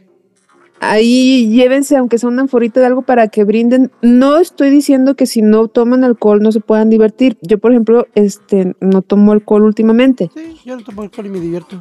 ahí 0.81 1.49
llévense, 1.51 1.97
aunque 1.97 2.19
sea 2.19 2.29
una 2.29 2.43
anforita 2.43 2.81
de 2.81 2.87
algo 2.87 3.03
para 3.03 3.29
que 3.29 3.45
brinden. 3.45 3.91
No 4.03 4.39
estoy 4.39 4.71
diciendo 4.71 5.15
que 5.15 5.27
si 5.27 5.43
no 5.43 5.69
toman 5.69 6.05
alcohol 6.05 6.43
no 6.43 6.53
se 6.53 6.61
puedan 6.61 6.91
divertir. 6.91 7.39
Yo, 7.43 7.59
por 7.59 7.73
ejemplo, 7.73 8.07
este, 8.15 8.75
no 8.81 9.03
tomo 9.03 9.33
alcohol 9.33 9.63
últimamente. 9.63 10.31
Sí, 10.35 10.57
yo 10.65 10.77
no 10.77 10.85
tomo 10.85 11.03
alcohol 11.03 11.27
y 11.27 11.31
me 11.31 11.41
divierto. 11.41 11.81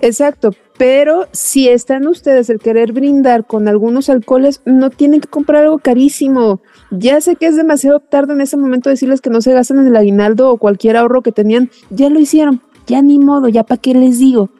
Exacto, 0.00 0.52
pero 0.76 1.26
si 1.32 1.68
están 1.68 2.06
ustedes 2.06 2.50
el 2.50 2.60
querer 2.60 2.92
brindar 2.92 3.46
con 3.46 3.66
algunos 3.66 4.08
alcoholes, 4.08 4.62
no 4.64 4.90
tienen 4.90 5.20
que 5.20 5.28
comprar 5.28 5.64
algo 5.64 5.78
carísimo. 5.78 6.60
Ya 6.90 7.20
sé 7.20 7.34
que 7.34 7.46
es 7.46 7.56
demasiado 7.56 7.98
tarde 7.98 8.32
en 8.32 8.40
ese 8.40 8.56
momento 8.56 8.90
decirles 8.90 9.20
que 9.20 9.30
no 9.30 9.40
se 9.40 9.52
gasten 9.52 9.78
en 9.78 9.88
el 9.88 9.96
aguinaldo 9.96 10.50
o 10.50 10.56
cualquier 10.56 10.96
ahorro 10.96 11.22
que 11.22 11.32
tenían. 11.32 11.70
Ya 11.90 12.10
lo 12.10 12.20
hicieron, 12.20 12.62
ya 12.86 13.02
ni 13.02 13.18
modo, 13.18 13.48
ya 13.48 13.64
para 13.64 13.80
qué 13.80 13.92
les 13.94 14.18
digo, 14.20 14.50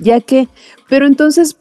ya 0.00 0.20
que. 0.20 0.48
Pero 0.88 1.06
entonces 1.06 1.58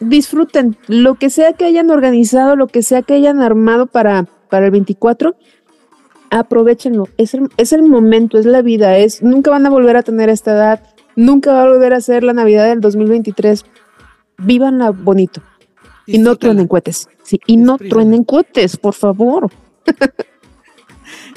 disfruten 0.00 0.76
lo 0.88 1.14
que 1.14 1.30
sea 1.30 1.52
que 1.52 1.64
hayan 1.64 1.90
organizado, 1.90 2.56
lo 2.56 2.66
que 2.66 2.82
sea 2.82 3.02
que 3.02 3.14
hayan 3.14 3.40
armado 3.40 3.86
para, 3.86 4.26
para 4.50 4.66
el 4.66 4.70
24. 4.72 5.36
Aprovechenlo, 6.30 7.08
es 7.16 7.34
el, 7.34 7.48
es 7.56 7.72
el 7.72 7.82
momento, 7.82 8.38
es 8.38 8.46
la 8.46 8.62
vida, 8.62 8.98
es 8.98 9.22
nunca 9.22 9.50
van 9.50 9.66
a 9.66 9.70
volver 9.70 9.96
a 9.96 10.02
tener 10.02 10.28
esta 10.28 10.52
edad, 10.52 10.82
nunca 11.14 11.52
va 11.52 11.62
a 11.62 11.68
volver 11.68 11.94
a 11.94 12.00
ser 12.00 12.24
la 12.24 12.32
Navidad 12.32 12.66
del 12.66 12.80
2023. 12.80 13.64
Vívanla 14.38 14.90
bonito 14.90 15.42
y 16.06 16.18
no 16.18 16.36
truenen 16.36 16.66
cohetes. 16.66 17.08
Sí, 17.22 17.40
y 17.46 17.56
no 17.56 17.78
truenen 17.78 18.24
cohetes, 18.24 18.76
por 18.76 18.94
favor. 18.94 19.50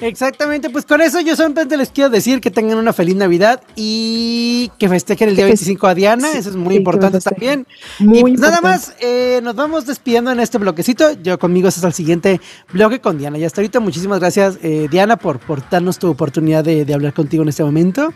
Exactamente, 0.01 0.69
pues 0.69 0.85
con 0.85 1.01
eso 1.01 1.19
yo 1.21 1.35
solamente 1.35 1.77
les 1.77 1.89
quiero 1.89 2.09
decir 2.09 2.41
que 2.41 2.51
tengan 2.51 2.77
una 2.77 2.93
feliz 2.93 3.15
Navidad 3.15 3.61
y 3.75 4.71
que 4.79 4.89
festejen 4.89 5.29
el 5.29 5.35
día 5.35 5.45
Que 5.45 5.51
25 5.51 5.87
a 5.87 5.95
Diana, 5.95 6.31
sí, 6.31 6.37
eso 6.37 6.49
es 6.49 6.55
muy 6.55 6.73
sí, 6.73 6.77
importante 6.77 7.19
también. 7.19 7.67
Muy 7.99 8.19
y 8.19 8.21
pues 8.21 8.39
nada 8.39 8.61
más, 8.61 8.93
eh, 8.99 9.39
nos 9.43 9.55
vamos 9.55 9.85
despidiendo 9.85 10.31
en 10.31 10.39
este 10.39 10.57
bloquecito. 10.57 11.13
Yo 11.21 11.39
conmigo 11.39 11.67
es 11.67 11.75
hasta 11.75 11.87
el 11.87 11.93
siguiente 11.93 12.41
bloque 12.71 12.99
con 12.99 13.17
Diana. 13.17 13.37
Y 13.37 13.43
hasta 13.43 13.61
ahorita 13.61 13.79
muchísimas 13.79 14.19
gracias, 14.19 14.59
eh, 14.61 14.87
Diana, 14.89 15.17
por, 15.17 15.39
por 15.39 15.67
darnos 15.69 15.99
tu 15.99 16.09
oportunidad 16.09 16.63
de, 16.63 16.85
de 16.85 16.93
hablar 16.93 17.13
contigo 17.13 17.43
en 17.43 17.49
este 17.49 17.63
momento. 17.63 18.13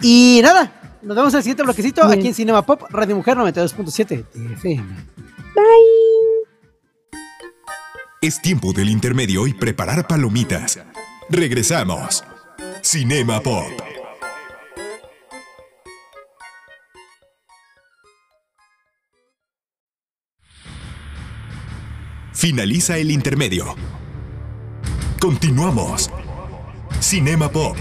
Y 0.00 0.40
nada, 0.42 0.72
nos 1.02 1.16
vemos 1.16 1.32
en 1.34 1.38
el 1.38 1.42
siguiente 1.42 1.62
bloquecito 1.62 2.06
Bien. 2.06 2.18
aquí 2.18 2.28
en 2.28 2.34
Cinema 2.34 2.62
Pop, 2.62 2.82
Radio 2.90 3.16
Mujer 3.16 3.36
92.7 3.36 4.24
FM. 4.54 4.84
Es 8.22 8.40
tiempo 8.40 8.72
del 8.72 8.88
intermedio 8.88 9.46
y 9.46 9.52
preparar 9.52 10.08
palomitas. 10.08 10.80
Regresamos. 11.28 12.24
Cinema 12.82 13.40
Pop. 13.40 13.70
Finaliza 22.32 22.96
el 22.96 23.10
intermedio. 23.10 23.74
Continuamos. 25.20 26.10
Cinema 27.00 27.50
Pop. 27.50 27.76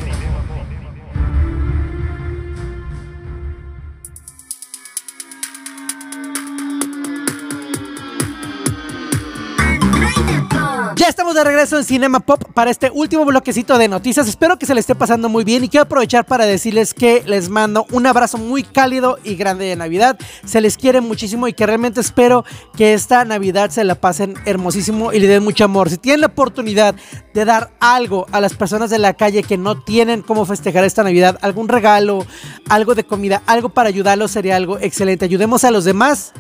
Estamos 11.08 11.36
de 11.36 11.44
regreso 11.44 11.78
en 11.78 11.84
Cinema 11.84 12.20
Pop 12.20 12.44
para 12.56 12.72
este 12.72 12.90
último 12.90 13.26
bloquecito 13.26 13.78
de 13.78 13.88
noticias. 13.88 14.28
Espero 14.28 14.58
que 14.58 14.66
se 14.66 14.74
le 14.74 14.80
esté 14.80 14.96
pasando 14.96 15.30
muy 15.30 15.44
bien 15.44 15.64
y 15.64 15.70
quiero 15.70 15.84
aprovechar 15.84 16.26
para 16.26 16.48
decirles 16.48 16.96
que 16.96 17.22
les 17.28 17.48
mando 17.48 17.86
un 17.92 18.08
abrazo 18.08 18.40
muy 18.40 18.64
cálido 18.64 19.20
y 19.24 19.36
grande 19.36 19.66
de 19.66 19.76
Navidad. 19.76 20.18
Se 20.46 20.62
les 20.62 20.78
quiere 20.78 21.02
muchísimo 21.02 21.48
y 21.48 21.54
que 21.54 21.68
realmente 21.68 22.02
espero 22.02 22.44
que 22.76 22.96
esta 22.96 23.24
Navidad 23.24 23.70
se 23.70 23.84
la 23.84 23.94
pasen 23.94 24.34
hermosísimo 24.46 25.14
y 25.14 25.20
le 25.20 25.28
den 25.28 25.44
mucho 25.44 25.66
amor. 25.66 25.92
Si 25.92 25.98
tienen 25.98 26.22
la 26.22 26.28
oportunidad 26.28 26.96
de 27.36 27.46
dar 27.46 27.72
algo 27.80 28.26
a 28.32 28.42
las 28.42 28.56
personas 28.56 28.90
de 28.90 28.98
la 28.98 29.14
calle 29.14 29.44
que 29.44 29.58
no 29.58 29.80
tienen 29.80 30.24
cómo 30.24 30.44
festejar 30.44 30.86
esta 30.86 31.04
Navidad, 31.04 31.38
algún 31.44 31.70
regalo, 31.70 32.26
algo 32.68 32.96
de 32.96 33.04
comida, 33.04 33.44
algo 33.46 33.70
para 33.70 33.90
ayudarlos, 33.90 34.32
sería 34.32 34.56
algo 34.56 34.80
excelente. 34.80 35.26
Ayudemos 35.26 35.66
a 35.66 35.72
los 35.72 35.86
demás 35.86 36.34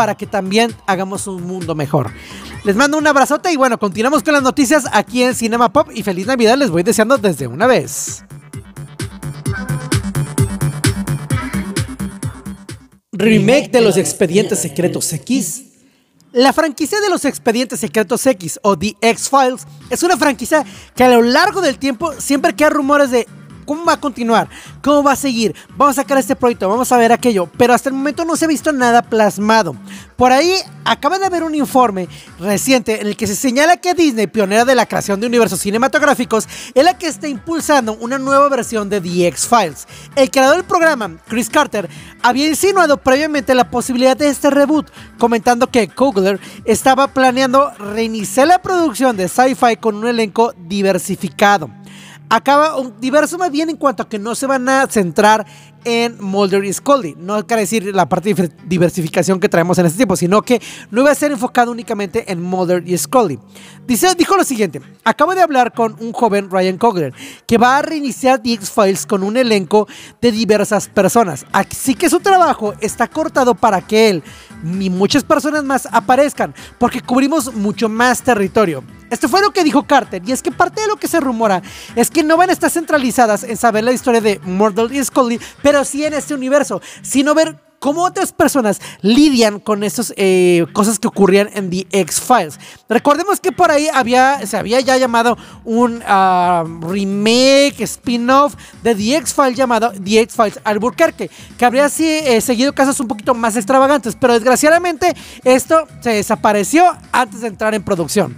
para 0.00 0.14
que 0.14 0.26
también 0.26 0.74
hagamos 0.86 1.26
un 1.26 1.46
mundo 1.46 1.74
mejor. 1.74 2.10
Les 2.64 2.74
mando 2.74 2.96
un 2.96 3.06
abrazote 3.06 3.52
y 3.52 3.56
bueno, 3.56 3.78
continuamos 3.78 4.22
con 4.22 4.32
las 4.32 4.42
noticias 4.42 4.84
aquí 4.92 5.22
en 5.22 5.34
Cinema 5.34 5.70
Pop 5.74 5.90
y 5.94 6.02
feliz 6.02 6.26
Navidad 6.26 6.56
les 6.56 6.70
voy 6.70 6.82
deseando 6.82 7.18
desde 7.18 7.46
una 7.46 7.66
vez. 7.66 8.24
Remake 13.12 13.68
de 13.70 13.82
los 13.82 13.98
Expedientes 13.98 14.60
Secretos 14.60 15.12
X. 15.12 15.64
La 16.32 16.54
franquicia 16.54 16.98
de 17.02 17.10
los 17.10 17.26
Expedientes 17.26 17.80
Secretos 17.80 18.24
X 18.24 18.58
o 18.62 18.78
The 18.78 18.96
X-Files 19.02 19.66
es 19.90 20.02
una 20.02 20.16
franquicia 20.16 20.64
que 20.94 21.04
a 21.04 21.10
lo 21.10 21.20
largo 21.20 21.60
del 21.60 21.78
tiempo 21.78 22.14
siempre 22.18 22.56
queda 22.56 22.70
rumores 22.70 23.10
de 23.10 23.28
¿cómo 23.70 23.84
va 23.84 23.92
a 23.92 24.00
continuar? 24.00 24.48
¿Cómo 24.82 25.04
va 25.04 25.12
a 25.12 25.16
seguir? 25.16 25.54
Vamos 25.76 25.96
a 25.96 26.02
sacar 26.02 26.18
este 26.18 26.34
proyecto, 26.34 26.68
vamos 26.68 26.90
a 26.90 26.96
ver 26.96 27.12
aquello, 27.12 27.48
pero 27.56 27.72
hasta 27.72 27.88
el 27.88 27.94
momento 27.94 28.24
no 28.24 28.34
se 28.34 28.46
ha 28.46 28.48
visto 28.48 28.72
nada 28.72 29.00
plasmado. 29.00 29.76
Por 30.16 30.32
ahí 30.32 30.52
acaba 30.84 31.20
de 31.20 31.26
haber 31.26 31.44
un 31.44 31.54
informe 31.54 32.08
reciente 32.40 33.00
en 33.00 33.06
el 33.06 33.16
que 33.16 33.28
se 33.28 33.36
señala 33.36 33.76
que 33.76 33.94
Disney, 33.94 34.26
pionera 34.26 34.64
de 34.64 34.74
la 34.74 34.86
creación 34.86 35.20
de 35.20 35.28
universos 35.28 35.60
cinematográficos, 35.60 36.48
es 36.74 36.82
la 36.82 36.98
que 36.98 37.06
está 37.06 37.28
impulsando 37.28 37.92
una 38.00 38.18
nueva 38.18 38.48
versión 38.48 38.90
de 38.90 39.00
The 39.00 39.28
X-Files. 39.28 39.86
El 40.16 40.32
creador 40.32 40.56
del 40.56 40.64
programa, 40.64 41.18
Chris 41.28 41.48
Carter, 41.48 41.88
había 42.24 42.48
insinuado 42.48 42.96
previamente 42.96 43.54
la 43.54 43.70
posibilidad 43.70 44.16
de 44.16 44.30
este 44.30 44.50
reboot, 44.50 44.90
comentando 45.16 45.68
que 45.68 45.86
Kugler 45.86 46.40
estaba 46.64 47.06
planeando 47.06 47.70
reiniciar 47.78 48.48
la 48.48 48.60
producción 48.60 49.16
de 49.16 49.28
sci-fi 49.28 49.76
con 49.76 49.94
un 49.94 50.08
elenco 50.08 50.54
diversificado 50.58 51.70
acaba 52.30 52.76
diverso 53.00 53.36
más 53.36 53.50
bien 53.50 53.68
en 53.68 53.76
cuanto 53.76 54.04
a 54.04 54.08
que 54.08 54.18
no 54.18 54.34
se 54.34 54.46
van 54.46 54.68
a 54.68 54.86
centrar 54.86 55.44
en 55.84 56.22
Mulder 56.22 56.64
y 56.64 56.72
Scully. 56.72 57.14
No 57.18 57.46
quiere 57.46 57.62
decir 57.62 57.94
la 57.94 58.08
parte 58.08 58.34
de 58.34 58.50
diversificación 58.66 59.40
que 59.40 59.48
traemos 59.48 59.78
en 59.78 59.86
este 59.86 59.98
tiempo, 59.98 60.16
sino 60.16 60.42
que 60.42 60.60
no 60.90 61.02
iba 61.02 61.10
a 61.10 61.14
ser 61.14 61.32
enfocado 61.32 61.70
únicamente 61.70 62.30
en 62.30 62.42
Mulder 62.42 62.82
y 62.86 62.96
Scully. 62.96 63.38
Dice, 63.86 64.14
dijo 64.14 64.36
lo 64.36 64.44
siguiente, 64.44 64.80
acabo 65.04 65.34
de 65.34 65.42
hablar 65.42 65.72
con 65.72 65.96
un 66.00 66.12
joven 66.12 66.50
Ryan 66.50 66.78
Coogler 66.78 67.12
que 67.46 67.58
va 67.58 67.78
a 67.78 67.82
reiniciar 67.82 68.40
The 68.40 68.52
X-Files 68.52 69.06
con 69.06 69.22
un 69.22 69.36
elenco 69.36 69.88
de 70.20 70.30
diversas 70.30 70.88
personas. 70.88 71.44
Así 71.52 71.94
que 71.94 72.08
su 72.08 72.20
trabajo 72.20 72.74
está 72.80 73.08
cortado 73.08 73.54
para 73.54 73.80
que 73.80 74.10
él 74.10 74.22
ni 74.62 74.90
muchas 74.90 75.24
personas 75.24 75.64
más 75.64 75.88
aparezcan, 75.90 76.54
porque 76.78 77.00
cubrimos 77.00 77.54
mucho 77.54 77.88
más 77.88 78.22
territorio. 78.22 78.84
Esto 79.10 79.28
fue 79.28 79.40
lo 79.40 79.50
que 79.50 79.64
dijo 79.64 79.84
Carter, 79.84 80.22
y 80.24 80.30
es 80.30 80.42
que 80.42 80.52
parte 80.52 80.82
de 80.82 80.86
lo 80.86 80.96
que 80.96 81.08
se 81.08 81.18
rumora 81.18 81.62
es 81.96 82.10
que 82.10 82.22
no 82.22 82.36
van 82.36 82.50
a 82.50 82.52
estar 82.52 82.70
centralizadas 82.70 83.42
en 83.42 83.56
saber 83.56 83.82
la 83.82 83.92
historia 83.92 84.20
de 84.20 84.38
Murdoch 84.44 84.92
y 84.92 85.02
Scully, 85.02 85.40
pero 85.62 85.69
sí 85.84 86.04
en 86.04 86.14
este 86.14 86.34
universo, 86.34 86.80
sino 87.02 87.34
ver 87.34 87.56
cómo 87.80 88.04
otras 88.04 88.32
personas 88.32 88.80
lidian 89.00 89.58
con 89.58 89.82
esas 89.82 90.12
eh, 90.16 90.66
cosas 90.72 90.98
que 90.98 91.08
ocurrían 91.08 91.48
en 91.54 91.70
The 91.70 91.86
X-Files. 91.90 92.60
Recordemos 92.88 93.40
que 93.40 93.50
por 93.50 93.70
ahí 93.70 93.88
había, 93.92 94.46
se 94.46 94.56
había 94.56 94.80
ya 94.80 94.96
llamado 94.98 95.36
un 95.64 96.02
ah, 96.06 96.64
remake, 96.82 97.80
spin-off 97.80 98.54
de 98.82 98.94
The 98.94 99.16
X-Files 99.16 99.56
llamado 99.56 99.92
The 99.92 100.20
X-Files 100.20 100.60
Albuquerque, 100.62 101.30
que 101.58 101.64
habría 101.64 101.86
eh, 101.86 102.40
seguido 102.40 102.74
casos 102.74 103.00
un 103.00 103.08
poquito 103.08 103.34
más 103.34 103.56
extravagantes, 103.56 104.14
pero 104.14 104.34
desgraciadamente 104.34 105.16
esto 105.42 105.88
se 106.00 106.10
desapareció 106.10 106.84
antes 107.12 107.40
de 107.40 107.48
entrar 107.48 107.74
en 107.74 107.82
producción. 107.82 108.36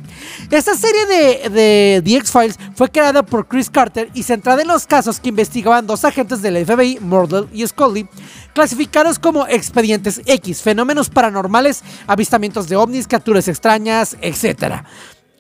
Esta 0.51 0.77
serie 0.77 1.07
de, 1.51 2.03
The 2.03 2.17
X-Files 2.17 2.59
fue 2.77 2.89
creada 2.91 3.25
por 3.25 3.49
Chris 3.49 3.69
Carter 3.69 4.09
y 4.15 4.23
centrada 4.23 4.63
en 4.63 4.69
los 4.69 4.87
casos 4.87 5.19
que 5.19 5.31
investigaban 5.31 5.87
dos 5.87 6.05
agentes 6.05 6.43
del 6.43 6.65
FBI, 6.65 7.01
Murdoch 7.01 7.49
y 7.53 7.67
Scully, 7.67 8.07
clasificados 8.55 9.19
como 9.19 9.32
expedientes 9.49 10.21
X, 10.27 10.63
fenómenos 10.63 11.11
paranormales, 11.11 11.83
avistamientos 12.07 12.69
de 12.69 12.77
ovnis, 12.77 13.07
capturas 13.07 13.49
extrañas, 13.49 14.17
etc. 14.21 14.83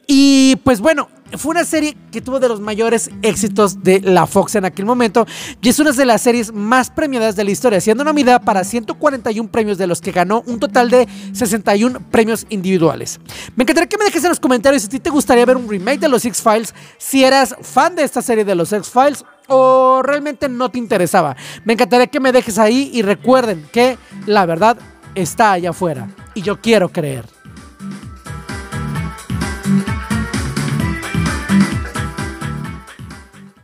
Y 0.06 0.56
pues 0.56 0.80
bueno, 0.80 1.08
fue 1.38 1.52
una 1.52 1.64
serie 1.64 1.96
que 2.10 2.20
tuvo 2.20 2.40
de 2.40 2.48
los 2.48 2.60
mayores 2.60 3.10
éxitos 3.22 3.82
de 3.82 4.00
la 4.00 4.26
Fox 4.26 4.54
en 4.54 4.64
aquel 4.64 4.84
momento 4.84 5.26
y 5.60 5.68
es 5.68 5.78
una 5.78 5.92
de 5.92 6.04
las 6.04 6.22
series 6.22 6.52
más 6.52 6.90
premiadas 6.90 7.36
de 7.36 7.44
la 7.44 7.50
historia, 7.50 7.80
siendo 7.80 8.04
nominada 8.04 8.40
para 8.40 8.64
141 8.64 9.50
premios 9.50 9.78
de 9.78 9.86
los 9.86 10.00
que 10.00 10.12
ganó 10.12 10.42
un 10.46 10.60
total 10.60 10.90
de 10.90 11.08
61 11.32 12.00
premios 12.10 12.46
individuales. 12.50 13.20
Me 13.56 13.62
encantaría 13.62 13.88
que 13.88 13.98
me 13.98 14.04
dejes 14.04 14.22
en 14.24 14.30
los 14.30 14.40
comentarios 14.40 14.82
si 14.82 14.88
a 14.88 14.90
ti 14.90 15.00
te 15.00 15.10
gustaría 15.10 15.46
ver 15.46 15.56
un 15.56 15.68
remake 15.68 16.00
de 16.00 16.08
los 16.08 16.24
X-Files, 16.24 16.74
si 16.98 17.24
eras 17.24 17.56
fan 17.62 17.94
de 17.96 18.04
esta 18.04 18.20
serie 18.20 18.44
de 18.44 18.54
los 18.54 18.72
X-Files 18.72 19.24
o 19.52 20.02
realmente 20.02 20.48
no 20.48 20.70
te 20.70 20.78
interesaba. 20.78 21.36
Me 21.64 21.74
encantaría 21.74 22.06
que 22.06 22.20
me 22.20 22.32
dejes 22.32 22.58
ahí 22.58 22.90
y 22.92 23.02
recuerden 23.02 23.68
que 23.70 23.98
la 24.26 24.46
verdad 24.46 24.78
está 25.14 25.52
allá 25.52 25.70
afuera 25.70 26.08
y 26.34 26.42
yo 26.42 26.60
quiero 26.60 26.88
creer. 26.88 27.26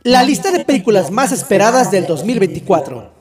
La 0.03 0.23
lista 0.23 0.51
de 0.51 0.63
películas 0.63 1.11
más 1.11 1.31
esperadas 1.31 1.91
del 1.91 2.05
2024. 2.05 3.19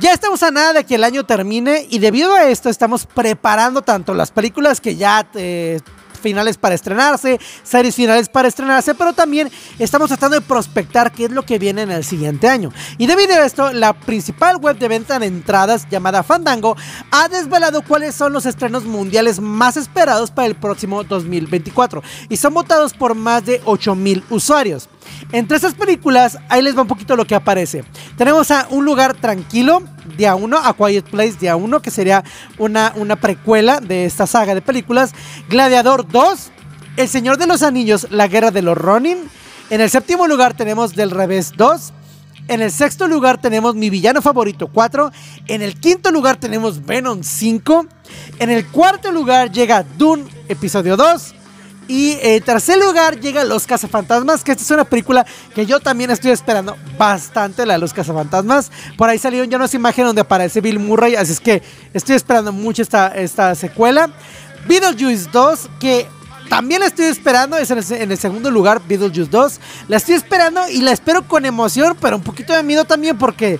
Ya 0.00 0.12
estamos 0.12 0.42
a 0.42 0.50
nada 0.50 0.72
de 0.72 0.84
que 0.84 0.96
el 0.96 1.04
año 1.04 1.24
termine 1.24 1.86
y 1.88 1.98
debido 1.98 2.34
a 2.34 2.48
esto 2.48 2.68
estamos 2.68 3.06
preparando 3.06 3.82
tanto 3.82 4.14
las 4.14 4.30
películas 4.30 4.80
que 4.80 4.96
ya 4.96 5.28
eh, 5.34 5.80
finales 6.22 6.56
para 6.56 6.74
estrenarse, 6.74 7.38
series 7.62 7.94
finales 7.94 8.28
para 8.28 8.48
estrenarse, 8.48 8.94
pero 8.94 9.12
también 9.12 9.50
estamos 9.78 10.08
tratando 10.08 10.40
de 10.40 10.46
prospectar 10.46 11.12
qué 11.12 11.26
es 11.26 11.30
lo 11.30 11.42
que 11.42 11.58
viene 11.58 11.82
en 11.82 11.90
el 11.90 12.04
siguiente 12.04 12.48
año. 12.48 12.72
Y 12.96 13.06
debido 13.06 13.34
a 13.34 13.44
esto, 13.44 13.72
la 13.72 13.92
principal 13.92 14.56
web 14.56 14.78
de 14.78 14.88
venta 14.88 15.18
de 15.18 15.26
entradas 15.26 15.86
llamada 15.90 16.22
Fandango 16.22 16.76
ha 17.10 17.28
desvelado 17.28 17.82
cuáles 17.82 18.14
son 18.14 18.32
los 18.32 18.46
estrenos 18.46 18.84
mundiales 18.84 19.40
más 19.40 19.76
esperados 19.76 20.30
para 20.30 20.46
el 20.46 20.54
próximo 20.54 21.04
2024 21.04 22.02
y 22.28 22.36
son 22.36 22.54
votados 22.54 22.94
por 22.94 23.14
más 23.14 23.44
de 23.44 23.60
8000 23.64 24.24
usuarios. 24.30 24.88
Entre 25.32 25.56
esas 25.56 25.74
películas, 25.74 26.38
ahí 26.48 26.62
les 26.62 26.76
va 26.76 26.82
un 26.82 26.88
poquito 26.88 27.16
lo 27.16 27.24
que 27.24 27.34
aparece. 27.34 27.84
Tenemos 28.16 28.50
a 28.50 28.66
Un 28.70 28.84
lugar 28.84 29.14
tranquilo, 29.14 29.82
día 30.16 30.34
1, 30.34 30.58
A 30.58 30.74
Quiet 30.74 31.04
Place, 31.04 31.36
día 31.40 31.56
1, 31.56 31.80
que 31.80 31.90
sería 31.90 32.24
una, 32.58 32.92
una 32.96 33.16
precuela 33.16 33.80
de 33.80 34.04
esta 34.04 34.26
saga 34.26 34.54
de 34.54 34.62
películas. 34.62 35.12
Gladiador 35.48 36.06
2, 36.08 36.50
El 36.96 37.08
Señor 37.08 37.38
de 37.38 37.46
los 37.46 37.62
Anillos, 37.62 38.08
La 38.10 38.28
Guerra 38.28 38.50
de 38.50 38.62
los 38.62 38.76
Ronin. 38.76 39.18
En 39.70 39.80
el 39.80 39.90
séptimo 39.90 40.26
lugar 40.26 40.54
tenemos 40.54 40.94
Del 40.94 41.10
Revés 41.10 41.52
2. 41.56 41.92
En 42.48 42.60
el 42.60 42.72
sexto 42.72 43.06
lugar 43.06 43.40
tenemos 43.40 43.74
Mi 43.74 43.88
Villano 43.88 44.20
Favorito 44.20 44.68
4. 44.68 45.12
En 45.46 45.62
el 45.62 45.78
quinto 45.78 46.10
lugar 46.10 46.36
tenemos 46.36 46.84
Venom 46.84 47.22
5. 47.22 47.86
En 48.40 48.50
el 48.50 48.66
cuarto 48.66 49.12
lugar 49.12 49.50
llega 49.50 49.84
Dune 49.96 50.24
Episodio 50.48 50.96
2. 50.96 51.34
Y 51.88 52.16
en 52.22 52.42
tercer 52.42 52.78
lugar 52.78 53.20
llega 53.20 53.44
Los 53.44 53.66
Cazafantasmas, 53.66 54.44
que 54.44 54.52
esta 54.52 54.62
es 54.62 54.70
una 54.70 54.84
película 54.84 55.26
que 55.54 55.66
yo 55.66 55.80
también 55.80 56.10
estoy 56.10 56.30
esperando 56.30 56.76
bastante, 56.96 57.66
la 57.66 57.74
de 57.74 57.80
Los 57.80 57.92
Cazafantasmas. 57.92 58.70
Por 58.96 59.08
ahí 59.08 59.18
salieron 59.18 59.50
ya 59.50 59.56
unas 59.56 59.74
imágenes 59.74 60.08
donde 60.08 60.22
aparece 60.22 60.60
Bill 60.60 60.78
Murray, 60.78 61.16
así 61.16 61.32
es 61.32 61.40
que 61.40 61.62
estoy 61.92 62.16
esperando 62.16 62.52
mucho 62.52 62.82
esta, 62.82 63.08
esta 63.08 63.54
secuela. 63.54 64.10
Beetlejuice 64.66 65.28
2, 65.32 65.70
que 65.80 66.06
también 66.48 66.80
la 66.80 66.86
estoy 66.86 67.06
esperando, 67.06 67.56
es 67.56 67.70
en 67.70 67.78
el, 67.78 67.92
en 67.92 68.12
el, 68.12 68.18
segundo 68.18 68.50
lugar, 68.50 68.80
Beetlejuice 68.86 69.30
2. 69.30 69.60
La 69.88 69.96
estoy 69.96 70.14
esperando 70.14 70.68
y 70.68 70.82
la 70.82 70.92
espero 70.92 71.26
con 71.26 71.44
emoción, 71.44 71.96
pero 72.00 72.16
un 72.16 72.22
poquito 72.22 72.52
de 72.52 72.62
miedo 72.62 72.84
también 72.84 73.18
porque 73.18 73.58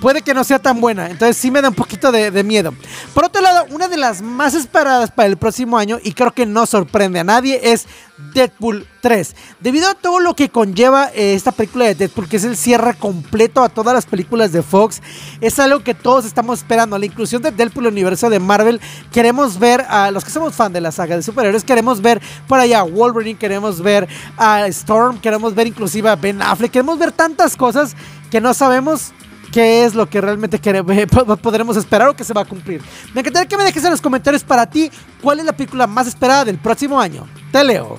puede 0.00 0.22
que 0.22 0.34
no 0.34 0.44
sea 0.44 0.58
tan 0.58 0.80
buena. 0.80 1.10
Entonces 1.10 1.36
sí 1.36 1.50
me 1.50 1.62
da 1.62 1.68
un 1.68 1.74
poquito 1.74 2.12
de, 2.12 2.42
miedo. 2.44 2.72
Por 3.14 3.24
otro 3.24 3.42
lado, 3.42 3.66
una 3.70 3.88
de 3.88 3.96
las 3.96 4.22
más 4.22 4.54
esperadas 4.54 5.10
para 5.10 5.28
el 5.28 5.36
próximo 5.36 5.78
año, 5.78 5.98
y 6.02 6.12
creo 6.12 6.32
que 6.32 6.46
no 6.46 6.66
sorprende 6.66 7.20
a 7.20 7.24
nadie, 7.24 7.60
es 7.62 7.86
Deadpool 8.34 8.86
3. 9.00 9.36
Debido 9.60 9.88
a 9.88 9.94
todo 9.94 10.20
lo 10.20 10.34
que 10.34 10.48
conlleva 10.48 11.10
eh, 11.14 11.34
esta 11.34 11.52
película 11.52 11.86
de 11.86 11.94
Deadpool, 11.94 12.28
que 12.28 12.36
es 12.36 12.44
el 12.44 12.56
cierre 12.56 12.94
completo 12.94 13.62
a 13.62 13.68
todas 13.68 13.94
las 13.94 14.06
películas 14.06 14.52
de 14.52 14.62
Fox, 14.62 15.00
es 15.40 15.58
algo 15.58 15.82
que 15.82 15.94
todos 15.94 16.24
estamos 16.24 16.60
esperando. 16.60 16.98
La 16.98 17.06
inclusión 17.06 17.42
de 17.42 17.50
Deadpool 17.50 17.86
el 17.86 17.92
universo 17.92 18.30
de 18.30 18.38
Marvel. 18.38 18.80
Queremos 19.12 19.58
ver 19.58 19.82
a 19.88 20.10
los 20.10 20.24
que 20.24 20.30
somos 20.30 20.54
fan 20.54 20.72
de 20.72 20.80
la 20.80 20.92
saga 20.92 21.16
de 21.16 21.22
superhéroes, 21.22 21.64
queremos 21.64 22.00
ver 22.00 22.20
por 22.46 22.58
allá 22.58 22.80
a 22.80 22.82
Wolverine, 22.82 23.38
queremos 23.38 23.80
ver 23.80 24.08
a 24.36 24.66
Storm, 24.68 25.20
queremos 25.20 25.54
ver 25.54 25.66
inclusive 25.66 26.08
a 26.08 26.16
Ben 26.16 26.42
Affleck, 26.42 26.72
queremos 26.72 26.98
ver 26.98 27.12
tantas 27.12 27.56
cosas 27.56 27.94
que 28.30 28.40
no 28.40 28.52
sabemos 28.54 29.12
qué 29.58 29.84
es 29.84 29.96
lo 29.96 30.08
que 30.08 30.20
realmente 30.20 30.60
queremos, 30.60 30.94
podremos 31.42 31.76
esperar 31.76 32.08
o 32.10 32.14
que 32.14 32.22
se 32.22 32.32
va 32.32 32.42
a 32.42 32.44
cumplir. 32.44 32.80
Me 33.12 33.22
encantaría 33.22 33.48
que 33.48 33.56
me 33.56 33.64
dejes 33.64 33.82
en 33.82 33.90
los 33.90 34.00
comentarios 34.00 34.44
para 34.44 34.70
ti 34.70 34.88
cuál 35.20 35.40
es 35.40 35.44
la 35.44 35.52
película 35.52 35.88
más 35.88 36.06
esperada 36.06 36.44
del 36.44 36.58
próximo 36.58 37.00
año. 37.00 37.26
Te 37.50 37.64
leo. 37.64 37.98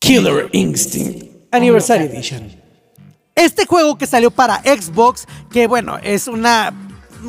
Killer 0.00 0.48
Instinct 0.50 1.24
Anniversary 1.52 2.06
Edition. 2.06 2.50
Este 3.36 3.64
juego 3.64 3.96
que 3.96 4.08
salió 4.08 4.32
para 4.32 4.60
Xbox, 4.62 5.24
que 5.52 5.68
bueno, 5.68 5.98
es 6.02 6.26
una 6.26 6.74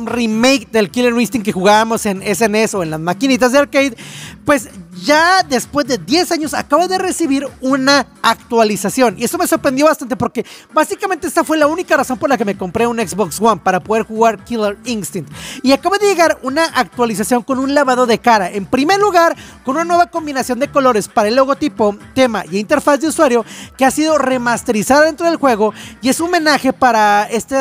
remake 0.04 0.66
del 0.72 0.90
Killer 0.90 1.12
Instinct 1.12 1.44
que 1.44 1.52
jugábamos 1.52 2.06
en 2.06 2.22
SNES 2.22 2.74
o 2.74 2.82
en 2.82 2.90
las 2.90 2.98
maquinitas 2.98 3.52
de 3.52 3.58
arcade, 3.58 3.96
pues 4.44 4.68
ya 5.04 5.42
después 5.42 5.86
de 5.86 5.98
10 5.98 6.32
años 6.32 6.54
acaba 6.54 6.88
de 6.88 6.98
recibir 6.98 7.46
una 7.60 8.06
actualización. 8.22 9.16
Y 9.18 9.24
eso 9.24 9.38
me 9.38 9.46
sorprendió 9.46 9.86
bastante 9.86 10.16
porque 10.16 10.44
básicamente 10.72 11.26
esta 11.26 11.44
fue 11.44 11.58
la 11.58 11.66
única 11.66 11.96
razón 11.96 12.18
por 12.18 12.28
la 12.28 12.38
que 12.38 12.44
me 12.44 12.56
compré 12.56 12.86
un 12.86 12.98
Xbox 12.98 13.40
One 13.40 13.60
para 13.62 13.80
poder 13.80 14.04
jugar 14.04 14.42
Killer 14.44 14.78
Instinct. 14.84 15.30
Y 15.62 15.72
acaba 15.72 15.98
de 15.98 16.06
llegar 16.06 16.38
una 16.42 16.64
actualización 16.64 17.42
con 17.42 17.58
un 17.58 17.74
lavado 17.74 18.06
de 18.06 18.18
cara. 18.18 18.50
En 18.50 18.66
primer 18.66 18.98
lugar, 18.98 19.36
con 19.64 19.76
una 19.76 19.84
nueva 19.84 20.06
combinación 20.06 20.58
de 20.58 20.68
colores 20.68 21.08
para 21.08 21.28
el 21.28 21.36
logotipo, 21.36 21.96
tema 22.14 22.44
y 22.50 22.58
interfaz 22.58 23.00
de 23.00 23.08
usuario 23.08 23.44
que 23.76 23.84
ha 23.84 23.90
sido 23.90 24.18
remasterizada 24.18 25.02
dentro 25.02 25.26
del 25.26 25.36
juego 25.36 25.74
y 26.00 26.08
es 26.08 26.20
un 26.20 26.28
homenaje 26.28 26.72
para 26.72 27.24
este 27.30 27.54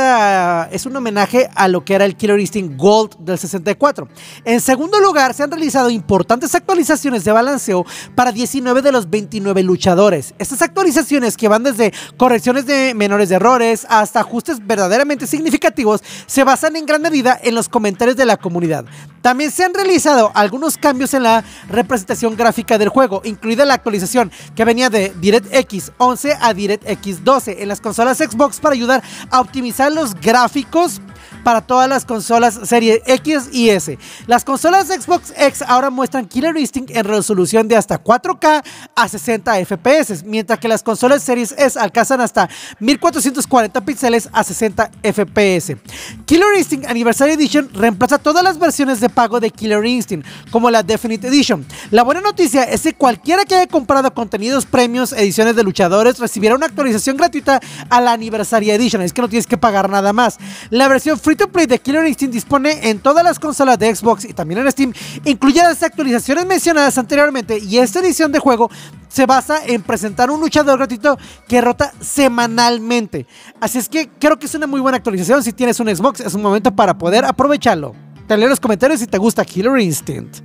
es 0.72 0.86
un 0.86 0.96
homenaje 0.96 1.50
a 1.56 1.68
lo 1.68 1.84
que 1.84 1.94
era 1.94 2.06
el 2.06 2.16
Killer 2.16 2.40
Instinct 2.40 2.78
Gold 2.78 3.18
del 3.20 3.38
64. 3.38 4.08
En 4.46 4.60
segundo 4.62 5.00
lugar, 5.00 5.34
se 5.34 5.44
han 5.44 5.52
realizado 5.52 5.90
importantes 5.90 6.56
actualizaciones 6.56 7.24
de 7.24 7.33
balanceó 7.34 7.86
para 8.16 8.32
19 8.32 8.82
de 8.82 8.92
los 8.92 9.10
29 9.10 9.64
luchadores. 9.64 10.34
Estas 10.40 10.62
actualizaciones 10.62 11.38
que 11.38 11.48
van 11.48 11.64
desde 11.64 11.94
correcciones 12.18 12.66
de 12.66 12.94
menores 12.94 13.32
errores 13.32 13.86
hasta 13.90 14.22
ajustes 14.22 14.66
verdaderamente 14.66 15.28
significativos 15.28 16.02
se 16.26 16.44
basan 16.44 16.76
en 16.76 16.86
gran 16.86 17.02
medida 17.02 17.40
en 17.42 17.56
los 17.56 17.70
comentarios 17.70 18.18
de 18.18 18.26
la 18.26 18.38
comunidad. 18.38 18.86
También 19.22 19.52
se 19.52 19.64
han 19.64 19.74
realizado 19.74 20.32
algunos 20.34 20.78
cambios 20.78 21.14
en 21.14 21.24
la 21.24 21.44
representación 21.70 22.36
gráfica 22.36 22.78
del 22.78 22.90
juego, 22.90 23.22
incluida 23.24 23.66
la 23.66 23.76
actualización 23.76 24.32
que 24.56 24.66
venía 24.66 24.90
de 24.90 25.14
DirectX 25.20 25.92
11 25.98 26.38
a 26.40 26.54
DirectX 26.54 27.24
12 27.24 27.64
en 27.64 27.68
las 27.70 27.82
consolas 27.82 28.18
Xbox 28.18 28.60
para 28.60 28.74
ayudar 28.74 29.04
a 29.30 29.40
optimizar 29.40 29.92
los 29.92 30.14
gráficos 30.16 31.02
para 31.44 31.62
todas 31.62 31.90
las 31.90 32.06
consolas 32.06 32.60
serie 32.64 33.02
X 33.06 33.50
y 33.52 33.70
S. 33.70 33.98
Las 34.28 34.44
consolas 34.44 34.88
Xbox 34.88 35.34
X 35.38 35.64
ahora 35.68 35.90
muestran 35.90 36.28
Killer 36.28 36.56
Instinct 36.58 36.96
en 36.96 37.06
resolución 37.06 37.68
de 37.68 37.76
hasta 37.76 38.04
4K 38.04 38.64
a 38.96 39.08
60 39.08 39.66
FPS, 39.66 40.24
mientras 40.24 40.60
que 40.60 40.68
las 40.68 40.84
consolas 40.84 41.24
Series 41.24 41.54
S 41.58 41.78
alcanzan 41.78 42.22
hasta 42.22 42.50
1440 42.80 43.82
píxeles 43.82 44.30
a 44.32 44.44
60 44.44 44.92
FPS. 45.04 45.78
Killer 46.26 46.58
Instinct 46.58 46.88
Anniversary 46.88 47.34
Edition 47.34 47.70
reemplaza 47.74 48.18
todas 48.18 48.44
las 48.44 48.58
versiones 48.58 49.00
de 49.00 49.10
pago 49.10 49.40
de 49.40 49.52
Killer 49.52 49.86
Instinct, 49.86 50.26
como 50.52 50.72
la 50.72 50.84
Definite 50.84 51.28
Edition. 51.28 51.66
La 51.92 52.04
buena 52.04 52.22
noticia 52.22 52.64
es 52.64 52.82
que 52.82 52.94
cualquiera 52.94 53.46
que 53.46 53.56
haya 53.56 53.68
comprado 53.68 54.14
contenidos 54.14 54.66
premios, 54.66 55.12
ediciones 55.12 55.56
de 55.56 55.64
luchadores, 55.64 56.20
recibirá 56.20 56.56
una 56.56 56.68
actualización 56.68 57.18
gratuita 57.18 57.60
a 57.90 58.02
la 58.02 58.14
Anniversary 58.14 58.72
Edition, 58.72 59.02
es 59.02 59.14
que 59.14 59.22
no 59.22 59.30
tienes 59.30 59.48
que 59.48 59.58
pagar 59.58 59.90
nada 59.90 60.14
más. 60.14 60.38
La 60.70 60.88
versión 60.88 61.20
free 61.20 61.33
to 61.36 61.48
play 61.48 61.66
de 61.66 61.80
Killer 61.80 62.06
Instinct 62.08 62.34
dispone 62.34 62.90
en 62.90 63.00
todas 63.00 63.24
las 63.24 63.40
consolas 63.40 63.78
de 63.80 63.94
Xbox 63.96 64.26
y 64.26 64.34
también 64.34 64.60
en 64.60 64.72
Steam, 64.72 64.94
incluye 65.26 65.62
las 65.62 65.82
actualizaciones 65.84 66.46
mencionadas 66.46 66.98
anteriormente 66.98 67.58
y 67.58 67.78
esta 67.78 68.00
edición 68.00 68.32
de 68.32 68.40
juego 68.40 68.70
se 69.08 69.26
basa 69.26 69.64
en 69.66 69.84
presentar 69.84 70.32
un 70.32 70.40
luchador 70.40 70.78
gratuito 70.78 71.18
que 71.48 71.62
rota 71.62 71.94
semanalmente. 72.02 73.28
Así 73.60 73.78
es 73.78 73.88
que 73.88 74.10
creo 74.20 74.40
que 74.40 74.48
es 74.48 74.56
una 74.56 74.68
muy 74.68 74.82
buena 74.82 74.98
actualización. 74.98 75.44
Si 75.44 75.54
tienes 75.54 75.80
un 75.80 75.96
Xbox, 75.96 76.20
es 76.22 76.34
un 76.34 76.42
momento 76.42 76.76
para 76.76 76.98
poder 76.98 77.24
aprovecharlo. 77.26 77.94
Te 78.28 78.38
leo 78.38 78.50
los 78.50 78.60
comentarios 78.60 79.00
si 79.00 79.08
te 79.08 79.18
gusta 79.18 79.46
Killer 79.46 79.78
Instinct. 79.80 80.38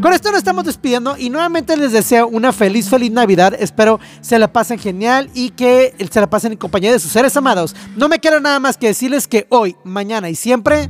Con 0.00 0.14
esto 0.14 0.30
nos 0.30 0.38
estamos 0.38 0.64
despidiendo 0.64 1.16
y 1.18 1.28
nuevamente 1.28 1.76
les 1.76 1.92
deseo 1.92 2.26
una 2.26 2.52
feliz, 2.52 2.88
feliz 2.88 3.10
Navidad. 3.10 3.54
Espero 3.58 4.00
se 4.22 4.38
la 4.38 4.50
pasen 4.50 4.78
genial 4.78 5.28
y 5.34 5.50
que 5.50 5.94
se 6.10 6.20
la 6.20 6.30
pasen 6.30 6.52
en 6.52 6.58
compañía 6.58 6.90
de 6.90 6.98
sus 6.98 7.12
seres 7.12 7.36
amados. 7.36 7.76
No 7.96 8.08
me 8.08 8.18
queda 8.18 8.40
nada 8.40 8.58
más 8.60 8.78
que 8.78 8.86
decirles 8.86 9.28
que 9.28 9.46
hoy, 9.50 9.76
mañana 9.84 10.30
y 10.30 10.36
siempre 10.36 10.88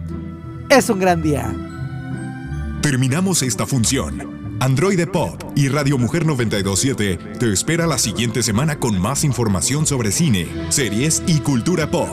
es 0.69 0.89
un 0.91 1.01
gran 1.01 1.23
día. 1.23 1.53
Terminamos 2.83 3.43
esta 3.43 3.67
función. 3.67 4.59
Android 4.61 5.09
Pop 5.09 5.43
y 5.57 5.69
Radio 5.69 5.99
Mujer 5.99 6.25
927 6.25 7.17
te 7.39 7.53
espera 7.53 7.87
la 7.87 7.99
siguiente 7.99 8.43
semana 8.43 8.79
con 8.79 9.01
más 9.01 9.25
información 9.25 9.87
sobre 9.87 10.13
cine, 10.13 10.47
series 10.69 11.23
y 11.27 11.41
cultura 11.41 11.91
pop. 11.91 12.11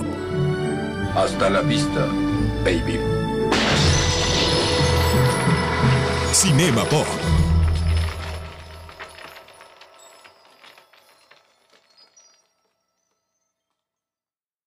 Hasta 1.14 1.50
la 1.50 1.62
vista, 1.62 2.08
baby. 2.64 3.27
Cinema 6.38 6.86
Pop. 6.86 7.27